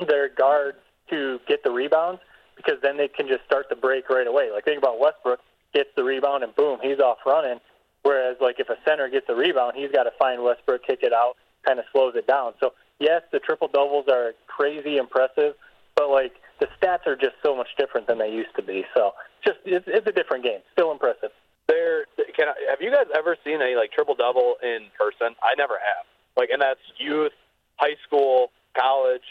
their 0.07 0.29
guards 0.29 0.79
to 1.11 1.39
get 1.47 1.63
the 1.63 1.71
rebounds 1.71 2.21
because 2.57 2.77
then 2.83 2.97
they 2.97 3.09
can 3.09 3.29
just 3.29 3.45
start 3.45 3.67
the 3.69 3.77
break 3.77 4.09
right 4.09 4.27
away. 4.27 4.51
Like 4.53 4.65
think 4.65 4.79
about 4.79 4.99
Westbrook 4.99 5.41
gets 5.75 5.91
the 5.97 6.05
rebound 6.05 6.45
and 6.45 6.55
boom, 6.55 6.79
he's 6.83 6.99
off 6.99 7.19
running. 7.27 7.61
Whereas 8.03 8.37
like 8.41 8.59
if 8.59 8.69
a 8.69 8.77
center 8.87 9.09
gets 9.09 9.27
a 9.29 9.35
rebound, 9.35 9.75
he's 9.77 9.91
got 9.91 10.05
to 10.05 10.13
find 10.19 10.43
Westbrook, 10.43 10.85
kick 10.87 11.01
it 11.03 11.13
out, 11.13 11.35
kind 11.65 11.79
of 11.79 11.85
slows 11.93 12.15
it 12.17 12.27
down. 12.27 12.55
So 12.61 12.75
yes, 12.99 13.23
the 13.33 13.39
triple 13.39 13.69
doubles 13.69 14.07
are 14.09 14.33
crazy 14.47 14.97
impressive, 14.97 15.55
but 15.97 16.11
like 16.11 16.33
the 16.61 16.67
stats 16.79 17.07
are 17.07 17.17
just 17.17 17.35
so 17.43 17.57
much 17.57 17.69
different 17.79 18.07
than 18.07 18.19
they 18.19 18.31
used 18.31 18.55
to 18.57 18.63
be. 18.63 18.85
So 18.95 19.13
just 19.45 19.59
it's, 19.65 19.85
it's 19.89 20.07
a 20.07 20.13
different 20.13 20.45
game. 20.45 20.61
Still 20.73 20.91
impressive. 20.91 21.31
There, 21.69 22.07
can 22.37 22.49
I, 22.49 22.55
have 22.71 22.81
you 22.81 22.91
guys 22.91 23.07
ever 23.17 23.37
seen 23.45 23.63
a 23.63 23.77
like 23.77 23.93
triple 23.93 24.15
double 24.15 24.57
in 24.63 24.87
person? 24.99 25.35
I 25.43 25.55
never 25.57 25.75
have. 25.75 26.07
Like, 26.37 26.51
and 26.53 26.61
that's 26.61 26.81
youth, 26.99 27.33
high 27.77 27.97
school, 28.07 28.51
college. 28.77 29.27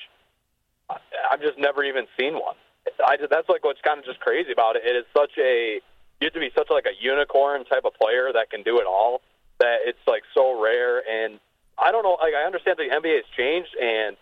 I've 1.32 1.42
just 1.42 1.58
never 1.58 1.84
even 1.84 2.06
seen 2.20 2.34
one. 2.34 2.56
I 3.06 3.18
that's 3.18 3.48
like 3.50 3.64
what's 3.64 3.82
kind 3.82 4.00
of 4.00 4.06
just 4.06 4.20
crazy 4.20 4.52
about 4.52 4.76
it. 4.76 4.84
It 4.86 4.96
is 4.96 5.06
such 5.16 5.32
a 5.38 5.82
you 6.22 6.28
have 6.28 6.34
to 6.34 6.40
be 6.40 6.52
such 6.56 6.70
like 6.70 6.86
a 6.86 6.96
unicorn 7.02 7.66
type 7.66 7.84
of 7.84 7.94
player 8.00 8.30
that 8.32 8.50
can 8.50 8.62
do 8.62 8.78
it 8.78 8.86
all. 8.86 9.22
That 9.60 9.82
it's 9.86 10.02
like 10.08 10.24
so 10.34 10.62
rare, 10.62 11.02
and 11.02 11.40
I 11.78 11.92
don't 11.92 12.04
know. 12.04 12.18
Like 12.22 12.34
I 12.34 12.46
understand 12.46 12.78
the 12.78 12.90
NBA 12.90 13.16
has 13.16 13.30
changed, 13.36 13.76
and 13.82 14.16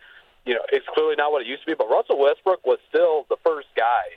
you 0.46 0.56
know, 0.56 0.64
it's 0.72 0.88
clearly 0.96 1.16
not 1.16 1.32
what 1.32 1.42
it 1.44 1.48
used 1.48 1.62
to 1.64 1.68
be. 1.68 1.76
But 1.76 1.90
Russell 1.90 2.18
Westbrook 2.18 2.66
was 2.66 2.80
still 2.90 3.26
the 3.30 3.38
first 3.44 3.68
guy 3.76 4.16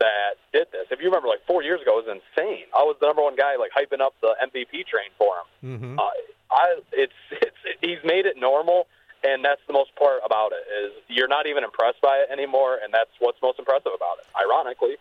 that 0.00 0.38
did 0.52 0.70
this. 0.70 0.86
If 0.90 1.00
you 1.00 1.06
remember, 1.06 1.28
like 1.28 1.44
four 1.46 1.62
years 1.62 1.82
ago, 1.82 1.98
it 1.98 2.06
was 2.06 2.20
insane. 2.22 2.70
I 2.74 2.82
was 2.86 2.96
the 3.00 3.06
number 3.06 3.22
one 3.22 3.36
guy, 3.36 3.56
like 3.58 3.70
hyping 3.74 4.00
up 4.00 4.14
the 4.22 4.34
MVP 4.38 4.86
train 4.86 5.10
for 5.18 5.34
him. 5.42 5.48
Mm-hmm. 5.62 5.98
Uh, 5.98 6.10
I, 6.50 6.78
it's, 6.92 7.18
it's, 7.30 7.60
he's 7.82 7.98
made 8.04 8.26
it 8.26 8.38
normal, 8.38 8.86
and 9.24 9.44
that's 9.44 9.60
the 9.66 9.72
most 9.72 9.94
part 9.96 10.22
about 10.24 10.52
it 10.52 10.64
is 10.70 10.92
you're 11.08 11.28
not 11.28 11.46
even 11.46 11.64
impressed 11.64 12.00
by 12.00 12.22
it 12.22 12.30
anymore, 12.30 12.78
and 12.82 12.94
that's 12.94 13.10
what's 13.18 13.38
most 13.42 13.58
impressive 13.58 13.92
about 13.94 14.22
it. 14.22 14.26
Ironically, 14.38 14.96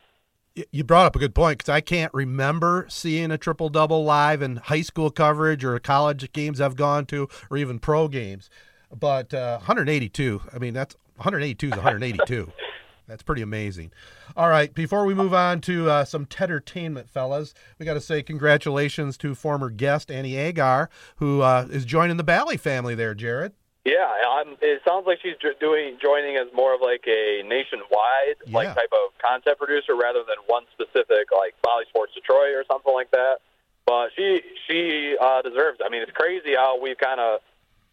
you 0.72 0.84
brought 0.84 1.06
up 1.06 1.16
a 1.16 1.20
good 1.20 1.36
point 1.36 1.60
because 1.60 1.70
I 1.70 1.82
can't 1.82 2.14
remember 2.14 2.86
seeing 2.90 3.32
a 3.32 3.38
triple 3.38 3.70
double 3.70 4.04
live 4.04 4.42
in 4.42 4.58
high 4.58 4.82
school 4.82 5.10
coverage 5.10 5.64
or 5.64 5.78
college 5.80 6.32
games 6.34 6.62
I've 6.62 6.76
gone 6.76 7.06
to, 7.08 7.28
or 7.50 7.58
even 7.58 7.80
pro 7.80 8.08
games. 8.08 8.50
But 8.98 9.34
uh, 9.34 9.58
182, 9.58 10.42
I 10.54 10.60
mean, 10.60 10.74
that's 10.74 10.96
182 11.18 11.68
is 11.68 11.72
182. 11.74 12.52
That's 13.08 13.24
pretty 13.24 13.42
amazing. 13.42 13.94
All 14.36 14.50
right, 14.50 14.74
before 14.74 15.06
we 15.06 15.14
move 15.14 15.34
on 15.34 15.62
to 15.62 15.90
uh, 15.90 16.04
some 16.04 16.28
entertainment, 16.42 17.10
fellas, 17.10 17.54
we 17.80 17.86
got 17.86 17.94
to 17.94 18.02
say 18.02 18.22
congratulations 18.22 19.18
to 19.20 19.34
former 19.34 19.70
guest 19.70 20.12
Annie 20.12 20.36
Agar, 20.36 20.90
who 21.16 21.42
uh, 21.42 21.68
is 21.72 21.86
joining 21.86 22.18
the 22.18 22.26
Bally 22.26 22.58
family 22.58 22.96
there, 22.96 23.16
Jared. 23.16 23.54
Yeah, 23.88 24.04
I'm, 24.04 24.58
it 24.60 24.82
sounds 24.86 25.08
like 25.08 25.20
she's 25.24 25.40
doing 25.62 25.96
joining 26.02 26.36
as 26.36 26.48
more 26.54 26.76
of 26.76 26.82
like 26.84 27.08
a 27.08 27.40
nationwide 27.48 28.36
Yeah. 28.44 28.52
like 28.52 28.68
type 28.76 28.92
of 28.92 29.16
content 29.24 29.58
producer 29.58 29.96
rather 29.96 30.28
than 30.28 30.36
one 30.48 30.68
specific 30.76 31.32
like 31.32 31.56
Bally 31.64 31.86
Sports 31.88 32.12
Detroit 32.14 32.52
or 32.52 32.66
something 32.70 32.94
like 32.94 33.12
that. 33.12 33.40
But 33.86 34.10
she 34.14 34.42
she 34.68 35.16
uh, 35.16 35.42
deserves. 35.42 35.80
It. 35.80 35.86
I 35.86 35.90
mean, 35.90 36.02
it's 36.04 36.12
crazy 36.12 36.52
how 36.54 36.76
we've 36.82 36.98
kind 36.98 37.22
of 37.22 37.40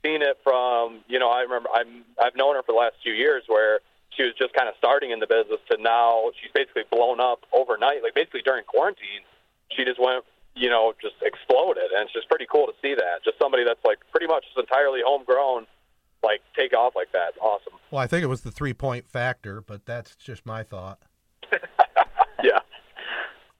seen 0.02 0.20
it 0.20 0.36
from 0.42 0.98
you 1.06 1.20
know 1.20 1.30
I 1.30 1.42
remember 1.46 1.68
I'm 1.72 2.02
I've 2.18 2.34
known 2.34 2.56
her 2.56 2.62
for 2.66 2.72
the 2.72 2.78
last 2.82 2.96
few 3.00 3.12
years 3.14 3.44
where 3.46 3.78
she 4.18 4.24
was 4.24 4.34
just 4.34 4.52
kind 4.52 4.68
of 4.68 4.74
starting 4.76 5.12
in 5.12 5.20
the 5.20 5.28
business 5.30 5.62
to 5.70 5.78
now 5.80 6.30
she's 6.42 6.50
basically 6.50 6.82
blown 6.90 7.20
up 7.20 7.46
overnight. 7.54 8.02
Like 8.02 8.14
basically 8.18 8.42
during 8.42 8.64
quarantine, 8.66 9.22
she 9.70 9.84
just 9.84 10.00
went 10.02 10.24
you 10.56 10.68
know 10.68 10.92
just 11.00 11.14
exploded, 11.22 11.94
and 11.94 12.02
it's 12.10 12.12
just 12.12 12.28
pretty 12.28 12.46
cool 12.50 12.66
to 12.66 12.74
see 12.82 12.96
that. 12.98 13.22
Just 13.22 13.38
somebody 13.38 13.62
that's 13.62 13.84
like 13.86 14.02
pretty 14.10 14.26
much 14.26 14.42
entirely 14.58 14.98
homegrown 15.06 15.70
like 16.24 16.40
take 16.56 16.74
off 16.74 16.94
like 16.96 17.12
that. 17.12 17.34
Awesome. 17.40 17.74
Well, 17.90 18.00
I 18.02 18.06
think 18.06 18.22
it 18.24 18.28
was 18.28 18.40
the 18.40 18.50
three 18.50 18.74
point 18.74 19.06
factor, 19.08 19.60
but 19.60 19.86
that's 19.86 20.16
just 20.16 20.44
my 20.46 20.62
thought. 20.62 20.98
Yeah. 22.42 22.58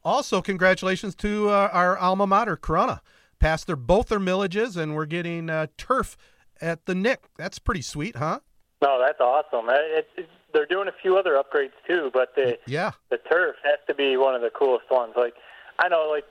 Also, 0.05 0.43
congratulations 0.43 1.15
to 1.17 1.49
uh, 1.49 1.71
our 1.73 1.97
alma 1.97 2.27
mater, 2.27 2.57
Corunna. 2.57 3.01
Passed 3.39 3.67
their 3.67 3.77
both 3.77 4.09
their 4.09 4.21
millages, 4.21 4.77
and 4.77 4.95
we're 4.95 5.07
getting 5.07 5.49
uh, 5.49 5.69
turf 5.79 6.17
at 6.61 6.85
the 6.85 6.95
Nick. 6.95 7.25
That's 7.39 7.59
pretty 7.59 7.81
sweet, 7.83 8.17
huh? 8.17 8.41
No, 8.83 8.99
that's 9.03 9.21
awesome. 9.21 9.71
It, 9.71 10.09
it, 10.17 10.29
they're 10.53 10.67
doing 10.67 10.89
a 10.89 10.93
few 11.01 11.17
other 11.17 11.33
upgrades 11.43 11.73
too, 11.89 12.11
but 12.13 12.35
the 12.35 12.59
Yeah. 12.67 12.93
the 13.11 13.17
turf 13.17 13.57
has 13.65 13.79
to 13.87 13.95
be 13.95 14.17
one 14.19 14.35
of 14.35 14.43
the 14.43 14.51
coolest 14.51 14.91
ones. 14.91 15.15
Like 15.17 15.35
I 15.79 15.89
know, 15.89 16.09
like 16.11 16.25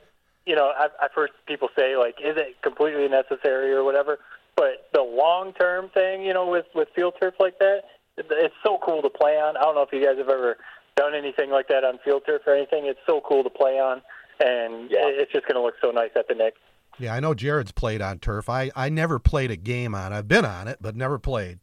you 0.45 0.55
know, 0.55 0.71
I've, 0.77 0.91
I've 1.01 1.11
heard 1.13 1.31
people 1.47 1.69
say 1.75 1.95
like, 1.97 2.15
is 2.23 2.37
it 2.37 2.61
completely 2.61 3.07
necessary 3.07 3.71
or 3.73 3.83
whatever? 3.83 4.19
But 4.55 4.87
the 4.93 5.01
long 5.01 5.53
term 5.53 5.89
thing, 5.93 6.23
you 6.23 6.33
know, 6.33 6.47
with 6.47 6.65
with 6.75 6.87
field 6.95 7.15
turf 7.19 7.33
like 7.39 7.57
that, 7.59 7.81
it's 8.17 8.53
so 8.65 8.77
cool 8.85 9.01
to 9.01 9.09
play 9.09 9.33
on. 9.39 9.57
I 9.57 9.61
don't 9.61 9.75
know 9.75 9.81
if 9.81 9.89
you 9.91 10.03
guys 10.05 10.17
have 10.17 10.29
ever 10.29 10.57
done 10.95 11.15
anything 11.15 11.49
like 11.49 11.67
that 11.69 11.83
on 11.83 11.97
field 12.05 12.23
turf 12.25 12.43
or 12.45 12.55
anything. 12.55 12.85
It's 12.85 12.99
so 13.07 13.21
cool 13.27 13.43
to 13.43 13.49
play 13.49 13.79
on, 13.79 14.01
and 14.39 14.91
Yeah. 14.91 14.99
it's 15.07 15.31
just 15.31 15.47
going 15.47 15.55
to 15.55 15.61
look 15.61 15.73
so 15.81 15.89
nice 15.91 16.11
at 16.15 16.27
the 16.27 16.35
Nick. 16.35 16.53
Yeah, 16.99 17.15
I 17.15 17.19
know 17.19 17.33
Jared's 17.33 17.71
played 17.71 18.03
on 18.03 18.19
turf. 18.19 18.47
I, 18.49 18.69
I 18.75 18.89
never 18.89 19.17
played 19.17 19.49
a 19.49 19.55
game 19.55 19.95
on. 19.95 20.13
I've 20.13 20.27
been 20.27 20.45
on 20.45 20.67
it, 20.67 20.77
but 20.79 20.95
never 20.95 21.17
played. 21.17 21.57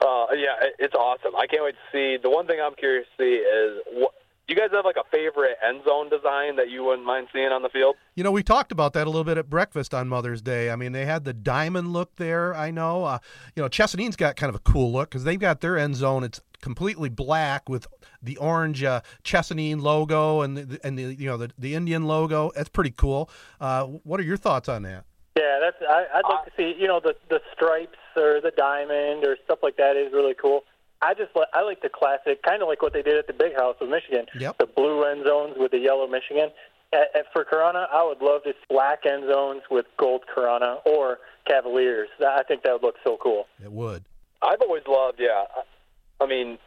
Uh, 0.05 0.27
yeah, 0.37 0.53
it's 0.79 0.95
awesome. 0.95 1.35
I 1.35 1.47
can't 1.47 1.65
wait 1.65 1.75
to 1.75 1.87
see. 1.91 2.19
The 2.23 2.29
one 2.29 2.47
thing 2.47 2.59
I'm 2.63 2.75
curious 2.75 3.07
to 3.17 3.23
see 3.25 3.37
is 3.37 3.83
what. 3.93 4.13
Do 4.47 4.53
you 4.53 4.61
guys 4.61 4.69
have 4.73 4.85
like 4.85 4.97
a 4.97 5.09
favorite 5.11 5.57
end 5.67 5.83
zone 5.87 6.11
design 6.11 6.57
that 6.57 6.69
you 6.69 6.85
wouldn't 6.85 7.07
mind 7.07 7.29
seeing 7.33 7.49
on 7.49 7.63
the 7.63 7.71
field? 7.71 7.97
You 8.15 8.23
know, 8.23 8.31
we 8.31 8.43
talked 8.43 8.73
about 8.73 8.93
that 8.93 9.07
a 9.07 9.11
little 9.11 9.25
bit 9.25 9.39
at 9.39 9.49
breakfast 9.49 9.95
on 9.95 10.07
Mother's 10.07 10.43
Day. 10.43 10.71
I 10.71 10.77
mean, 10.77 10.93
they 10.93 11.07
had 11.07 11.25
the 11.25 11.33
diamond 11.33 11.95
look 11.95 12.17
there. 12.17 12.55
I 12.55 12.71
know. 12.71 13.05
Uh, 13.05 13.19
you 13.57 13.63
know, 13.63 13.71
Chesaning's 13.71 14.17
got 14.17 14.37
kind 14.37 14.51
of 14.51 14.55
a 14.55 14.59
cool 14.59 14.93
look 14.93 15.09
because 15.09 15.25
they've 15.25 15.41
got 15.41 15.63
their 15.63 15.79
end 15.79 15.97
zone. 15.97 16.25
It's 16.25 16.43
completely 16.61 17.09
black 17.09 17.71
with 17.71 17.87
the 18.23 18.37
orange 18.37 18.85
uh, 18.85 19.01
Chesaning 19.23 19.81
logo 19.81 20.43
and 20.43 20.59
the, 20.59 20.79
and 20.85 20.99
the 20.99 21.15
you 21.15 21.27
know 21.27 21.39
the, 21.39 21.51
the 21.59 21.75
Indian 21.75 22.05
logo. 22.05 22.53
That's 22.55 22.69
pretty 22.69 22.91
cool. 22.91 23.31
Uh, 23.63 23.85
what 23.85 24.21
are 24.21 24.25
your 24.25 24.37
thoughts 24.37 24.69
on 24.69 24.83
that? 24.83 25.05
Yeah, 25.39 25.59
that's. 25.59 25.77
I, 25.89 26.05
I'd 26.19 26.29
like 26.29 26.45
to 26.45 26.53
see. 26.55 26.79
You 26.79 26.87
know, 26.87 27.01
the 27.01 27.17
the 27.31 27.41
stripes 27.55 27.97
or 28.15 28.43
the 28.43 28.53
diamond 28.55 29.25
or 29.25 29.39
stuff 29.43 29.61
like 29.63 29.79
that 29.79 29.97
is 29.97 30.13
really 30.13 30.35
cool. 30.35 30.65
I 31.03 31.15
just 31.15 31.35
li- 31.37 31.47
I 31.53 31.63
like 31.63 31.83
the 31.83 31.89
classic, 31.91 32.43
kind 32.43 32.63
of 32.63 32.69
like 32.69 32.81
what 32.83 32.93
they 32.93 33.03
did 33.03 33.17
at 33.19 33.27
the 33.27 33.33
Big 33.33 33.55
House 33.57 33.77
with 33.81 33.91
Michigan. 33.91 34.27
Yep. 34.39 34.59
The 34.59 34.67
blue 34.67 35.05
end 35.05 35.25
zones 35.27 35.55
with 35.59 35.71
the 35.73 35.79
yellow 35.79 36.07
Michigan. 36.07 36.51
At, 36.93 37.09
at, 37.15 37.27
for 37.33 37.45
Corunna, 37.45 37.87
I 37.93 38.05
would 38.05 38.23
love 38.23 38.45
to 38.45 38.53
see 38.53 38.59
black 38.71 39.05
end 39.05 39.25
zones 39.31 39.63
with 39.71 39.87
gold 39.99 40.23
Corunna 40.35 40.79
or 40.87 41.19
Cavaliers. 41.47 42.09
I 42.25 42.43
think 42.45 42.63
that 42.63 42.73
would 42.73 42.83
look 42.83 42.95
so 43.05 43.19
cool. 43.23 43.47
It 43.63 43.73
would. 43.73 44.05
I've 44.43 44.61
always 44.63 44.85
loved. 44.89 45.19
Yeah, 45.21 45.45
I- 45.57 46.25
I 46.25 46.27
mean, 46.27 46.59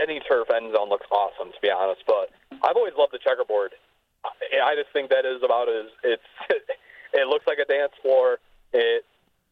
any 0.00 0.20
turf 0.20 0.48
end 0.54 0.72
zone 0.74 0.88
looks 0.88 1.06
awesome 1.10 1.50
to 1.52 1.60
be 1.60 1.70
honest, 1.70 2.02
but 2.06 2.30
I've 2.62 2.76
always 2.76 2.94
loved 2.96 3.12
the 3.12 3.18
checkerboard. 3.18 3.72
I, 4.24 4.30
I 4.70 4.74
just 4.76 4.92
think 4.92 5.10
that 5.10 5.24
is 5.26 5.42
about 5.44 5.68
as 5.68 5.86
it's. 6.02 6.22
It 7.16 7.28
looks 7.28 7.46
like 7.46 7.58
a 7.58 7.64
dance 7.64 7.92
floor. 8.02 8.38
It 8.72 9.04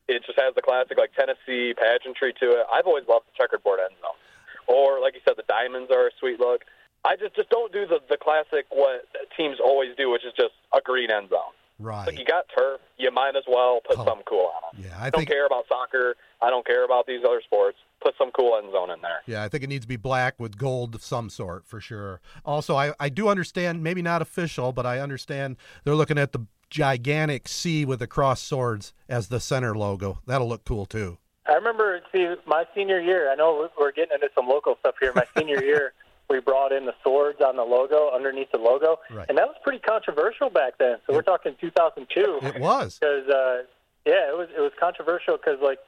it 0.09 0.23
just 0.27 0.39
has 0.39 0.55
the 0.55 0.63
classic 0.63 0.99
like 0.99 1.13
Tennessee 1.15 1.75
pageantry 1.75 2.33
to 2.41 2.51
it. 2.53 2.67
I've 2.73 2.87
always 2.87 3.05
loved 3.09 3.27
the 3.27 3.33
checkerboard 3.37 3.81
end 3.81 3.95
zone, 4.01 4.19
or 4.67 5.01
like 5.01 5.15
you 5.15 5.21
said, 5.25 5.35
the 5.37 5.45
diamonds 5.49 5.91
are 5.91 6.07
a 6.09 6.11
sweet 6.19 6.41
look. 6.41 6.63
I 7.05 7.17
just 7.17 7.35
just 7.35 7.51
don't 7.51 7.73
do 7.73 7.87
the 7.87 8.01
the 8.09 8.17
classic 8.17 8.67
what 8.71 9.07
teams 9.37 9.59
always 9.63 9.97
do, 9.97 10.11
which 10.11 10.25
is 10.25 10.33
just 10.37 10.55
a 10.77 10.81
green 10.81 11.11
end 11.11 11.31
zone. 11.31 11.55
Right. 11.79 12.07
Like 12.07 12.19
you 12.19 12.25
got 12.25 12.45
turf, 12.57 12.81
you 12.97 13.11
might 13.11 13.35
as 13.35 13.43
well 13.49 13.81
put 13.85 13.99
Oh. 13.99 14.05
something 14.05 14.25
cool 14.29 14.53
on 14.55 14.79
it. 14.79 14.87
Yeah, 14.87 14.97
I 15.01 15.07
I 15.07 15.11
don't 15.11 15.21
think. 15.21 15.31
care 15.31 15.47
about 15.47 15.67
soccer. 15.69 16.15
I 16.41 16.49
don't 16.51 16.65
care 16.65 16.85
about 16.85 17.07
these 17.07 17.25
other 17.25 17.41
sports. 17.45 17.79
Put 18.01 18.15
some 18.17 18.31
cool 18.31 18.57
end 18.57 18.71
zone 18.73 18.91
in 18.91 19.01
there. 19.01 19.21
Yeah, 19.27 19.43
I 19.43 19.49
think 19.49 19.65
it 19.65 19.69
needs 19.69 19.85
to 19.85 19.89
be 19.89 19.97
black 19.97 20.39
with 20.39 20.57
gold 20.59 20.95
of 20.95 21.03
some 21.03 21.29
sort 21.29 21.67
for 21.67 21.81
sure. 21.81 22.21
Also, 22.45 22.77
I, 22.77 22.93
I 23.01 23.09
do 23.09 23.29
understand, 23.29 23.83
maybe 23.83 24.03
not 24.03 24.23
official, 24.23 24.73
but 24.73 24.87
I 24.87 25.01
understand 25.01 25.57
they're 25.85 25.95
looking 25.97 26.19
at 26.19 26.31
the 26.33 26.47
gigantic 26.73 27.47
C 27.49 27.85
with 27.85 27.99
the 28.01 28.07
cross 28.07 28.41
swords 28.43 28.95
as 29.09 29.29
the 29.29 29.39
center 29.41 29.77
logo. 29.77 30.19
That'll 30.27 30.49
look 30.49 30.65
cool 30.65 30.87
too. 30.87 31.19
I 31.47 31.53
remember, 31.55 32.01
see, 32.13 32.35
my 32.47 32.65
senior 32.75 32.99
year. 33.01 33.31
I 33.31 33.35
know 33.35 33.69
we're 33.79 33.93
getting 33.93 34.15
into 34.15 34.29
some 34.35 34.49
local 34.49 34.77
stuff 34.81 34.95
here. 34.99 35.13
My 35.15 35.25
senior 35.37 35.63
year, 35.73 35.93
we 36.31 36.41
brought 36.41 36.73
in 36.73 36.87
the 36.87 36.95
swords 37.03 37.41
on 37.45 37.57
the 37.57 37.63
logo 37.63 38.11
underneath 38.15 38.51
the 38.53 38.59
logo, 38.59 38.97
Right. 39.11 39.27
and 39.29 39.37
that 39.37 39.47
was 39.47 39.57
pretty 39.63 39.81
controversial 39.81 40.49
back 40.49 40.79
then. 40.79 40.97
So 41.07 41.13
we're 41.13 41.23
talking 41.23 41.55
2002. 41.61 42.39
It 42.47 42.61
was. 42.61 42.99
because 42.99 43.29
uh, 43.29 43.63
yeah, 44.07 44.31
it 44.31 44.37
was 44.37 44.49
it 44.57 44.61
was 44.61 44.73
controversial 44.81 45.37
because 45.37 45.59
like 45.63 45.79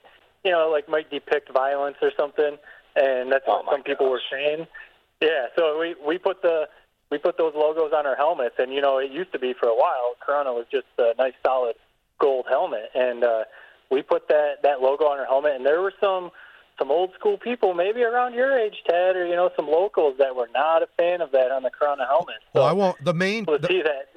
you 0.44 0.50
know 0.52 0.68
like 0.70 0.86
might 0.88 1.10
depict 1.10 1.50
violence 1.52 1.96
or 2.02 2.10
something, 2.16 2.58
and 2.94 3.32
that's 3.32 3.44
Oh 3.48 3.56
what 3.56 3.64
my 3.66 3.72
some 3.72 3.82
people 3.84 4.10
were 4.10 4.22
saying. 4.30 4.66
Yeah, 5.22 5.46
so 5.56 5.78
we 5.80 5.94
we 6.06 6.18
put 6.18 6.42
the 6.42 6.68
we 7.14 7.18
put 7.18 7.38
those 7.38 7.52
logos 7.54 7.92
on 7.94 8.06
our 8.06 8.16
helmets, 8.16 8.56
and 8.58 8.72
you 8.72 8.80
know 8.80 8.98
it 8.98 9.12
used 9.12 9.30
to 9.32 9.38
be 9.38 9.52
for 9.54 9.68
a 9.68 9.74
while. 9.74 10.14
Corunna 10.26 10.52
was 10.52 10.66
just 10.68 10.86
a 10.98 11.12
nice 11.16 11.34
solid 11.46 11.76
gold 12.20 12.46
helmet, 12.48 12.90
and 12.94 13.22
uh, 13.22 13.44
we 13.88 14.02
put 14.02 14.26
that 14.28 14.62
that 14.64 14.80
logo 14.80 15.04
on 15.04 15.20
our 15.20 15.26
helmet, 15.26 15.52
and 15.54 15.64
there 15.64 15.80
were 15.80 15.92
some 16.00 16.30
some 16.76 16.90
old 16.90 17.10
school 17.16 17.38
people, 17.38 17.72
maybe 17.72 18.02
around 18.02 18.34
your 18.34 18.58
age, 18.58 18.74
Ted, 18.88 19.14
or 19.14 19.26
you 19.26 19.36
know 19.36 19.48
some 19.54 19.68
locals 19.68 20.16
that 20.18 20.34
were 20.34 20.48
not 20.52 20.82
a 20.82 20.88
fan 20.96 21.20
of 21.20 21.30
that 21.30 21.52
on 21.52 21.62
the 21.62 21.70
Corunna 21.70 22.04
helmet. 22.08 22.36
So 22.52 22.60
Well, 22.60 22.64
I 22.64 22.72
won't. 22.72 22.96
The 23.04 23.14
main. 23.14 23.44
we'll 23.46 23.60
the- 23.60 23.68
see 23.68 23.82
that 23.82 24.08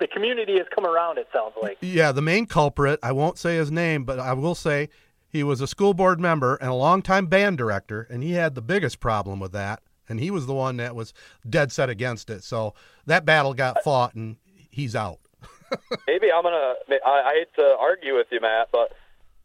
the 0.00 0.06
community 0.06 0.56
has 0.56 0.66
come 0.74 0.86
around. 0.86 1.18
It 1.18 1.28
sounds 1.34 1.52
like. 1.60 1.76
yeah, 1.82 2.10
the 2.12 2.22
main 2.22 2.46
culprit. 2.46 2.98
I 3.02 3.12
won't 3.12 3.36
say 3.36 3.56
his 3.56 3.70
name, 3.70 4.04
but 4.04 4.18
I 4.18 4.32
will 4.32 4.54
say 4.54 4.88
he 5.28 5.42
was 5.42 5.60
a 5.60 5.66
school 5.66 5.92
board 5.92 6.18
member 6.18 6.56
and 6.56 6.70
a 6.70 6.74
longtime 6.74 7.26
band 7.26 7.58
director, 7.58 8.06
and 8.10 8.22
he 8.22 8.32
had 8.32 8.54
the 8.54 8.62
biggest 8.62 8.98
problem 8.98 9.40
with 9.40 9.52
that. 9.52 9.82
And 10.08 10.20
he 10.20 10.30
was 10.30 10.46
the 10.46 10.54
one 10.54 10.76
that 10.78 10.94
was 10.94 11.12
dead 11.48 11.72
set 11.72 11.88
against 11.90 12.30
it. 12.30 12.44
So 12.44 12.74
that 13.06 13.24
battle 13.24 13.54
got 13.54 13.82
fought, 13.82 14.14
and 14.14 14.36
he's 14.70 14.94
out. 14.94 15.18
Maybe 16.06 16.30
I'm 16.32 16.42
gonna. 16.42 16.74
I, 17.04 17.22
I 17.26 17.32
hate 17.38 17.54
to 17.56 17.76
argue 17.80 18.14
with 18.16 18.28
you, 18.30 18.40
Matt, 18.40 18.68
but 18.72 18.92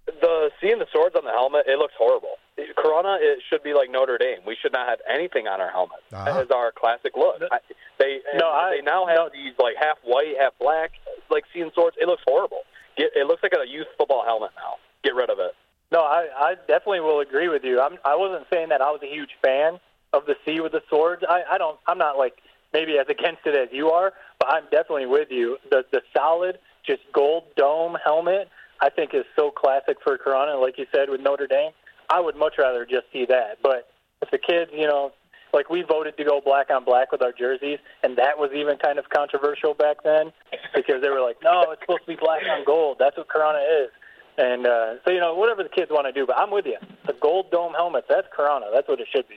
the 0.05 0.49
seeing 0.61 0.79
the 0.79 0.87
swords 0.93 1.15
on 1.15 1.23
the 1.25 1.31
helmet, 1.31 1.65
it 1.67 1.77
looks 1.77 1.93
horrible. 1.97 2.35
Corunna, 2.77 3.17
it 3.19 3.39
should 3.49 3.63
be 3.63 3.73
like 3.73 3.89
Notre 3.89 4.17
Dame. 4.17 4.39
We 4.45 4.55
should 4.61 4.71
not 4.71 4.87
have 4.87 4.99
anything 5.09 5.47
on 5.47 5.59
our 5.61 5.71
helmet 5.71 5.97
Ah. 6.13 6.39
as 6.39 6.47
our 6.51 6.71
classic 6.71 7.13
look. 7.15 7.41
I, 7.51 7.57
they 7.97 8.19
No, 8.35 8.49
I- 8.49 8.75
they 8.77 8.81
now 8.81 9.05
have 9.07 9.17
no. 9.17 9.29
these 9.33 9.53
like 9.57 9.75
half 9.79 9.97
white, 10.03 10.35
half 10.39 10.53
black, 10.59 10.91
like 11.31 11.43
seeing 11.53 11.71
swords. 11.73 11.97
It 11.99 12.07
looks 12.07 12.23
horrible. 12.27 12.61
Get, 12.97 13.11
it 13.15 13.25
looks 13.25 13.41
like 13.41 13.53
a 13.53 13.67
youth 13.67 13.87
football 13.97 14.23
helmet 14.25 14.51
now. 14.55 14.75
Get 15.03 15.15
rid 15.15 15.29
of 15.31 15.39
it. 15.39 15.53
No, 15.91 16.01
I, 16.01 16.27
I 16.37 16.55
definitely 16.67 16.99
will 17.01 17.19
agree 17.19 17.47
with 17.49 17.63
you. 17.63 17.81
I'm, 17.81 17.97
I 18.05 18.15
wasn't 18.15 18.45
saying 18.51 18.69
that 18.69 18.81
I 18.81 18.91
was 18.91 19.01
a 19.03 19.07
huge 19.11 19.31
fan 19.43 19.79
of 20.13 20.25
the 20.25 20.35
C 20.45 20.59
with 20.59 20.73
the 20.73 20.81
swords. 20.89 21.23
I, 21.27 21.43
I 21.51 21.57
don't. 21.57 21.79
I'm 21.87 21.97
not 21.97 22.17
like 22.17 22.35
maybe 22.73 22.97
as 22.97 23.07
against 23.09 23.41
it 23.45 23.55
as 23.55 23.69
you 23.71 23.89
are, 23.89 24.13
but 24.39 24.49
I'm 24.49 24.63
definitely 24.65 25.05
with 25.05 25.29
you. 25.31 25.57
The 25.69 25.83
the 25.91 26.01
solid, 26.15 26.59
just 26.85 27.01
gold 27.13 27.43
dome 27.55 27.97
helmet, 28.03 28.49
I 28.81 28.89
think 28.89 29.13
is 29.13 29.25
so 29.35 29.51
classic 29.51 29.97
for 30.03 30.17
Corunna. 30.17 30.61
Like 30.61 30.77
you 30.77 30.85
said 30.93 31.09
with 31.09 31.21
Notre 31.21 31.47
Dame, 31.47 31.71
I 32.09 32.19
would 32.19 32.35
much 32.35 32.55
rather 32.57 32.85
just 32.85 33.05
see 33.13 33.25
that. 33.25 33.59
But 33.61 33.89
if 34.21 34.31
the 34.31 34.37
kids, 34.37 34.71
you 34.73 34.87
know, 34.87 35.11
like 35.53 35.69
we 35.69 35.83
voted 35.83 36.17
to 36.17 36.23
go 36.23 36.41
black 36.43 36.69
on 36.69 36.83
black 36.83 37.11
with 37.11 37.21
our 37.21 37.31
jerseys, 37.31 37.79
and 38.03 38.17
that 38.17 38.37
was 38.37 38.51
even 38.53 38.77
kind 38.77 38.99
of 38.99 39.09
controversial 39.09 39.73
back 39.73 39.97
then 40.03 40.31
because 40.75 41.01
they 41.01 41.09
were 41.09 41.21
like, 41.21 41.37
no, 41.43 41.65
it's 41.71 41.81
supposed 41.81 42.01
to 42.01 42.07
be 42.07 42.15
black 42.15 42.41
on 42.49 42.65
gold. 42.65 42.97
That's 42.99 43.17
what 43.17 43.27
Corunna 43.27 43.85
is. 43.85 43.91
And 44.37 44.65
uh, 44.65 44.95
so, 45.05 45.11
you 45.11 45.19
know, 45.19 45.35
whatever 45.35 45.61
the 45.61 45.69
kids 45.69 45.91
want 45.91 46.07
to 46.07 46.13
do, 46.13 46.25
but 46.25 46.37
I'm 46.37 46.51
with 46.51 46.65
you. 46.65 46.77
The 47.05 47.13
gold 47.21 47.51
dome 47.51 47.73
helmets, 47.73 48.07
that's 48.09 48.27
Corunna. 48.35 48.71
That's 48.73 48.87
what 48.87 48.99
it 48.99 49.07
should 49.13 49.27
be. 49.27 49.35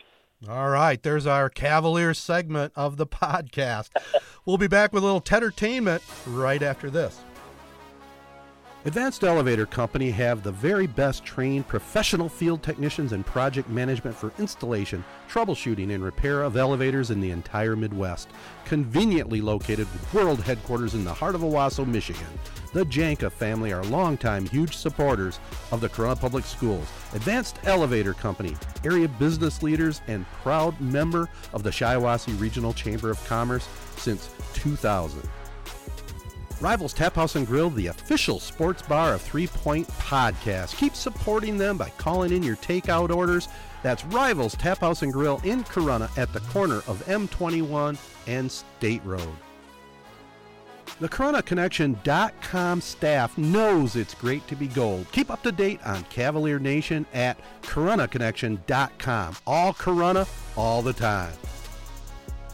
All 0.48 0.68
right, 0.68 1.02
there's 1.02 1.26
our 1.26 1.48
Cavaliers 1.48 2.18
segment 2.18 2.72
of 2.76 2.96
the 2.96 3.06
podcast. 3.06 3.88
we'll 4.44 4.58
be 4.58 4.66
back 4.66 4.92
with 4.92 5.02
a 5.02 5.06
little 5.06 5.24
entertainment 5.34 6.02
right 6.26 6.62
after 6.62 6.90
this. 6.90 7.18
Advanced 8.86 9.24
Elevator 9.24 9.64
Company 9.64 10.10
have 10.10 10.42
the 10.42 10.52
very 10.52 10.86
best 10.86 11.24
trained 11.24 11.66
professional 11.66 12.28
field 12.28 12.62
technicians 12.62 13.12
and 13.12 13.24
project 13.24 13.70
management 13.70 14.14
for 14.14 14.30
installation, 14.38 15.02
troubleshooting, 15.26 15.94
and 15.94 16.04
repair 16.04 16.42
of 16.42 16.58
elevators 16.58 17.10
in 17.10 17.18
the 17.18 17.30
entire 17.30 17.76
Midwest. 17.76 18.28
Conveniently 18.66 19.40
located 19.40 19.90
with 19.90 20.12
world 20.12 20.42
headquarters 20.42 20.92
in 20.92 21.02
the 21.02 21.14
heart 21.14 21.34
of 21.34 21.40
Owosso, 21.40 21.86
Michigan. 21.86 22.26
The 22.74 22.84
Janka 22.84 23.30
family 23.30 23.72
are 23.72 23.82
longtime 23.84 24.44
huge 24.48 24.76
supporters 24.76 25.40
of 25.72 25.80
the 25.80 25.88
Corunna 25.88 26.20
Public 26.20 26.44
Schools. 26.44 26.86
Advanced 27.14 27.58
Elevator 27.64 28.12
Company, 28.12 28.54
area 28.84 29.08
business 29.08 29.62
leaders, 29.62 30.02
and 30.08 30.26
proud 30.42 30.78
member 30.78 31.30
of 31.54 31.62
the 31.62 31.70
Shiawassee 31.70 32.38
Regional 32.38 32.74
Chamber 32.74 33.08
of 33.08 33.24
Commerce 33.24 33.66
since 33.96 34.28
2000. 34.52 35.26
Rivals 36.60 36.92
Tap 36.92 37.14
House 37.16 37.36
and 37.36 37.46
Grill, 37.46 37.70
the 37.70 37.88
official 37.88 38.38
sports 38.40 38.82
bar 38.82 39.14
of 39.14 39.22
Three 39.22 39.46
Point 39.46 39.88
Podcast. 39.88 40.76
Keep 40.76 40.94
supporting 40.94 41.58
them 41.58 41.76
by 41.76 41.90
calling 41.98 42.32
in 42.32 42.42
your 42.42 42.56
takeout 42.56 43.14
orders. 43.14 43.48
That's 43.82 44.04
Rivals 44.06 44.54
Tap 44.56 44.78
House 44.78 45.02
and 45.02 45.12
Grill 45.12 45.40
in 45.44 45.64
Corunna 45.64 46.16
at 46.16 46.32
the 46.32 46.40
corner 46.40 46.76
of 46.86 47.04
M21 47.06 47.98
and 48.26 48.50
State 48.50 49.04
Road. 49.04 49.34
The 51.00 51.08
CorunnaConnection.com 51.08 52.80
staff 52.80 53.36
knows 53.36 53.96
it's 53.96 54.14
great 54.14 54.46
to 54.46 54.54
be 54.54 54.68
gold. 54.68 55.06
Keep 55.10 55.30
up 55.30 55.42
to 55.42 55.50
date 55.50 55.84
on 55.84 56.04
Cavalier 56.04 56.60
Nation 56.60 57.04
at 57.12 57.36
CorunnaConnection.com. 57.62 59.36
All 59.46 59.74
Corunna, 59.74 60.28
all 60.56 60.82
the 60.82 60.92
time. 60.92 61.32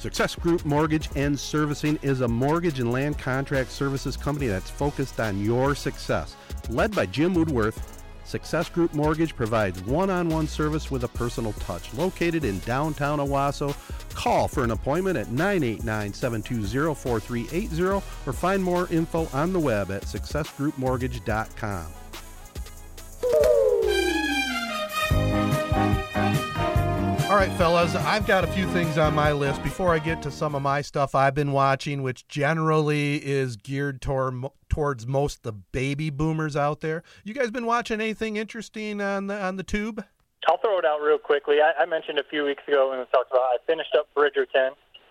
Success 0.01 0.35
Group 0.35 0.65
Mortgage 0.65 1.11
and 1.15 1.39
Servicing 1.39 1.99
is 2.01 2.23
a 2.23 2.29
mortgage 2.29 2.81
and 2.81 2.91
land 2.91 3.19
contract 3.19 3.71
services 3.71 4.17
company 4.17 4.47
that's 4.47 4.71
focused 4.71 5.21
on 5.21 5.45
your 5.45 5.75
success. 5.75 6.37
Led 6.71 6.95
by 6.95 7.05
Jim 7.05 7.35
Woodworth, 7.35 8.03
Success 8.25 8.71
Group 8.71 8.95
Mortgage 8.95 9.37
provides 9.37 9.83
one 9.83 10.09
on 10.09 10.31
one 10.31 10.47
service 10.47 10.91
with 10.91 11.05
a 11.05 11.09
personal 11.09 11.53
touch. 11.53 11.93
Located 11.93 12.47
in 12.47 12.61
downtown 12.61 13.19
Owosso, 13.19 13.77
call 14.15 14.49
for 14.49 14.65
an 14.65 14.71
appointment 14.71 15.19
at 15.19 15.31
989 15.33 16.15
720 16.15 16.95
4380 16.95 18.03
or 18.27 18.33
find 18.33 18.65
more 18.65 18.89
info 18.91 19.29
on 19.35 19.53
the 19.53 19.61
web 19.61 19.91
at 19.91 20.05
successgroupmortgage.com. 20.05 22.00
All 27.31 27.37
right, 27.37 27.53
fellas, 27.53 27.95
I've 27.95 28.27
got 28.27 28.43
a 28.43 28.49
few 28.49 28.67
things 28.73 28.99
on 28.99 29.15
my 29.15 29.31
list 29.31 29.63
before 29.63 29.95
I 29.95 30.01
get 30.01 30.21
to 30.23 30.33
some 30.33 30.57
of 30.57 30.63
my 30.63 30.83
stuff 30.83 31.15
I've 31.15 31.33
been 31.33 31.53
watching, 31.53 32.03
which 32.03 32.27
generally 32.27 33.25
is 33.25 33.55
geared 33.55 34.03
toward 34.03 34.47
towards 34.69 35.07
most 35.07 35.45
the 35.45 35.53
baby 35.53 36.11
boomers 36.11 36.57
out 36.57 36.81
there. 36.81 37.05
You 37.23 37.33
guys 37.33 37.53
been 37.53 37.67
watching 37.67 38.01
anything 38.01 38.35
interesting 38.35 39.01
on 39.01 39.29
the 39.29 39.41
on 39.41 39.55
the 39.55 39.63
tube? 39.63 40.05
I'll 40.49 40.59
throw 40.59 40.81
it 40.81 40.85
out 40.85 41.03
real 41.03 41.19
quickly. 41.19 41.59
I, 41.63 41.85
I 41.85 41.87
mentioned 41.87 42.19
a 42.19 42.25
few 42.25 42.45
weeks 42.45 42.65
ago 42.67 42.91
when 42.91 42.99
we 42.99 43.05
talked 43.13 43.31
about 43.31 43.43
I 43.43 43.59
finished 43.65 43.95
up 43.97 44.09
Bridgerton, 44.13 44.71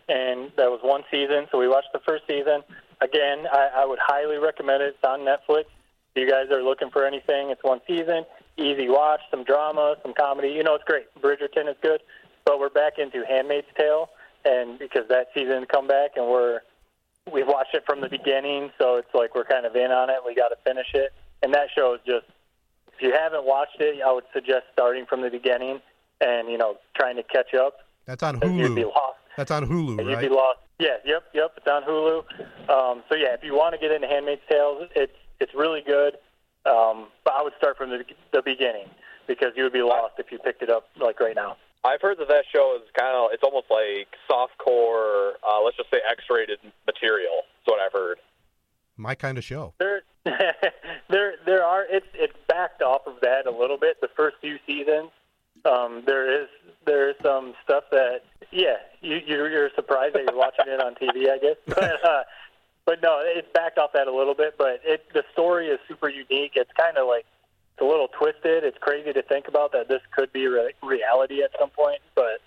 and 0.10 0.52
that 0.58 0.70
was 0.70 0.82
one 0.82 1.04
season. 1.10 1.48
So 1.54 1.58
we 1.58 1.70
watched 1.70 1.94
the 1.94 2.02
first 2.06 2.26
season. 2.28 2.64
Again, 3.00 3.46
I, 3.50 3.70
I 3.78 3.86
would 3.86 4.00
highly 4.02 4.40
recommend 4.40 4.84
it. 4.84 4.94
It's 5.02 5.08
on 5.08 5.22
Netflix. 5.22 5.68
If 6.14 6.18
you 6.18 6.30
guys 6.30 6.52
are 6.52 6.64
looking 6.64 6.90
for 6.90 7.06
anything, 7.06 7.50
it's 7.50 7.64
one 7.64 7.80
season 7.88 8.26
easy 8.60 8.90
watch, 8.90 9.22
some 9.32 9.44
drama, 9.44 9.96
some 10.04 10.14
comedy. 10.14 10.50
You 10.50 10.64
know, 10.64 10.76
it's 10.76 10.84
great. 10.84 11.06
Bridgerton 11.22 11.70
is 11.70 11.78
good, 11.82 12.02
but 12.46 12.60
we're 12.60 12.70
back 12.70 12.94
into 12.98 13.24
Handmaid's 13.28 13.68
Tale, 13.78 14.10
and 14.46 14.78
because 14.78 15.08
that 15.10 15.28
season 15.34 15.66
come 15.72 15.88
back, 15.88 16.12
and 16.16 16.26
we're 16.28 16.60
we've 17.32 17.48
watched 17.48 17.74
it 17.74 17.84
from 17.86 18.02
the 18.02 18.10
beginning, 18.10 18.72
so 18.78 18.98
it's 18.98 19.14
like 19.14 19.36
we're 19.36 19.46
kind 19.46 19.66
of 19.66 19.76
in 19.76 19.92
on 19.92 20.10
it. 20.10 20.18
We 20.26 20.36
got 20.36 20.50
to 20.50 20.58
finish 20.66 20.88
it, 20.94 21.14
and 21.42 21.54
that 21.54 21.68
show 21.76 21.96
is 21.96 22.02
just. 22.06 22.26
If 22.96 23.04
you 23.04 23.14
haven't 23.14 23.46
watched 23.46 23.80
it, 23.80 24.02
I 24.06 24.12
would 24.12 24.26
suggest 24.34 24.66
starting 24.74 25.06
from 25.06 25.22
the 25.22 25.30
beginning 25.30 25.80
and 26.22 26.50
you 26.50 26.58
know 26.58 26.76
trying 26.96 27.16
to 27.16 27.24
catch 27.24 27.54
up. 27.54 27.78
That's 28.06 28.24
on 28.24 28.40
Hulu. 28.40 28.60
You'd 28.60 28.76
be 28.76 28.84
lost. 28.84 29.20
That's 29.38 29.52
on 29.52 29.66
Hulu, 29.68 30.10
You'd 30.10 30.20
be 30.20 30.30
lost. 30.30 30.60
Yeah, 30.80 30.98
yep, 31.06 31.24
yep. 31.34 31.54
It's 31.56 31.68
on 31.68 31.84
Hulu. 31.84 32.18
Um, 32.70 33.04
so 33.10 33.16
yeah, 33.16 33.34
if 33.34 33.44
you 33.44 33.54
want 33.54 33.74
to 33.74 33.80
get 33.80 33.92
into 33.92 34.08
Handmaid's 34.08 34.42
Tale, 34.50 34.88
it's 34.96 35.14
it's 35.40 35.54
really 35.54 35.82
good. 35.86 36.18
Um, 36.70 37.08
but 37.24 37.34
I 37.34 37.42
would 37.42 37.54
start 37.58 37.78
from 37.78 37.90
the, 37.90 38.04
the 38.32 38.42
beginning 38.42 38.88
because 39.28 39.54
you 39.56 39.64
would 39.64 39.74
be 39.74 39.82
lost 39.82 40.16
if 40.18 40.32
you 40.32 40.40
picked 40.40 40.62
it 40.62 40.70
up 40.70 40.88
like 41.00 41.20
right 41.20 41.36
now. 41.36 41.58
I've 41.84 42.02
heard 42.02 42.18
that 42.20 42.28
that 42.28 42.44
show 42.52 42.78
is 42.82 42.90
kind 42.98 43.16
of 43.16 43.30
it's 43.32 43.44
almost 43.44 43.68
like 43.70 44.08
softcore, 44.30 45.34
uh, 45.48 45.62
let's 45.64 45.78
just 45.78 45.90
say 45.90 46.00
X-rated 46.10 46.60
material. 46.86 47.44
That's 47.66 47.74
what 47.74 47.80
I've 47.80 47.94
heard. 47.94 48.20
My 48.98 49.16
kind 49.16 49.38
of 49.38 49.46
show. 49.46 49.74
There, 49.80 50.02
there, 51.10 51.36
there 51.46 51.64
are. 51.64 51.86
It's 51.90 52.08
it's 52.14 52.34
backed 52.50 52.82
off 52.82 53.08
of 53.08 53.16
that 53.22 53.48
a 53.48 53.52
little 53.52 53.78
bit. 53.78 54.02
The 54.02 54.10
first 54.10 54.36
few 54.42 54.60
seasons, 54.68 55.12
um, 55.64 56.04
there 56.06 56.42
is 56.42 56.50
there 56.86 57.10
is 57.10 57.16
some 57.24 57.54
stuff 57.64 57.86
that 57.92 58.24
yeah, 58.52 58.76
you 59.02 59.22
you're, 59.26 59.50
you're 59.50 59.70
surprised 59.74 60.16
that 60.16 60.24
you're 60.24 60.36
watching 60.38 60.66
it 60.68 60.82
on 60.82 60.96
TV, 60.96 61.32
I 61.32 61.38
guess. 61.38 61.56
But 61.66 62.04
uh, 62.04 62.24
but 62.90 63.04
no, 63.04 63.22
it's 63.22 63.48
backed 63.54 63.78
off 63.78 63.94
that 63.94 64.08
a 64.08 64.16
little 64.16 64.34
bit. 64.34 64.58
But 64.58 64.82
it 64.84 65.06
the 65.14 65.22
story 65.32 65.68
is 65.68 65.78
super 65.88 66.10
unique. 66.10 66.54
It's 66.56 66.72
kind 66.74 66.98
of 66.98 67.06
like 67.06 67.24
it's 67.78 67.82
a 67.82 67.86
little 67.86 68.08
twisted. 68.08 68.64
It's 68.64 68.80
crazy 68.82 69.14
to 69.14 69.22
think 69.22 69.48
about 69.48 69.74
that 69.74 69.88
this 69.88 70.02
could 70.10 70.34
be 70.34 70.48
re- 70.48 70.74
reality 70.82 71.44
at 71.44 71.52
some 71.60 71.70
point. 71.70 72.02
But 72.18 72.42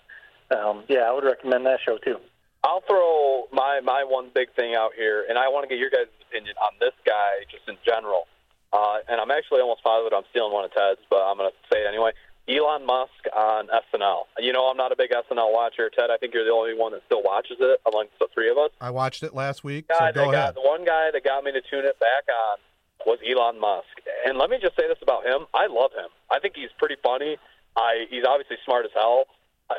um, 0.51 0.83
yeah, 0.89 1.07
I 1.07 1.13
would 1.13 1.23
recommend 1.23 1.65
that 1.65 1.79
show 1.79 1.97
too. 1.97 2.19
I'll 2.61 2.83
throw 2.83 3.47
my 3.53 3.79
my 3.85 4.03
one 4.03 4.31
big 4.35 4.51
thing 4.53 4.75
out 4.75 4.91
here, 4.97 5.23
and 5.29 5.39
I 5.39 5.47
want 5.47 5.63
to 5.63 5.69
get 5.71 5.79
your 5.79 5.89
guys' 5.89 6.11
opinion 6.27 6.55
on 6.59 6.75
this 6.81 6.93
guy 7.07 7.47
just 7.49 7.63
in 7.69 7.77
general. 7.87 8.27
Uh, 8.73 8.99
and 9.07 9.21
I'm 9.21 9.31
actually 9.31 9.61
almost 9.61 9.81
positive 9.81 10.11
I'm 10.11 10.27
stealing 10.31 10.51
one 10.51 10.65
of 10.65 10.73
Ted's, 10.73 10.99
but 11.09 11.23
I'm 11.23 11.37
going 11.37 11.51
to 11.51 11.55
say 11.71 11.85
it 11.85 11.87
anyway. 11.87 12.11
Elon 12.47 12.85
Musk 12.85 13.23
on 13.35 13.67
SNL. 13.67 14.23
You 14.39 14.51
know, 14.51 14.67
I'm 14.67 14.75
not 14.75 14.91
a 14.91 14.95
big 14.97 15.11
SNL 15.11 15.53
watcher. 15.53 15.89
Ted, 15.89 16.11
I 16.11 16.17
think 16.17 16.33
you're 16.33 16.43
the 16.43 16.51
only 16.51 16.75
one 16.75 16.91
that 16.91 17.01
still 17.05 17.23
watches 17.23 17.57
it 17.59 17.79
amongst 17.87 18.19
the 18.19 18.27
three 18.33 18.49
of 18.49 18.57
us. 18.57 18.71
I 18.81 18.89
watched 18.89 19.23
it 19.23 19.33
last 19.33 19.63
week. 19.63 19.85
So 19.91 20.11
go 20.13 20.31
ahead. 20.31 20.33
got, 20.33 20.55
the 20.55 20.61
one 20.61 20.83
guy 20.83 21.09
that 21.11 21.23
got 21.23 21.43
me 21.43 21.51
to 21.53 21.61
tune 21.61 21.85
it 21.85 21.97
back 21.99 22.27
on 22.27 22.57
was 23.05 23.19
Elon 23.23 23.59
Musk. 23.59 23.95
And 24.27 24.37
let 24.37 24.49
me 24.49 24.57
just 24.61 24.75
say 24.75 24.87
this 24.87 24.99
about 25.01 25.25
him: 25.25 25.47
I 25.53 25.67
love 25.67 25.91
him. 25.93 26.11
I 26.29 26.39
think 26.39 26.55
he's 26.55 26.71
pretty 26.77 26.95
funny. 27.01 27.37
I 27.77 28.05
he's 28.09 28.25
obviously 28.27 28.57
smart 28.65 28.85
as 28.85 28.91
hell. 28.93 29.25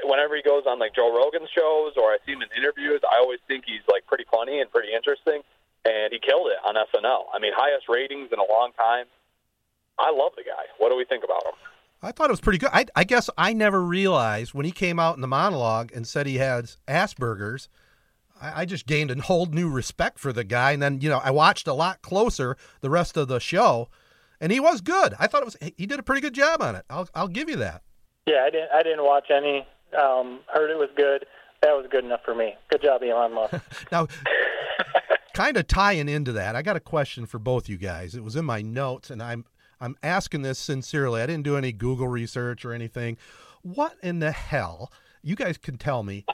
Whenever 0.05 0.35
he 0.35 0.43
goes 0.43 0.65
on 0.67 0.79
like 0.81 0.95
Joe 0.97 1.15
Rogan's 1.15 1.51
shows 1.53 1.93
or 2.01 2.11
I 2.11 2.19
see 2.25 2.33
him 2.33 2.41
in 2.41 2.49
interviews, 2.57 3.01
I 3.05 3.21
always 3.21 3.39
think 3.47 3.65
he's 3.67 3.85
like 3.93 4.07
pretty 4.07 4.25
funny 4.33 4.61
and 4.61 4.71
pretty 4.73 4.93
interesting. 4.93 5.45
And 5.85 6.12
he 6.12 6.19
killed 6.19 6.49
it 6.49 6.57
on 6.65 6.75
SNL. 6.75 7.29
I 7.29 7.39
mean, 7.39 7.53
highest 7.55 7.93
ratings 7.93 8.33
in 8.33 8.41
a 8.41 8.49
long 8.49 8.73
time. 8.73 9.05
I 9.99 10.11
love 10.11 10.33
the 10.35 10.43
guy. 10.43 10.65
What 10.79 10.89
do 10.89 10.97
we 10.97 11.05
think 11.05 11.23
about 11.23 11.45
him? 11.45 11.53
I 12.05 12.12
thought 12.12 12.28
it 12.28 12.32
was 12.32 12.40
pretty 12.40 12.59
good. 12.59 12.70
I, 12.72 12.86
I 12.94 13.05
guess 13.05 13.30
I 13.38 13.52
never 13.52 13.82
realized 13.82 14.52
when 14.52 14.66
he 14.66 14.72
came 14.72 14.98
out 14.98 15.16
in 15.16 15.22
the 15.22 15.28
monologue 15.28 15.90
and 15.94 16.07
said 16.07 16.26
he 16.26 16.36
had 16.36 16.70
Asperger's. 16.86 17.68
I, 18.40 18.62
I 18.62 18.64
just 18.66 18.86
gained 18.86 19.11
a 19.11 19.20
whole 19.22 19.46
new 19.46 19.70
respect 19.70 20.18
for 20.18 20.32
the 20.32 20.44
guy, 20.44 20.72
and 20.72 20.82
then 20.82 21.00
you 21.00 21.09
know 21.09 21.20
I 21.22 21.30
watched 21.30 21.66
a 21.66 21.74
lot 21.74 22.02
closer 22.02 22.57
the 22.80 22.90
rest 22.90 23.16
of 23.16 23.28
the 23.28 23.40
show, 23.40 23.88
and 24.40 24.52
he 24.52 24.61
was 24.61 24.80
good. 24.80 25.14
I 25.18 25.26
thought 25.26 25.42
it 25.42 25.46
was 25.46 25.57
he 25.76 25.86
did 25.86 25.98
a 25.98 26.02
pretty 26.02 26.20
good 26.20 26.34
job 26.34 26.62
on 26.62 26.76
it. 26.76 26.84
I'll 26.90 27.09
I'll 27.14 27.28
give 27.28 27.48
you 27.48 27.57
that. 27.57 27.82
Yeah, 28.26 28.44
I 28.46 28.50
didn't. 28.50 28.70
I 28.72 28.82
didn't 28.82 29.05
watch 29.05 29.30
any. 29.30 29.66
Um, 29.98 30.40
heard 30.52 30.70
it 30.70 30.78
was 30.78 30.90
good. 30.96 31.24
That 31.62 31.72
was 31.72 31.86
good 31.90 32.05
enough 32.05 32.20
for 32.24 32.34
me. 32.34 32.55
Good 32.70 32.82
job, 32.82 33.02
Elon 33.02 33.34
Musk. 33.34 33.55
Now, 33.92 34.07
kind 35.32 35.57
of 35.57 35.66
tying 35.66 36.09
into 36.09 36.32
that, 36.32 36.57
I 36.57 36.62
got 36.62 36.76
a 36.76 36.80
question 36.80 37.26
for 37.26 37.38
both 37.38 37.68
you 37.68 37.78
guys. 37.78 38.14
It 38.14 38.22
was 38.22 38.36
in 38.36 38.44
my 38.44 38.61
notes, 38.61 39.11
and 39.11 39.22
I'm 39.22 39.44
I'm 39.85 39.97
asking 40.03 40.41
this 40.41 40.59
sincerely. 40.59 41.20
I 41.20 41.26
didn't 41.26 41.45
do 41.45 41.59
any 41.59 41.70
Google 41.70 42.09
research 42.09 42.64
or 42.64 42.72
anything. 42.72 43.18
What 43.61 43.97
in 44.03 44.18
the 44.18 44.32
hell? 44.32 44.91
You 45.22 45.37
guys 45.37 45.59
can 45.59 45.76
tell 45.76 46.03
me. 46.03 46.24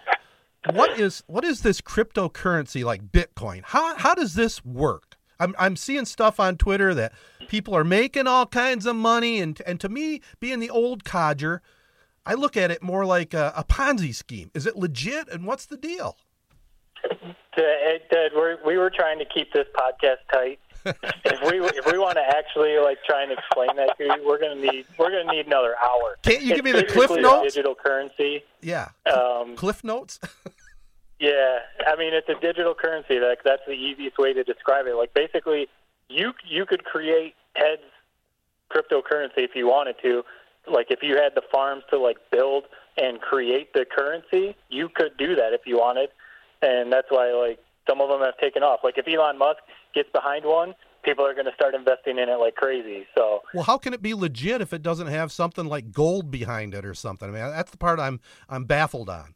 What 0.73 1.01
is 1.01 1.25
what 1.27 1.45
is 1.45 1.63
this 1.63 1.81
cryptocurrency 1.81 2.85
like 2.85 3.11
Bitcoin? 3.11 3.63
How 3.65 3.97
how 3.97 4.15
does 4.15 4.35
this 4.35 4.65
work? 4.65 5.17
I'm 5.41 5.57
I'm 5.59 5.75
seeing 5.75 6.05
stuff 6.05 6.39
on 6.39 6.59
Twitter 6.59 6.95
that 6.95 7.13
people 7.49 7.75
are 7.75 7.83
making 7.83 8.29
all 8.29 8.47
kinds 8.47 8.87
of 8.87 8.95
money, 8.95 9.41
and 9.41 9.61
and 9.67 9.81
to 9.81 9.89
me, 9.89 10.21
being 10.39 10.61
the 10.61 10.71
old 10.71 11.03
codger, 11.03 11.61
I 12.25 12.35
look 12.35 12.57
at 12.57 12.71
it 12.71 12.85
more 12.85 13.05
like 13.05 13.35
a, 13.35 13.53
a 13.57 13.65
Ponzi 13.65 14.15
scheme. 14.15 14.53
Is 14.55 14.65
it 14.65 14.77
legit? 14.77 15.29
And 15.29 15.45
what's 15.45 15.67
the 15.67 15.77
deal? 15.77 16.17
Ted 17.57 18.33
we're, 18.35 18.59
we 18.65 18.77
were 18.77 18.91
trying 18.91 19.19
to 19.19 19.25
keep 19.25 19.53
this 19.53 19.67
podcast 19.75 20.19
tight, 20.33 20.61
if 20.85 21.41
we 21.51 21.61
if 21.61 21.87
we 21.87 21.99
want 21.99 22.17
to 22.17 22.23
actually 22.37 22.79
like 22.79 22.99
try 23.05 23.23
and 23.23 23.33
explain 23.33 23.77
that 23.77 23.97
to 23.99 24.05
you, 24.05 24.27
we're 24.27 24.39
gonna 24.41 24.55
need 24.55 24.87
we're 24.99 25.11
gonna 25.11 25.33
need 25.33 25.47
another 25.47 25.75
hour. 25.83 26.17
Can't 26.23 26.43
you 26.43 26.53
It's 26.53 26.57
give 26.57 26.65
me 26.65 26.73
the 26.73 26.85
cliff 26.85 27.11
notes? 27.11 27.55
Digital 27.55 27.75
currency. 27.75 28.43
Yeah. 28.61 28.89
Um, 29.13 29.57
Cliff 29.57 29.83
notes? 29.85 30.19
Yeah, 31.21 31.59
I 31.87 31.97
mean 31.97 32.15
it's 32.15 32.31
a 32.31 32.41
digital 32.41 32.75
currency. 32.75 33.21
Like 33.21 33.41
that's 33.45 33.61
the 33.67 33.75
easiest 33.75 34.17
way 34.17 34.33
to 34.33 34.43
describe 34.43 34.87
it. 34.87 34.95
Like 34.95 35.13
basically, 35.13 35.69
you 36.09 36.33
you 36.49 36.65
could 36.65 36.85
create 36.85 37.35
Ted's 37.55 37.83
cryptocurrency 38.73 39.45
if 39.45 39.51
you 39.55 39.67
wanted 39.67 39.97
to. 40.03 40.25
Like 40.67 40.87
if 40.91 41.03
you 41.03 41.17
had 41.17 41.35
the 41.35 41.43
farms 41.53 41.83
to 41.91 41.99
like 41.99 42.17
build 42.33 42.65
and 42.97 43.21
create 43.21 43.75
the 43.75 43.85
currency, 43.85 44.57
you 44.71 44.89
could 44.89 45.15
do 45.19 45.35
that 45.37 45.53
if 45.53 45.63
you 45.67 45.77
wanted. 45.77 46.09
And 46.63 46.91
that's 46.91 47.09
why 47.11 47.33
like 47.33 47.59
some 47.87 48.01
of 48.01 48.09
them 48.09 48.23
have 48.23 48.39
taken 48.39 48.63
off. 48.63 48.81
Like 48.83 48.97
if 48.97 49.07
Elon 49.07 49.37
Musk 49.37 49.59
gets 49.95 50.11
behind 50.13 50.45
one, 50.45 50.75
people 51.05 51.27
are 51.27 51.35
going 51.35 51.47
to 51.47 51.55
start 51.55 51.75
investing 51.75 52.19
in 52.19 52.29
it 52.29 52.37
like 52.37 52.55
crazy. 52.55 53.07
So 53.15 53.43
Well, 53.55 53.65
how 53.65 53.79
can 53.79 53.95
it 53.95 54.03
be 54.03 54.15
legit 54.15 54.61
if 54.61 54.73
it 54.73 54.83
doesn't 54.83 55.09
have 55.09 55.33
something 55.33 55.67
like 55.67 55.93
gold 55.93 56.31
behind 56.31 56.75
it 56.75 56.85
or 56.85 56.95
something? 56.95 57.29
I 57.29 57.33
mean, 57.33 57.51
that's 57.51 57.71
the 57.71 57.79
part 57.79 57.99
I'm 57.99 58.21
I'm 58.49 58.65
baffled 58.65 59.09
on. 59.09 59.35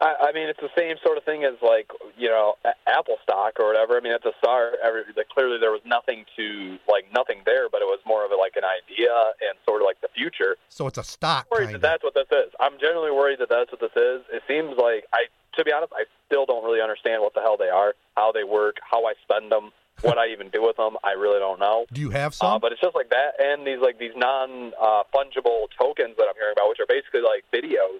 I, 0.00 0.30
I 0.30 0.32
mean, 0.32 0.48
it's 0.48 0.60
the 0.60 0.70
same 0.78 0.96
sort 1.02 1.18
of 1.18 1.24
thing 1.24 1.44
as 1.44 1.54
like 1.62 1.90
you 2.16 2.28
know 2.28 2.54
Apple 2.86 3.16
stock 3.22 3.58
or 3.58 3.66
whatever. 3.66 3.96
I 3.96 4.00
mean, 4.00 4.12
at 4.12 4.22
the 4.22 4.32
start, 4.38 4.74
every, 4.84 5.02
clearly 5.34 5.58
there 5.58 5.72
was 5.72 5.80
nothing 5.84 6.24
to 6.36 6.78
like 6.88 7.06
nothing 7.12 7.42
there, 7.44 7.68
but 7.68 7.82
it 7.82 7.86
was 7.86 7.98
more 8.06 8.24
of 8.24 8.30
a, 8.30 8.36
like 8.36 8.54
an 8.56 8.64
idea 8.64 9.10
and 9.42 9.58
sort 9.66 9.82
of 9.82 9.86
like 9.86 10.00
the 10.00 10.08
future. 10.14 10.56
So 10.68 10.86
it's 10.86 10.98
a 10.98 11.04
stock 11.04 11.46
worried 11.50 11.64
kind 11.64 11.74
that 11.76 11.82
that's 11.82 12.04
what 12.04 12.14
this 12.14 12.28
is. 12.30 12.52
I'm 12.60 12.78
genuinely 12.80 13.10
worried 13.10 13.40
that 13.40 13.48
that's 13.48 13.72
what 13.72 13.80
this 13.80 13.94
is. 13.96 14.22
It 14.32 14.42
seems 14.46 14.76
like 14.78 15.04
I, 15.12 15.26
to 15.56 15.64
be 15.64 15.72
honest, 15.72 15.92
I 15.96 16.04
still 16.26 16.46
don't 16.46 16.64
really 16.64 16.80
understand 16.80 17.22
what 17.22 17.34
the 17.34 17.40
hell 17.40 17.56
they 17.56 17.68
are, 17.70 17.94
how 18.16 18.30
they 18.30 18.44
work, 18.44 18.76
how 18.88 19.04
I 19.06 19.14
spend 19.24 19.50
them, 19.50 19.72
what 20.02 20.16
I 20.16 20.28
even 20.28 20.48
do 20.50 20.62
with 20.62 20.76
them. 20.76 20.96
I 21.02 21.12
really 21.18 21.40
don't 21.40 21.58
know. 21.58 21.86
Do 21.92 22.00
you 22.00 22.10
have 22.10 22.32
Uh, 22.38 22.54
some? 22.54 22.60
but 22.60 22.70
it's 22.70 22.80
just 22.80 22.94
like 22.94 23.10
that, 23.10 23.34
and 23.42 23.66
these 23.66 23.80
like 23.82 23.98
these 23.98 24.14
non 24.14 24.72
uh, 24.80 25.02
fungible 25.12 25.66
tokens 25.76 26.14
that 26.18 26.26
I'm 26.30 26.38
hearing 26.38 26.54
about, 26.54 26.68
which 26.70 26.78
are 26.78 26.86
basically 26.86 27.22
like 27.22 27.42
videos. 27.52 27.98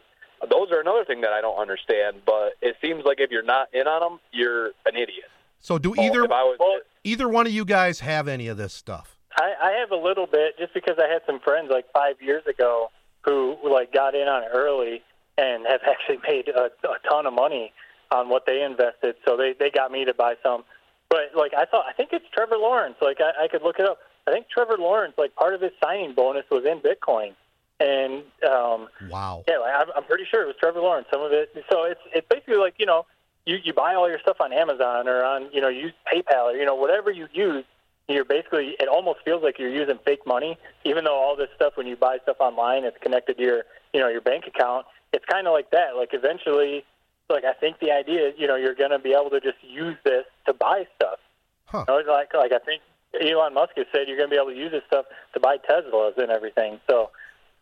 Those 0.48 0.70
are 0.70 0.80
another 0.80 1.04
thing 1.04 1.20
that 1.22 1.32
I 1.32 1.40
don't 1.40 1.58
understand. 1.58 2.22
But 2.26 2.54
it 2.60 2.76
seems 2.82 3.04
like 3.04 3.20
if 3.20 3.30
you're 3.30 3.42
not 3.42 3.72
in 3.74 3.86
on 3.86 4.00
them, 4.00 4.20
you're 4.32 4.66
an 4.86 4.94
idiot. 4.94 5.30
so 5.60 5.78
do 5.78 5.94
either 5.98 6.24
if 6.24 6.30
I 6.30 6.42
was, 6.42 6.56
well, 6.60 6.80
either 7.04 7.28
one 7.28 7.46
of 7.46 7.52
you 7.52 7.64
guys 7.64 8.00
have 8.00 8.28
any 8.28 8.48
of 8.48 8.56
this 8.56 8.72
stuff? 8.72 9.16
I, 9.36 9.52
I 9.62 9.70
have 9.80 9.90
a 9.90 9.96
little 9.96 10.26
bit 10.26 10.58
just 10.58 10.74
because 10.74 10.96
I 10.98 11.08
had 11.12 11.22
some 11.26 11.40
friends 11.40 11.68
like 11.70 11.86
five 11.92 12.16
years 12.20 12.44
ago 12.46 12.90
who 13.24 13.56
like 13.68 13.92
got 13.92 14.14
in 14.14 14.26
on 14.26 14.42
it 14.42 14.50
early 14.52 15.02
and 15.36 15.66
have 15.66 15.80
actually 15.88 16.18
made 16.28 16.48
a, 16.48 16.70
a 16.86 17.08
ton 17.08 17.26
of 17.26 17.32
money 17.32 17.72
on 18.10 18.28
what 18.28 18.46
they 18.46 18.62
invested. 18.62 19.16
So 19.26 19.36
they 19.36 19.54
they 19.58 19.70
got 19.70 19.92
me 19.92 20.04
to 20.04 20.14
buy 20.14 20.34
some. 20.42 20.64
But 21.08 21.30
like 21.34 21.52
I 21.54 21.64
thought, 21.64 21.86
I 21.88 21.92
think 21.92 22.10
it's 22.12 22.26
Trevor 22.32 22.56
Lawrence. 22.56 22.96
Like 23.00 23.18
I, 23.20 23.44
I 23.44 23.48
could 23.48 23.62
look 23.62 23.78
it 23.78 23.86
up. 23.86 23.98
I 24.26 24.32
think 24.32 24.46
Trevor 24.50 24.76
Lawrence, 24.78 25.14
like 25.16 25.34
part 25.34 25.54
of 25.54 25.60
his 25.60 25.72
signing 25.82 26.14
bonus 26.14 26.44
was 26.50 26.64
in 26.66 26.80
Bitcoin, 26.80 27.34
and 27.80 28.22
um, 28.48 28.88
Wow. 29.10 29.44
yeah, 29.46 29.58
like, 29.58 29.74
I'm, 29.76 29.86
I'm 29.96 30.04
pretty 30.04 30.24
sure 30.30 30.42
it 30.42 30.46
was 30.46 30.56
Trevor 30.58 30.80
Lawrence. 30.80 31.06
Some 31.12 31.22
of 31.22 31.32
it. 31.32 31.50
So 31.70 31.84
it's 31.84 32.00
it's 32.14 32.26
basically 32.28 32.56
like 32.56 32.74
you 32.78 32.86
know 32.86 33.06
you 33.46 33.58
you 33.62 33.72
buy 33.72 33.94
all 33.94 34.08
your 34.08 34.18
stuff 34.20 34.36
on 34.40 34.52
Amazon 34.52 35.08
or 35.08 35.24
on 35.24 35.48
you 35.52 35.60
know 35.60 35.68
use 35.68 35.92
PayPal 36.12 36.52
or 36.52 36.56
you 36.56 36.64
know 36.64 36.74
whatever 36.74 37.10
you 37.10 37.28
use. 37.32 37.64
You're 38.08 38.24
basically 38.24 38.74
it 38.80 38.88
almost 38.88 39.20
feels 39.24 39.42
like 39.42 39.58
you're 39.58 39.68
using 39.70 39.98
fake 40.04 40.26
money, 40.26 40.58
even 40.84 41.04
though 41.04 41.14
all 41.16 41.36
this 41.36 41.50
stuff 41.54 41.76
when 41.76 41.86
you 41.86 41.94
buy 41.96 42.18
stuff 42.22 42.36
online 42.40 42.84
it's 42.84 42.96
connected 43.02 43.36
to 43.36 43.42
your 43.42 43.64
you 43.92 44.00
know 44.00 44.08
your 44.08 44.22
bank 44.22 44.46
account. 44.46 44.86
It's 45.12 45.24
kind 45.26 45.46
of 45.46 45.52
like 45.52 45.70
that. 45.70 45.94
Like 45.96 46.10
eventually, 46.12 46.84
like 47.30 47.44
I 47.44 47.52
think 47.52 47.80
the 47.80 47.92
idea 47.92 48.28
is 48.28 48.34
you 48.38 48.46
know 48.46 48.56
you're 48.56 48.74
going 48.74 48.90
to 48.90 48.98
be 48.98 49.12
able 49.12 49.30
to 49.30 49.40
just 49.40 49.58
use 49.62 49.96
this 50.04 50.24
to 50.46 50.52
buy 50.54 50.86
stuff. 50.96 51.18
Huh. 51.66 51.84
You 51.86 52.02
know, 52.02 52.12
like 52.12 52.32
like 52.34 52.52
I 52.52 52.58
think 52.58 52.82
Elon 53.20 53.54
Musk 53.54 53.72
has 53.76 53.86
said 53.92 54.08
you're 54.08 54.16
going 54.16 54.30
to 54.30 54.34
be 54.34 54.40
able 54.40 54.52
to 54.52 54.56
use 54.56 54.72
this 54.72 54.82
stuff 54.86 55.06
to 55.34 55.40
buy 55.40 55.58
Teslas 55.58 56.16
and 56.18 56.30
everything. 56.30 56.80
So 56.88 57.10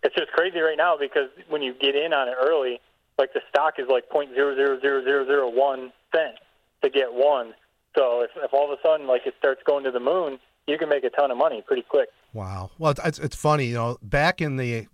it's 0.07 0.14
just 0.14 0.30
crazy 0.32 0.61
right 0.61 0.76
now 0.78 0.96
because 0.96 1.28
when 1.48 1.62
you 1.62 1.74
get 1.74 1.94
in 1.94 2.12
on 2.12 2.28
it 2.28 2.34
early, 2.40 2.80
like 3.18 3.32
the 3.34 3.40
stock 3.48 3.74
is 3.78 3.86
like 3.90 4.09
point 4.09 4.30
zero 4.34 4.54
zero 4.54 4.78
zero 4.80 5.02
zero 5.04 5.24
zero 5.26 5.48
one 5.50 5.92
cent 6.14 6.36
to 6.82 6.90
get 6.90 7.12
one. 7.12 7.54
So 7.96 8.22
if, 8.22 8.30
if 8.36 8.52
all 8.52 8.70
of 8.72 8.78
a 8.78 8.82
sudden 8.86 9.07
like 9.07 9.26
it 9.26 9.34
starts 9.38 9.62
going 9.66 9.84
to 9.84 9.90
the 9.90 10.00
moon, 10.00 10.38
you 10.66 10.78
can 10.78 10.88
make 10.88 11.04
a 11.04 11.11
ton 11.11 11.30
of 11.30 11.36
money 11.38 11.62
pretty 11.66 11.82
quick. 11.82 12.09
Wow. 12.32 12.70
Well, 12.78 12.90
it's- 12.92 13.18
it's 13.18 13.36
funny, 13.36 13.66
you 13.66 13.74
know, 13.74 13.98
back 14.02 14.40
in 14.40 14.57
the 14.57 14.86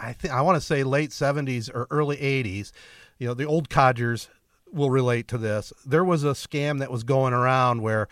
I 0.00 0.12
think 0.12 0.32
I 0.32 0.42
want 0.42 0.56
to 0.56 0.60
say 0.60 0.84
late 0.84 1.10
70s 1.10 1.68
or 1.74 1.86
early 1.90 2.16
80s, 2.18 2.70
you 3.18 3.26
know, 3.26 3.34
the 3.34 3.44
old 3.46 3.68
codgers 3.68 4.28
will 4.72 4.90
relate 4.90 5.26
to 5.28 5.38
this. 5.38 5.72
There 5.84 6.04
was 6.04 6.22
a 6.24 6.28
scam 6.32 6.78
that 6.80 6.90
was 6.90 7.02
going 7.02 7.32
around 7.32 7.82
where 7.82 8.06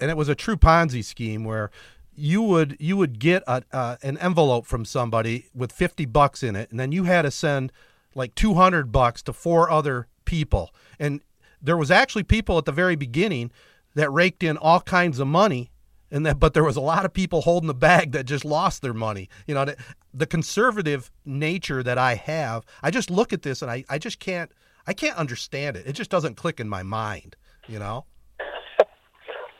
and 0.00 0.10
it 0.10 0.16
was 0.16 0.28
a 0.28 0.34
true 0.34 0.56
Ponzi 0.56 1.04
scheme 1.04 1.44
where 1.44 1.70
you 2.14 2.42
would 2.42 2.76
you 2.78 2.96
would 2.96 3.18
get 3.18 3.42
a, 3.46 3.62
uh, 3.72 3.96
an 4.02 4.18
envelope 4.18 4.66
from 4.66 4.84
somebody 4.84 5.46
with 5.54 5.72
50 5.72 6.04
bucks 6.06 6.42
in 6.42 6.56
it 6.56 6.70
and 6.70 6.78
then 6.78 6.92
you 6.92 7.04
had 7.04 7.22
to 7.22 7.30
send 7.30 7.72
like 8.14 8.34
200 8.34 8.92
bucks 8.92 9.22
to 9.22 9.32
four 9.32 9.70
other 9.70 10.06
people. 10.24 10.74
And 10.98 11.20
there 11.60 11.76
was 11.76 11.90
actually 11.90 12.24
people 12.24 12.58
at 12.58 12.64
the 12.64 12.72
very 12.72 12.96
beginning 12.96 13.50
that 13.94 14.10
raked 14.10 14.42
in 14.42 14.56
all 14.56 14.80
kinds 14.80 15.18
of 15.18 15.26
money 15.26 15.70
and 16.10 16.26
that 16.26 16.38
but 16.38 16.54
there 16.54 16.64
was 16.64 16.76
a 16.76 16.80
lot 16.80 17.04
of 17.04 17.12
people 17.12 17.42
holding 17.42 17.68
the 17.68 17.74
bag 17.74 18.12
that 18.12 18.24
just 18.24 18.44
lost 18.44 18.82
their 18.82 18.94
money. 18.94 19.28
You 19.46 19.54
know 19.54 19.64
the, 19.64 19.76
the 20.12 20.26
conservative 20.26 21.10
nature 21.24 21.82
that 21.82 21.96
i 21.96 22.14
have 22.16 22.66
i 22.82 22.90
just 22.90 23.10
look 23.10 23.32
at 23.32 23.40
this 23.40 23.62
and 23.62 23.70
I, 23.70 23.84
I 23.88 23.98
just 23.98 24.18
can't 24.18 24.52
i 24.86 24.92
can't 24.92 25.16
understand 25.16 25.76
it. 25.76 25.86
It 25.86 25.94
just 25.94 26.10
doesn't 26.10 26.36
click 26.36 26.60
in 26.60 26.68
my 26.68 26.82
mind 26.82 27.36
you 27.68 27.78
know 27.78 28.04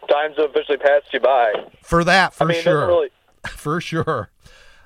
times 0.08 0.36
have 0.36 0.50
officially 0.50 0.78
passed 0.78 1.12
you 1.12 1.20
by. 1.20 1.52
for 1.82 2.04
that 2.04 2.34
for 2.34 2.44
I 2.44 2.46
mean, 2.48 2.62
sure 2.62 2.86
really. 2.86 3.08
for 3.48 3.80
sure 3.80 4.30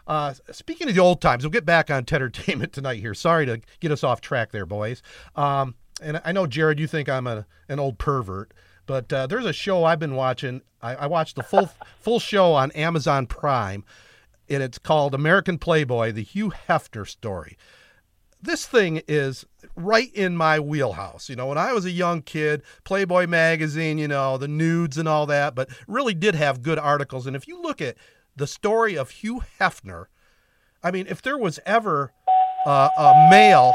uh, 0.06 0.34
speaking 0.52 0.88
of 0.88 0.94
the 0.94 1.00
old 1.00 1.20
times, 1.20 1.42
we'll 1.42 1.50
get 1.50 1.64
back 1.64 1.90
on 1.90 2.04
Entertainment 2.10 2.72
tonight 2.72 3.00
here. 3.00 3.14
Sorry 3.14 3.44
to 3.46 3.60
get 3.80 3.90
us 3.90 4.04
off 4.04 4.20
track 4.20 4.52
there, 4.52 4.66
boys. 4.66 5.02
Um, 5.34 5.74
and 6.00 6.20
I 6.24 6.32
know, 6.32 6.46
Jared, 6.46 6.78
you 6.78 6.86
think 6.86 7.08
I'm 7.08 7.26
a, 7.26 7.46
an 7.68 7.80
old 7.80 7.98
pervert, 7.98 8.52
but 8.86 9.12
uh, 9.12 9.26
there's 9.26 9.46
a 9.46 9.52
show 9.52 9.84
I've 9.84 9.98
been 9.98 10.14
watching. 10.14 10.62
I, 10.80 10.94
I 10.94 11.06
watched 11.06 11.36
the 11.36 11.42
full 11.42 11.70
full 12.00 12.20
show 12.20 12.52
on 12.52 12.70
Amazon 12.72 13.26
Prime, 13.26 13.84
and 14.48 14.62
it's 14.62 14.78
called 14.78 15.14
American 15.14 15.58
Playboy: 15.58 16.12
The 16.12 16.22
Hugh 16.22 16.52
Hefner 16.68 17.08
Story. 17.08 17.56
This 18.41 18.66
thing 18.66 19.03
is 19.09 19.47
right 19.74 20.12
in 20.14 20.37
my 20.37 20.61
wheelhouse. 20.61 21.28
You 21.28 21.37
know, 21.37 21.47
when 21.47 21.59
I 21.59 21.72
was 21.72 21.84
a 21.84 21.91
young 21.91 22.22
kid, 22.22 22.62
Playboy 22.84 23.26
magazine, 23.26 23.99
you 23.99 24.09
know, 24.09 24.39
the 24.39 24.49
nudes 24.49 24.99
and 24.99 25.09
all 25.09 25.26
that, 25.26 25.55
but 25.55 25.68
really 25.87 26.14
did 26.14 26.34
have 26.34 26.62
good 26.62 26.78
articles. 26.78 27.26
And 27.26 27.34
if 27.34 27.49
you 27.49 27.61
look 27.61 27.80
at 27.80 27.97
the 28.37 28.47
story 28.47 28.97
of 28.97 29.11
Hugh 29.11 29.43
Hefner, 29.59 30.07
I 30.82 30.91
mean, 30.91 31.07
if 31.09 31.22
there 31.22 31.39
was 31.39 31.59
ever 31.66 32.12
uh, 32.66 32.89
a 32.97 33.28
male 33.30 33.74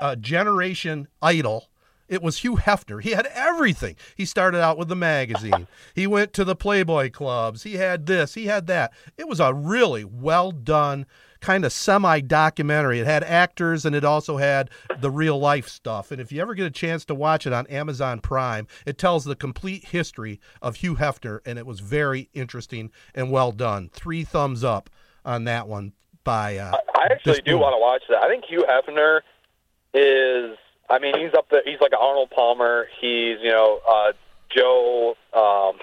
uh, 0.00 0.16
generation 0.16 1.08
idol, 1.22 1.68
it 2.08 2.22
was 2.22 2.38
Hugh 2.38 2.56
Hefner. 2.56 3.02
He 3.02 3.10
had 3.10 3.26
everything. 3.26 3.96
He 4.16 4.24
started 4.24 4.60
out 4.60 4.78
with 4.78 4.88
the 4.88 4.96
magazine. 4.96 5.66
He 5.94 6.06
went 6.06 6.32
to 6.34 6.44
the 6.44 6.54
Playboy 6.54 7.10
clubs. 7.10 7.64
He 7.64 7.74
had 7.74 8.06
this. 8.06 8.34
He 8.34 8.46
had 8.46 8.66
that. 8.68 8.92
It 9.16 9.28
was 9.28 9.40
a 9.40 9.52
really 9.52 10.04
well 10.04 10.52
done 10.52 11.06
kind 11.40 11.64
of 11.64 11.72
semi 11.72 12.20
documentary. 12.20 13.00
It 13.00 13.06
had 13.06 13.24
actors 13.24 13.84
and 13.84 13.94
it 13.94 14.04
also 14.04 14.36
had 14.36 14.70
the 15.00 15.10
real 15.10 15.38
life 15.38 15.68
stuff. 15.68 16.10
And 16.10 16.20
if 16.20 16.32
you 16.32 16.40
ever 16.40 16.54
get 16.54 16.66
a 16.66 16.70
chance 16.70 17.04
to 17.06 17.14
watch 17.14 17.46
it 17.46 17.52
on 17.52 17.66
Amazon 17.66 18.20
Prime, 18.20 18.66
it 18.84 18.98
tells 18.98 19.24
the 19.24 19.36
complete 19.36 19.86
history 19.86 20.40
of 20.62 20.76
Hugh 20.76 20.96
Hefner, 20.96 21.40
and 21.46 21.58
it 21.58 21.66
was 21.66 21.80
very 21.80 22.28
interesting 22.34 22.90
and 23.14 23.30
well 23.30 23.52
done. 23.52 23.90
Three 23.92 24.24
thumbs 24.24 24.64
up 24.64 24.90
on 25.24 25.44
that 25.44 25.68
one 25.68 25.92
by. 26.24 26.58
Uh, 26.58 26.76
I 26.94 27.06
actually 27.10 27.40
do 27.42 27.58
want 27.58 27.74
to 27.74 27.80
watch 27.80 28.02
that. 28.08 28.18
I 28.18 28.28
think 28.28 28.44
Hugh 28.44 28.64
Hefner 28.68 29.20
is. 29.94 30.58
I 30.88 31.00
mean, 31.00 31.18
he's 31.18 31.34
up 31.34 31.48
there. 31.50 31.62
He's 31.64 31.80
like 31.80 31.92
Arnold 31.98 32.30
Palmer. 32.30 32.86
He's 33.00 33.38
you 33.42 33.50
know 33.50 33.80
uh, 33.88 34.12
Joe. 34.54 35.16
Um, 35.32 35.78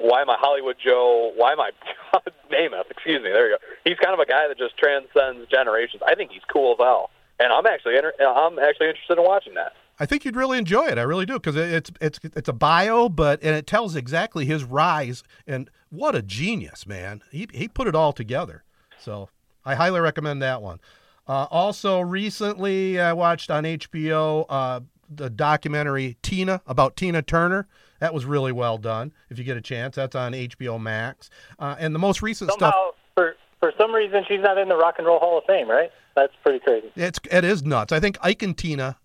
why 0.00 0.20
am 0.22 0.30
I 0.30 0.36
Hollywood 0.38 0.76
Joe? 0.82 1.32
Why 1.36 1.52
am 1.52 1.60
I 1.60 1.70
Namath? 2.52 2.90
Excuse 2.90 3.22
me. 3.22 3.30
There 3.30 3.50
you 3.50 3.56
go. 3.58 3.64
He's 3.84 3.98
kind 3.98 4.14
of 4.14 4.20
a 4.20 4.26
guy 4.26 4.48
that 4.48 4.58
just 4.58 4.76
transcends 4.76 5.48
generations. 5.50 6.02
I 6.06 6.14
think 6.14 6.30
he's 6.30 6.42
cool 6.52 6.72
as 6.72 6.78
hell, 6.78 7.10
and 7.38 7.52
I'm 7.52 7.66
actually 7.66 7.96
inter- 7.96 8.14
I'm 8.20 8.58
actually 8.58 8.88
interested 8.88 9.18
in 9.18 9.24
watching 9.24 9.54
that. 9.54 9.72
I 10.00 10.06
think 10.06 10.24
you'd 10.24 10.36
really 10.36 10.58
enjoy 10.58 10.86
it. 10.86 10.98
I 10.98 11.02
really 11.02 11.26
do 11.26 11.34
because 11.34 11.56
it's 11.56 11.90
it's 12.00 12.20
it's 12.22 12.48
a 12.48 12.52
bio, 12.52 13.08
but 13.08 13.42
and 13.42 13.54
it 13.54 13.66
tells 13.66 13.96
exactly 13.96 14.44
his 14.44 14.64
rise 14.64 15.24
and 15.46 15.68
what 15.90 16.14
a 16.14 16.22
genius, 16.22 16.86
man. 16.86 17.22
He 17.30 17.48
he 17.52 17.66
put 17.68 17.88
it 17.88 17.94
all 17.94 18.12
together. 18.12 18.64
So 19.00 19.28
I 19.64 19.74
highly 19.74 20.00
recommend 20.00 20.40
that 20.42 20.62
one. 20.62 20.78
Uh, 21.26 21.46
also, 21.50 22.00
recently 22.00 23.00
I 23.00 23.12
watched 23.12 23.50
on 23.50 23.64
HBO 23.64 24.46
uh, 24.48 24.80
the 25.10 25.28
documentary 25.28 26.16
Tina 26.22 26.62
about 26.66 26.96
Tina 26.96 27.20
Turner. 27.22 27.66
That 28.00 28.14
was 28.14 28.24
really 28.24 28.52
well 28.52 28.78
done. 28.78 29.12
If 29.30 29.38
you 29.38 29.44
get 29.44 29.56
a 29.56 29.60
chance, 29.60 29.96
that's 29.96 30.14
on 30.14 30.32
HBO 30.32 30.80
Max. 30.80 31.30
Uh, 31.58 31.76
and 31.78 31.94
the 31.94 31.98
most 31.98 32.22
recent 32.22 32.50
Somehow, 32.50 32.70
stuff. 32.70 32.94
for 33.14 33.34
for 33.60 33.72
some 33.78 33.92
reason, 33.92 34.24
she's 34.28 34.40
not 34.40 34.58
in 34.58 34.68
the 34.68 34.76
Rock 34.76 34.96
and 34.98 35.06
Roll 35.06 35.18
Hall 35.18 35.38
of 35.38 35.44
Fame, 35.44 35.68
right? 35.68 35.90
That's 36.14 36.32
pretty 36.42 36.60
crazy. 36.60 36.90
It's 36.96 37.18
it 37.30 37.44
is 37.44 37.62
nuts. 37.64 37.92
I 37.92 38.00
think 38.00 38.18
Ike 38.22 38.42
and 38.42 38.56
Tina 38.56 38.96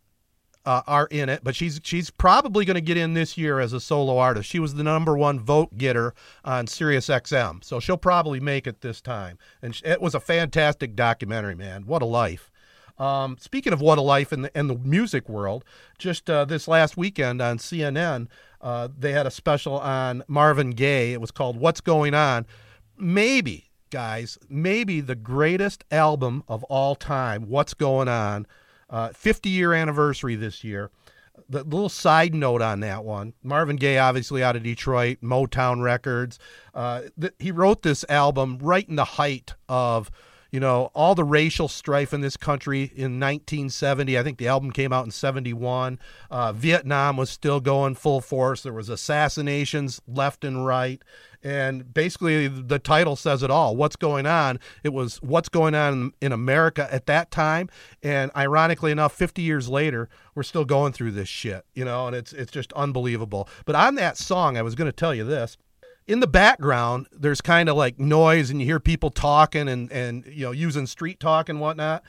uh, 0.66 0.82
are 0.88 1.08
in 1.08 1.30
it, 1.30 1.42
but 1.44 1.56
she's 1.56 1.80
she's 1.84 2.10
probably 2.10 2.66
going 2.66 2.76
to 2.76 2.82
get 2.82 2.98
in 2.98 3.14
this 3.14 3.38
year 3.38 3.60
as 3.60 3.74
a 3.74 3.80
solo 3.80 4.18
artist. 4.18 4.50
She 4.50 4.60
was 4.60 4.76
the 4.76 4.84
number 4.84 5.18
one 5.18 5.40
vote 5.40 5.78
getter 5.78 6.14
on 6.46 6.68
Sirius 6.68 7.08
XM, 7.08 7.64
so 7.64 7.80
she'll 7.80 7.98
probably 7.98 8.40
make 8.40 8.68
it 8.68 8.82
this 8.82 9.02
time. 9.02 9.38
And 9.62 9.80
it 9.84 10.02
was 10.02 10.16
a 10.16 10.20
fantastic 10.20 10.96
documentary, 10.96 11.56
man. 11.56 11.86
What 11.86 12.02
a 12.02 12.06
life! 12.06 12.50
Um, 12.98 13.38
speaking 13.40 13.74
of 13.74 13.82
what 13.82 13.98
a 13.98 14.02
life 14.02 14.32
in 14.32 14.44
the 14.44 14.58
in 14.58 14.68
the 14.68 14.76
music 14.76 15.28
world, 15.28 15.66
just 15.98 16.30
uh, 16.30 16.46
this 16.46 16.68
last 16.68 16.96
weekend 16.96 17.42
on 17.42 17.58
CNN, 17.58 18.28
uh, 18.62 18.88
they 18.98 19.14
had 19.14 19.26
a 19.26 19.32
special 19.32 19.80
on 19.80 20.24
Marvin 20.28 20.72
Gaye. 20.72 21.14
It 21.14 21.22
was 21.22 21.32
called 21.32 21.58
"What's 21.58 21.82
Going 21.82 22.14
On." 22.14 22.46
Maybe, 22.98 23.72
guys, 23.90 24.38
maybe 24.48 25.02
the 25.02 25.16
greatest 25.16 25.84
album 25.92 26.44
of 26.48 26.64
all 26.66 26.96
time. 26.96 27.50
What's 27.50 27.74
going 27.74 28.08
on? 28.08 28.46
Uh, 28.90 29.10
50 29.10 29.50
year 29.50 29.74
anniversary 29.74 30.36
this 30.36 30.64
year. 30.64 30.92
The 31.50 31.64
little 31.64 31.90
side 31.90 32.36
note 32.36 32.62
on 32.62 32.82
that 32.82 33.04
one 33.04 33.34
Marvin 33.42 33.76
Gaye, 33.76 33.98
obviously 33.98 34.44
out 34.44 34.56
of 34.56 34.62
Detroit, 34.62 35.18
Motown 35.24 35.82
Records. 35.82 36.38
Uh, 36.76 37.04
th- 37.20 37.34
he 37.40 37.52
wrote 37.52 37.82
this 37.82 38.06
album 38.08 38.60
right 38.62 38.88
in 38.88 38.96
the 38.96 39.04
height 39.04 39.56
of 39.68 40.12
you 40.54 40.60
know, 40.60 40.92
all 40.94 41.16
the 41.16 41.24
racial 41.24 41.68
strife 41.68 42.14
in 42.14 42.22
this 42.22 42.38
country 42.38 42.84
in 42.96 43.20
1970. 43.20 44.20
I 44.20 44.22
think 44.22 44.38
the 44.38 44.48
album 44.48 44.70
came 44.70 44.94
out 44.94 45.04
in 45.04 45.10
71. 45.10 45.98
Uh, 46.30 46.54
Vietnam 46.54 47.18
was 47.18 47.32
still 47.32 47.60
going 47.60 47.96
full 47.96 48.22
force. 48.22 48.62
There 48.62 48.72
was 48.72 48.88
assassinations 48.88 50.00
left 50.08 50.46
and 50.46 50.64
right. 50.64 51.02
And 51.42 51.92
basically, 51.92 52.48
the 52.48 52.78
title 52.78 53.16
says 53.16 53.42
it 53.42 53.50
all. 53.50 53.76
What's 53.76 53.96
going 53.96 54.28
on? 54.28 54.60
It 54.84 54.94
was 54.94 55.18
what's 55.24 55.50
going 55.50 55.74
on 55.74 56.14
in 56.22 56.32
America 56.32 56.88
at 56.94 57.08
that 57.08 57.32
time. 57.32 57.68
And 58.04 58.30
ironically 58.38 58.92
enough, 58.92 59.14
50 59.14 59.42
years 59.42 59.68
later, 59.70 60.08
we're 60.36 60.44
still 60.44 60.66
going 60.66 60.94
through 60.94 61.14
this 61.14 61.28
shit, 61.28 61.66
you 61.74 61.84
know, 61.84 62.06
and 62.06 62.16
it's, 62.16 62.32
it's 62.32 62.52
just 62.52 62.72
unbelievable. 62.74 63.50
But 63.66 63.74
on 63.74 63.96
that 63.96 64.18
song, 64.18 64.56
I 64.56 64.62
was 64.62 64.76
going 64.76 64.88
to 64.88 64.96
tell 64.96 65.16
you 65.16 65.24
this 65.24 65.58
in 66.08 66.20
the 66.20 66.28
background, 66.28 67.08
there's 67.12 67.42
kind 67.42 67.70
of 67.70 67.76
like 67.76 68.00
noise, 68.00 68.50
and 68.50 68.60
you 68.60 68.66
hear 68.66 68.80
people 68.80 69.10
talking 69.10 69.68
and 69.68 69.92
and 69.92 70.26
you 70.26 70.46
know 70.46 70.52
using 70.52 70.86
street 70.86 71.20
talk 71.20 71.50
and 71.50 71.60
whatnot. 71.60 72.04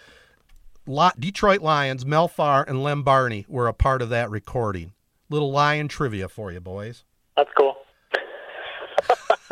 Lot 0.86 1.18
Detroit 1.18 1.62
Lions, 1.62 2.05
Mel 2.05 2.28
Farr 2.28 2.64
and 2.66 2.82
Lem 2.82 3.03
Barney 3.03 3.47
were 3.49 3.68
a 3.68 3.72
part 3.72 4.03
of 4.03 4.11
that 4.11 4.30
recording. 4.30 4.92
Little 5.30 5.51
lion 5.51 5.88
trivia 5.88 6.28
for 6.28 6.53
you, 6.53 6.61
boys. 6.61 7.05
That's 7.36 7.51
cool. 7.57 7.76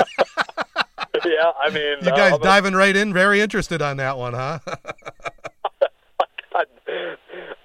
yeah, 1.24 1.52
I 1.60 1.70
mean, 1.70 1.98
you 2.02 2.10
guys 2.10 2.34
uh, 2.34 2.38
diving 2.38 2.74
right 2.74 2.94
in, 2.94 3.12
very 3.12 3.40
interested 3.40 3.80
on 3.80 3.96
that 3.98 4.18
one, 4.18 4.34
huh? 4.34 4.58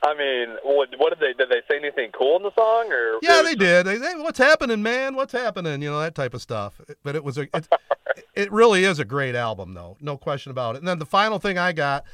I 0.08 0.14
mean, 0.18 0.56
what, 0.64 0.90
what 0.98 1.10
did 1.10 1.20
they 1.20 1.34
did 1.34 1.50
they 1.50 1.62
say 1.70 1.78
anything 1.78 2.12
cool 2.18 2.38
in 2.38 2.44
the 2.44 2.54
song 2.58 2.90
or? 2.94 3.20
Yeah, 3.22 3.42
they 3.42 3.56
did. 3.56 3.86
They, 3.86 3.98
they, 3.98 4.14
what's 4.16 4.38
happening, 4.38 4.82
man? 4.82 5.16
What's 5.16 5.34
happening? 5.34 5.82
You 5.82 5.92
know 5.92 6.00
that 6.00 6.16
type 6.16 6.34
of 6.34 6.42
stuff. 6.42 6.80
But 7.04 7.18
it 7.18 7.26
was 7.26 7.38
a 7.38 7.42
it, 7.54 7.68
it 8.34 8.52
really 8.52 8.86
is 8.86 9.00
a 9.00 9.06
great 9.06 9.36
album, 9.36 9.74
though, 9.74 9.98
no 10.00 10.16
question 10.18 10.52
about 10.52 10.76
it. 10.76 10.80
And 10.80 10.88
then 10.88 11.00
the 11.00 11.06
final 11.06 11.40
thing 11.40 11.58
I 11.58 11.74
got, 11.74 12.06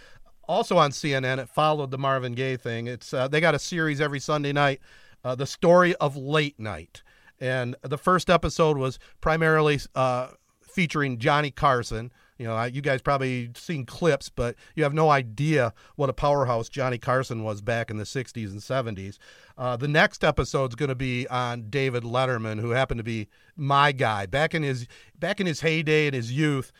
also 0.47 0.77
on 0.77 0.89
CNN, 0.89 1.37
it 1.37 1.49
followed 1.49 1.91
the 1.91 1.99
Marvin 1.99 2.33
Gaye 2.33 2.57
thing. 2.57 2.87
It's 2.87 3.13
uh, 3.13 3.27
they 3.27 3.39
got 3.39 3.53
a 3.53 3.59
series 3.59 4.01
every 4.01 4.19
Sunday 4.19 4.53
night, 4.53 4.81
uh, 5.23 5.35
the 5.35 5.45
story 5.45 5.93
of 5.97 6.17
late 6.17 6.59
night, 6.59 7.03
and 7.39 7.75
the 7.83 7.99
first 7.99 8.27
episode 8.27 8.75
was 8.75 8.97
primarily 9.21 9.79
uh, 9.93 10.29
featuring 10.63 11.19
Johnny 11.19 11.51
Carson 11.51 12.11
you 12.37 12.47
know, 12.47 12.63
you 12.63 12.81
guys 12.81 13.01
probably 13.01 13.51
seen 13.55 13.85
clips, 13.85 14.29
but 14.29 14.55
you 14.75 14.83
have 14.83 14.93
no 14.93 15.09
idea 15.09 15.73
what 15.95 16.09
a 16.09 16.13
powerhouse 16.13 16.67
Johnny 16.67 16.97
Carson 16.97 17.43
was 17.43 17.61
back 17.61 17.91
in 17.91 17.97
the 17.97 18.03
60s 18.03 18.51
and 18.51 18.59
70s. 18.59 19.17
Uh, 19.57 19.77
the 19.77 19.87
next 19.87 20.23
episode 20.23 20.71
is 20.71 20.75
going 20.75 20.89
to 20.89 20.95
be 20.95 21.27
on 21.27 21.69
David 21.69 22.03
Letterman, 22.03 22.59
who 22.59 22.71
happened 22.71 22.97
to 22.97 23.03
be 23.03 23.27
my 23.55 23.91
guy 23.91 24.25
back 24.25 24.55
in 24.55 24.63
his 24.63 24.87
back 25.17 25.39
in 25.39 25.45
his 25.45 25.61
heyday 25.61 26.07
in 26.07 26.13
his 26.13 26.31
youth. 26.31 26.71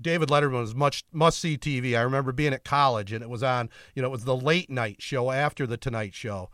David 0.00 0.28
Letterman 0.28 0.60
was 0.60 0.74
much 0.74 1.04
must 1.12 1.38
see 1.38 1.58
TV. 1.58 1.96
I 1.96 2.02
remember 2.02 2.32
being 2.32 2.54
at 2.54 2.64
college 2.64 3.12
and 3.12 3.22
it 3.22 3.28
was 3.28 3.42
on. 3.42 3.68
You 3.94 4.02
know, 4.02 4.08
it 4.08 4.12
was 4.12 4.24
the 4.24 4.36
late 4.36 4.70
night 4.70 5.02
show 5.02 5.30
after 5.30 5.66
the 5.66 5.76
Tonight 5.76 6.14
Show. 6.14 6.50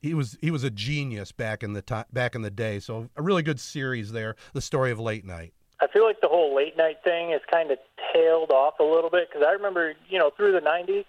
He 0.00 0.14
was 0.14 0.38
he 0.40 0.50
was 0.50 0.64
a 0.64 0.70
genius 0.70 1.32
back 1.32 1.62
in 1.62 1.72
the 1.72 1.82
time 1.82 2.06
back 2.12 2.34
in 2.34 2.42
the 2.42 2.50
day. 2.50 2.78
So 2.78 3.08
a 3.16 3.22
really 3.22 3.42
good 3.42 3.60
series 3.60 4.12
there. 4.12 4.36
The 4.52 4.62
story 4.62 4.92
of 4.92 5.00
late 5.00 5.24
night. 5.24 5.54
I 5.82 5.88
feel 5.88 6.04
like 6.04 6.20
the 6.20 6.28
whole 6.28 6.54
late 6.54 6.76
night 6.76 6.98
thing 7.02 7.30
has 7.30 7.40
kind 7.50 7.72
of 7.72 7.78
tailed 8.14 8.52
off 8.52 8.78
a 8.78 8.84
little 8.84 9.10
bit 9.10 9.28
because 9.28 9.44
I 9.46 9.50
remember, 9.50 9.94
you 10.08 10.18
know, 10.18 10.30
through 10.30 10.52
the 10.52 10.60
'90s, 10.60 11.04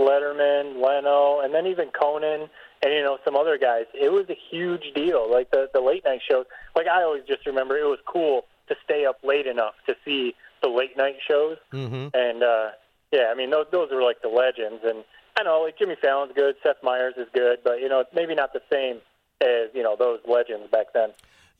Letterman, 0.00 0.82
Leno, 0.82 1.40
and 1.40 1.54
then 1.54 1.66
even 1.68 1.90
Conan, 1.90 2.50
and 2.82 2.92
you 2.92 3.02
know 3.02 3.18
some 3.24 3.36
other 3.36 3.56
guys. 3.56 3.84
It 3.94 4.10
was 4.10 4.26
a 4.28 4.36
huge 4.50 4.92
deal. 4.96 5.30
Like 5.30 5.52
the 5.52 5.70
the 5.72 5.80
late 5.80 6.04
night 6.04 6.22
shows. 6.28 6.46
Like 6.74 6.88
I 6.88 7.04
always 7.04 7.22
just 7.28 7.46
remember 7.46 7.78
it 7.78 7.84
was 7.84 8.00
cool 8.04 8.46
to 8.68 8.74
stay 8.84 9.06
up 9.06 9.18
late 9.22 9.46
enough 9.46 9.74
to 9.86 9.94
see 10.04 10.34
the 10.60 10.68
late 10.68 10.96
night 10.96 11.16
shows. 11.28 11.58
Mm-hmm. 11.72 12.08
And 12.12 12.42
uh, 12.42 12.70
yeah, 13.12 13.30
I 13.30 13.36
mean 13.36 13.50
those 13.50 13.66
those 13.70 13.92
are 13.92 14.02
like 14.02 14.22
the 14.22 14.28
legends. 14.28 14.82
And 14.84 15.04
I 15.38 15.44
know 15.44 15.62
like 15.62 15.78
Jimmy 15.78 15.96
Fallon's 16.02 16.32
good, 16.34 16.56
Seth 16.64 16.82
Meyers 16.82 17.14
is 17.16 17.28
good, 17.32 17.58
but 17.62 17.80
you 17.80 17.88
know 17.88 18.04
maybe 18.12 18.34
not 18.34 18.52
the 18.52 18.62
same 18.72 19.00
as 19.40 19.70
you 19.72 19.84
know 19.84 19.94
those 19.96 20.18
legends 20.26 20.68
back 20.72 20.86
then. 20.94 21.10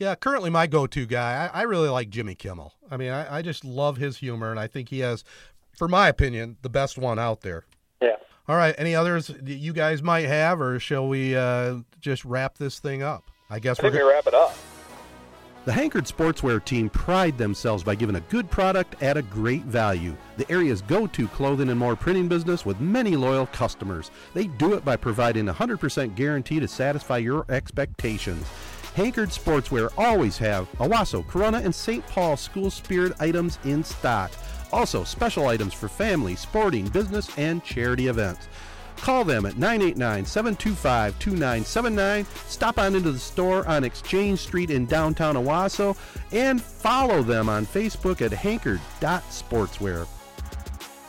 Yeah, 0.01 0.15
currently 0.15 0.49
my 0.49 0.67
go-to 0.67 1.05
guy. 1.05 1.51
I, 1.53 1.61
I 1.61 1.63
really 1.65 1.91
like 1.91 2.09
Jimmy 2.09 2.35
Kimmel. 2.35 2.73
I 2.91 2.97
mean, 2.97 3.11
I, 3.11 3.37
I 3.37 3.43
just 3.43 3.67
love 3.67 3.99
his 3.99 4.17
humor, 4.17 4.51
and 4.51 4.59
I 4.59 4.67
think 4.67 4.89
he 4.89 5.01
has, 5.01 5.25
for 5.77 5.89
my 5.89 6.09
opinion, 6.09 6.57
the 6.63 6.71
best 6.71 6.97
one 6.97 7.19
out 7.19 7.43
there. 7.43 7.67
Yeah. 8.01 8.17
All 8.49 8.57
right. 8.57 8.75
Any 8.79 8.95
others 8.95 9.27
that 9.27 9.47
you 9.47 9.75
guys 9.75 10.03
might 10.03 10.25
have, 10.25 10.59
or 10.59 10.81
shall 10.81 11.07
we 11.07 11.37
uh, 11.37 11.81
just 12.01 12.25
wrap 12.25 12.57
this 12.57 12.79
thing 12.79 13.03
up? 13.03 13.31
I 13.51 13.59
guess 13.59 13.79
I 13.79 13.83
we're 13.83 13.91
going 13.91 14.05
to 14.05 14.09
wrap 14.09 14.27
it 14.27 14.33
up. 14.33 14.57
The 15.67 15.73
Hankard 15.73 16.07
Sportswear 16.07 16.65
team 16.65 16.89
pride 16.89 17.37
themselves 17.37 17.85
by 17.85 17.95
giving 17.95 18.17
a 18.17 18.21
good 18.21 18.51
product 18.51 19.03
at 19.03 19.19
a 19.19 19.23
great 19.23 19.65
value. 19.65 20.17
The 20.39 20.51
area's 20.51 20.81
go-to 20.81 21.29
clothing 21.29 21.69
and 21.69 21.79
more 21.79 21.95
printing 21.95 22.27
business 22.27 22.65
with 22.65 22.81
many 22.81 23.17
loyal 23.17 23.45
customers. 23.49 24.11
They 24.33 24.47
do 24.47 24.73
it 24.73 24.83
by 24.83 24.97
providing 24.97 25.51
a 25.51 25.55
100% 25.55 26.15
guarantee 26.15 26.59
to 26.59 26.67
satisfy 26.69 27.19
your 27.19 27.45
expectations. 27.51 28.47
Hankard 28.95 29.31
Sportswear 29.31 29.91
always 29.97 30.37
have 30.39 30.71
Owosso, 30.73 31.25
Corunna, 31.25 31.65
and 31.65 31.75
St. 31.75 32.07
Paul 32.07 32.37
school 32.37 32.71
spirit 32.71 33.13
items 33.21 33.59
in 33.65 33.85
stock. 33.85 34.31
Also, 34.73 35.05
special 35.05 35.49
items 35.49 35.75
for 35.75 35.89
family, 35.89 36.37
sporting, 36.37 36.87
business, 36.89 37.31
and 37.39 37.63
charity 37.65 38.09
events. 38.09 38.49
Call 38.97 39.25
them 39.25 39.47
at 39.47 39.57
989 39.57 40.27
725 40.27 41.19
2979. 41.19 42.27
Stop 42.47 42.79
on 42.79 42.95
into 42.95 43.13
the 43.13 43.19
store 43.19 43.67
on 43.67 43.85
Exchange 43.85 44.39
Street 44.39 44.71
in 44.71 44.87
downtown 44.87 45.37
Owosso 45.37 45.97
and 46.33 46.61
follow 46.61 47.23
them 47.23 47.49
on 47.49 47.65
Facebook 47.65 48.21
at 48.21 48.33
hankard.sportswear. 48.33 50.07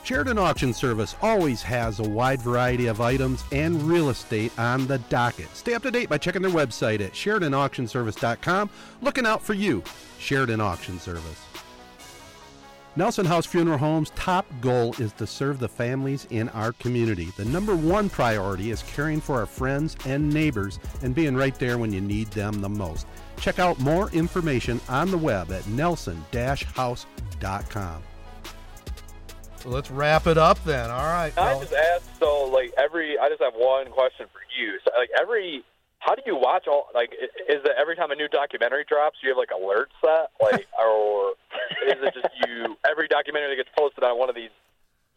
Sheridan 0.04 0.40
Auction 0.40 0.74
Service 0.74 1.16
always 1.22 1.62
has 1.62 2.00
a 2.00 2.04
wide 2.04 2.42
variety 2.42 2.88
of 2.88 3.02
items 3.02 3.44
and 3.52 3.84
real 3.84 4.10
estate 4.10 4.52
on 4.60 4.88
the 4.88 4.98
docket. 4.98 5.56
Stay 5.56 5.76
up 5.76 5.84
to 5.84 5.92
date 5.92 6.10
by 6.10 6.18
checking 6.18 6.42
their 6.42 6.52
website 6.52 7.02
at 7.02 7.14
SheridanAuctionService.com. 7.14 8.70
Looking 9.02 9.28
out 9.28 9.44
for 9.44 9.54
you, 9.54 9.84
Sheridan 10.18 10.60
Auction 10.60 11.00
Service. 11.00 11.46
Nelson 12.98 13.26
House 13.26 13.46
Funeral 13.46 13.78
Home's 13.78 14.10
top 14.12 14.46
goal 14.60 14.94
is 15.00 15.14
to 15.14 15.26
serve 15.26 15.60
the 15.60 15.70
families 15.70 16.28
in 16.30 16.50
our 16.50 16.74
community. 16.74 17.32
The 17.38 17.46
number 17.46 17.74
one 17.74 18.10
priority 18.10 18.72
is 18.72 18.84
caring 18.84 19.22
for 19.22 19.40
our 19.40 19.46
friends 19.46 19.96
and 20.06 20.30
neighbors 20.30 20.78
and 21.02 21.16
being 21.16 21.38
right 21.38 21.58
there 21.58 21.78
when 21.78 21.94
you 21.94 22.02
need 22.02 22.28
them 22.32 22.60
the 22.60 22.68
most. 22.68 23.08
Check 23.40 23.60
out 23.60 23.80
more 23.80 24.12
information 24.12 24.82
on 24.90 25.10
the 25.10 25.18
web 25.18 25.54
at 25.54 25.66
nelson-house.com. 25.68 28.04
Let's 29.66 29.92
wrap 29.92 30.28
it 30.28 30.38
up 30.38 30.64
then. 30.64 30.90
All 30.90 31.06
right. 31.06 31.36
I 31.38 31.60
just 31.60 31.74
asked, 31.74 32.20
so 32.20 32.46
like 32.46 32.74
every, 32.78 33.18
I 33.18 33.30
just 33.30 33.42
have 33.42 33.54
one 33.56 33.90
question 33.92 34.28
for 34.32 34.42
you. 34.58 34.80
So 34.84 34.92
like 34.98 35.10
every, 35.20 35.64
how 36.00 36.16
do 36.16 36.22
you 36.26 36.36
watch 36.36 36.68
all? 36.68 36.88
Like, 36.96 37.14
is 37.14 37.62
it 37.64 37.72
every 37.80 37.96
time 37.96 38.12
a 38.12 38.16
new 38.16 38.28
documentary 38.28 38.86
drops, 38.88 39.18
you 39.22 39.30
have 39.30 39.38
like 39.38 39.50
alerts 39.50 39.94
set, 40.02 40.32
like, 40.42 40.68
or 40.80 41.34
is 41.86 41.98
it 42.02 42.14
just 42.14 42.34
you? 42.48 42.76
Every 42.90 43.08
documentary 43.08 43.56
that 43.56 43.64
gets 43.64 43.76
posted 43.78 44.04
on 44.04 44.18
one 44.18 44.30
of 44.30 44.36
these, 44.36 44.50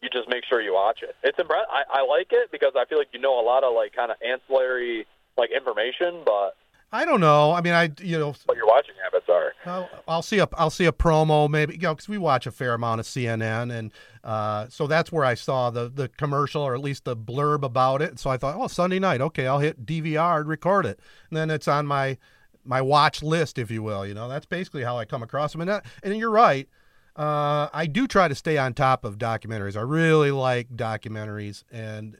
you 0.01 0.09
just 0.09 0.29
make 0.29 0.43
sure 0.45 0.61
you 0.61 0.73
watch 0.73 0.99
it. 1.01 1.15
It's 1.23 1.39
impressive. 1.39 1.67
I, 1.71 2.01
I 2.01 2.05
like 2.05 2.27
it 2.31 2.51
because 2.51 2.73
I 2.77 2.85
feel 2.85 2.99
like 2.99 3.09
you 3.13 3.19
know 3.19 3.39
a 3.39 3.45
lot 3.45 3.63
of 3.63 3.73
like 3.73 3.93
kind 3.93 4.11
of 4.11 4.17
ancillary 4.21 5.07
like 5.37 5.49
information, 5.51 6.21
but 6.23 6.55
I 6.91 7.03
don't 7.03 7.19
know. 7.19 7.51
I 7.51 7.61
mean, 7.61 7.73
I 7.73 7.91
you 7.99 8.17
know 8.17 8.33
what 8.45 8.57
your 8.57 8.67
watching 8.67 8.95
habits 9.03 9.27
are. 9.29 9.53
I'll, 9.65 9.89
I'll 10.07 10.21
see 10.21 10.39
a 10.39 10.47
I'll 10.53 10.69
see 10.69 10.85
a 10.85 10.91
promo 10.91 11.49
maybe 11.49 11.73
you 11.73 11.79
know 11.81 11.95
because 11.95 12.07
we 12.07 12.17
watch 12.17 12.47
a 12.47 12.51
fair 12.51 12.73
amount 12.73 12.99
of 12.99 13.05
CNN 13.05 13.77
and 13.77 13.91
uh, 14.23 14.67
so 14.69 14.87
that's 14.87 15.11
where 15.11 15.25
I 15.25 15.33
saw 15.33 15.69
the 15.69 15.89
the 15.89 16.07
commercial 16.09 16.61
or 16.61 16.73
at 16.73 16.81
least 16.81 17.05
the 17.05 17.15
blurb 17.15 17.63
about 17.63 18.01
it. 18.01 18.19
So 18.19 18.29
I 18.29 18.37
thought, 18.37 18.55
oh, 18.57 18.67
Sunday 18.67 18.99
night, 18.99 19.21
okay, 19.21 19.47
I'll 19.47 19.59
hit 19.59 19.85
DVR 19.85 20.39
and 20.41 20.47
record 20.47 20.85
it, 20.85 20.99
and 21.29 21.37
then 21.37 21.49
it's 21.49 21.67
on 21.67 21.85
my 21.85 22.17
my 22.63 22.81
watch 22.81 23.21
list, 23.21 23.57
if 23.57 23.69
you 23.69 23.83
will. 23.83 24.05
You 24.05 24.13
know, 24.13 24.27
that's 24.27 24.45
basically 24.45 24.83
how 24.83 24.97
I 24.97 25.05
come 25.05 25.23
across 25.23 25.51
them. 25.51 25.61
And 25.61 25.69
that, 25.69 25.85
and 26.03 26.15
you're 26.17 26.31
right. 26.31 26.67
Uh, 27.15 27.69
I 27.73 27.85
do 27.85 28.07
try 28.07 28.27
to 28.27 28.35
stay 28.35 28.57
on 28.57 28.73
top 28.73 29.05
of 29.05 29.17
documentaries. 29.17 29.77
I 29.77 29.81
really 29.81 30.31
like 30.31 30.69
documentaries, 30.75 31.63
and 31.71 32.17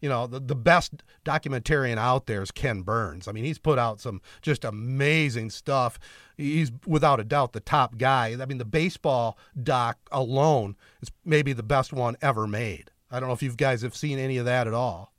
you 0.00 0.08
know, 0.08 0.26
the, 0.26 0.40
the 0.40 0.54
best 0.54 1.02
documentarian 1.24 1.98
out 1.98 2.26
there 2.26 2.42
is 2.42 2.50
Ken 2.50 2.82
Burns. 2.82 3.26
I 3.28 3.32
mean, 3.32 3.44
he's 3.44 3.58
put 3.58 3.78
out 3.78 4.00
some 4.00 4.20
just 4.42 4.64
amazing 4.64 5.50
stuff. 5.50 5.98
He's 6.36 6.70
without 6.86 7.20
a 7.20 7.24
doubt 7.24 7.52
the 7.52 7.60
top 7.60 7.98
guy. 7.98 8.36
I 8.40 8.46
mean, 8.46 8.58
the 8.58 8.64
baseball 8.64 9.38
doc 9.60 9.98
alone 10.12 10.76
is 11.02 11.10
maybe 11.24 11.52
the 11.52 11.62
best 11.62 11.92
one 11.92 12.16
ever 12.22 12.46
made. 12.46 12.90
I 13.10 13.20
don't 13.20 13.28
know 13.28 13.34
if 13.34 13.42
you 13.42 13.50
guys 13.52 13.82
have 13.82 13.96
seen 13.96 14.18
any 14.18 14.36
of 14.38 14.44
that 14.44 14.66
at 14.66 14.74
all. 14.74 15.12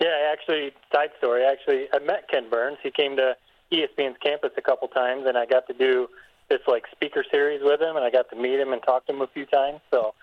Yeah, 0.00 0.32
actually, 0.32 0.72
side 0.92 1.10
story. 1.18 1.44
Actually, 1.44 1.86
I 1.92 2.00
met 2.00 2.28
Ken 2.28 2.50
Burns. 2.50 2.78
He 2.82 2.90
came 2.90 3.16
to 3.16 3.36
ESPN's 3.72 4.16
campus 4.22 4.50
a 4.56 4.62
couple 4.62 4.88
times, 4.88 5.24
and 5.26 5.38
I 5.38 5.46
got 5.46 5.66
to 5.68 5.72
do 5.72 6.08
this 6.48 6.60
like 6.66 6.84
speaker 6.90 7.24
series 7.30 7.60
with 7.62 7.80
him, 7.80 7.96
and 7.96 8.04
I 8.04 8.10
got 8.10 8.28
to 8.30 8.36
meet 8.36 8.58
him 8.58 8.72
and 8.72 8.82
talk 8.82 9.06
to 9.06 9.12
him 9.12 9.22
a 9.22 9.28
few 9.28 9.46
times. 9.46 9.80
So, 9.92 10.14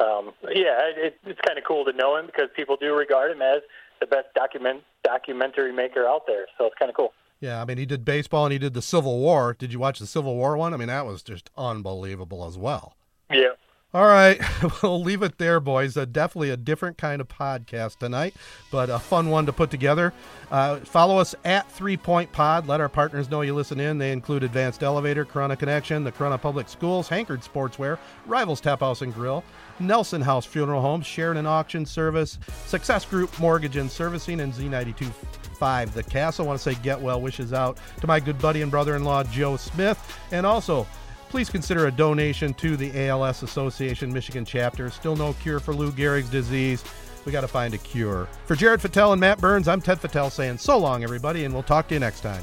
um, 0.00 0.32
yeah, 0.44 0.90
it, 0.96 1.18
it's 1.24 1.40
kind 1.46 1.58
of 1.58 1.64
cool 1.64 1.84
to 1.84 1.92
know 1.92 2.16
him 2.16 2.26
because 2.26 2.48
people 2.54 2.76
do 2.76 2.94
regard 2.94 3.30
him 3.32 3.42
as 3.42 3.62
the 4.00 4.06
best 4.06 4.26
document 4.34 4.82
documentary 5.02 5.72
maker 5.72 6.06
out 6.06 6.22
there. 6.26 6.46
So 6.58 6.66
it's 6.66 6.76
kind 6.78 6.90
of 6.90 6.96
cool. 6.96 7.12
Yeah, 7.40 7.60
I 7.60 7.64
mean, 7.64 7.78
he 7.78 7.86
did 7.86 8.04
baseball 8.04 8.46
and 8.46 8.52
he 8.52 8.58
did 8.58 8.74
the 8.74 8.82
Civil 8.82 9.18
War. 9.18 9.54
Did 9.58 9.72
you 9.72 9.78
watch 9.78 9.98
the 9.98 10.06
Civil 10.06 10.36
War 10.36 10.56
one? 10.56 10.72
I 10.72 10.76
mean, 10.76 10.88
that 10.88 11.06
was 11.06 11.22
just 11.22 11.50
unbelievable 11.56 12.46
as 12.46 12.56
well. 12.56 12.96
Yeah. 13.30 13.50
All 13.94 14.06
right, 14.06 14.38
we'll 14.82 15.00
leave 15.00 15.22
it 15.22 15.38
there, 15.38 15.58
boys. 15.58 15.96
Uh, 15.96 16.04
definitely 16.04 16.50
a 16.50 16.56
different 16.56 16.98
kind 16.98 17.18
of 17.20 17.28
podcast 17.28 17.98
tonight, 17.98 18.34
but 18.70 18.90
a 18.90 18.98
fun 18.98 19.30
one 19.30 19.46
to 19.46 19.54
put 19.54 19.70
together. 19.70 20.12
Uh, 20.50 20.80
follow 20.80 21.18
us 21.18 21.34
at 21.44 21.70
Three 21.70 21.96
Point 21.96 22.30
Pod. 22.32 22.66
Let 22.66 22.80
our 22.80 22.90
partners 22.90 23.30
know 23.30 23.40
you 23.40 23.54
listen 23.54 23.80
in. 23.80 23.96
They 23.96 24.12
include 24.12 24.42
Advanced 24.42 24.82
Elevator, 24.82 25.24
Corunna 25.24 25.58
Connection, 25.58 26.04
the 26.04 26.12
Corunna 26.12 26.38
Public 26.38 26.68
Schools, 26.68 27.08
Hankard 27.08 27.40
Sportswear, 27.40 27.98
Rivals 28.26 28.60
Tap 28.60 28.80
House 28.80 29.00
and 29.02 29.14
Grill, 29.14 29.44
Nelson 29.80 30.20
House 30.20 30.46
Funeral 30.46 30.80
Home, 30.80 31.02
Sheridan 31.02 31.46
Auction 31.46 31.84
Service, 31.86 32.38
Success 32.66 33.04
Group 33.04 33.38
Mortgage 33.38 33.76
and 33.76 33.90
Servicing, 33.90 34.40
and 34.40 34.52
Z92.5 34.52 35.92
The 35.92 36.02
Castle. 36.02 36.44
I 36.44 36.48
want 36.48 36.60
to 36.60 36.74
say 36.74 36.80
get 36.82 37.00
well 37.00 37.20
wishes 37.20 37.52
out 37.52 37.78
to 38.00 38.06
my 38.06 38.20
good 38.20 38.38
buddy 38.38 38.62
and 38.62 38.70
brother 38.70 38.96
in 38.96 39.04
law, 39.04 39.22
Joe 39.24 39.56
Smith, 39.56 40.18
and 40.32 40.46
also 40.46 40.86
please 41.28 41.50
consider 41.50 41.86
a 41.86 41.92
donation 41.92 42.54
to 42.54 42.76
the 42.76 43.08
ALS 43.08 43.42
Association 43.42 44.12
Michigan 44.12 44.44
chapter. 44.44 44.90
Still 44.90 45.16
no 45.16 45.32
cure 45.34 45.60
for 45.60 45.74
Lou 45.74 45.90
Gehrig's 45.92 46.30
disease. 46.30 46.84
We 47.24 47.32
got 47.32 47.40
to 47.40 47.48
find 47.48 47.74
a 47.74 47.78
cure. 47.78 48.28
For 48.46 48.54
Jared 48.54 48.80
Fattel 48.80 49.12
and 49.12 49.20
Matt 49.20 49.40
Burns, 49.40 49.66
I'm 49.66 49.80
Ted 49.80 50.00
Fattel 50.00 50.30
saying 50.30 50.58
so 50.58 50.78
long, 50.78 51.02
everybody, 51.02 51.44
and 51.44 51.52
we'll 51.52 51.64
talk 51.64 51.88
to 51.88 51.94
you 51.94 52.00
next 52.00 52.20
time. 52.20 52.42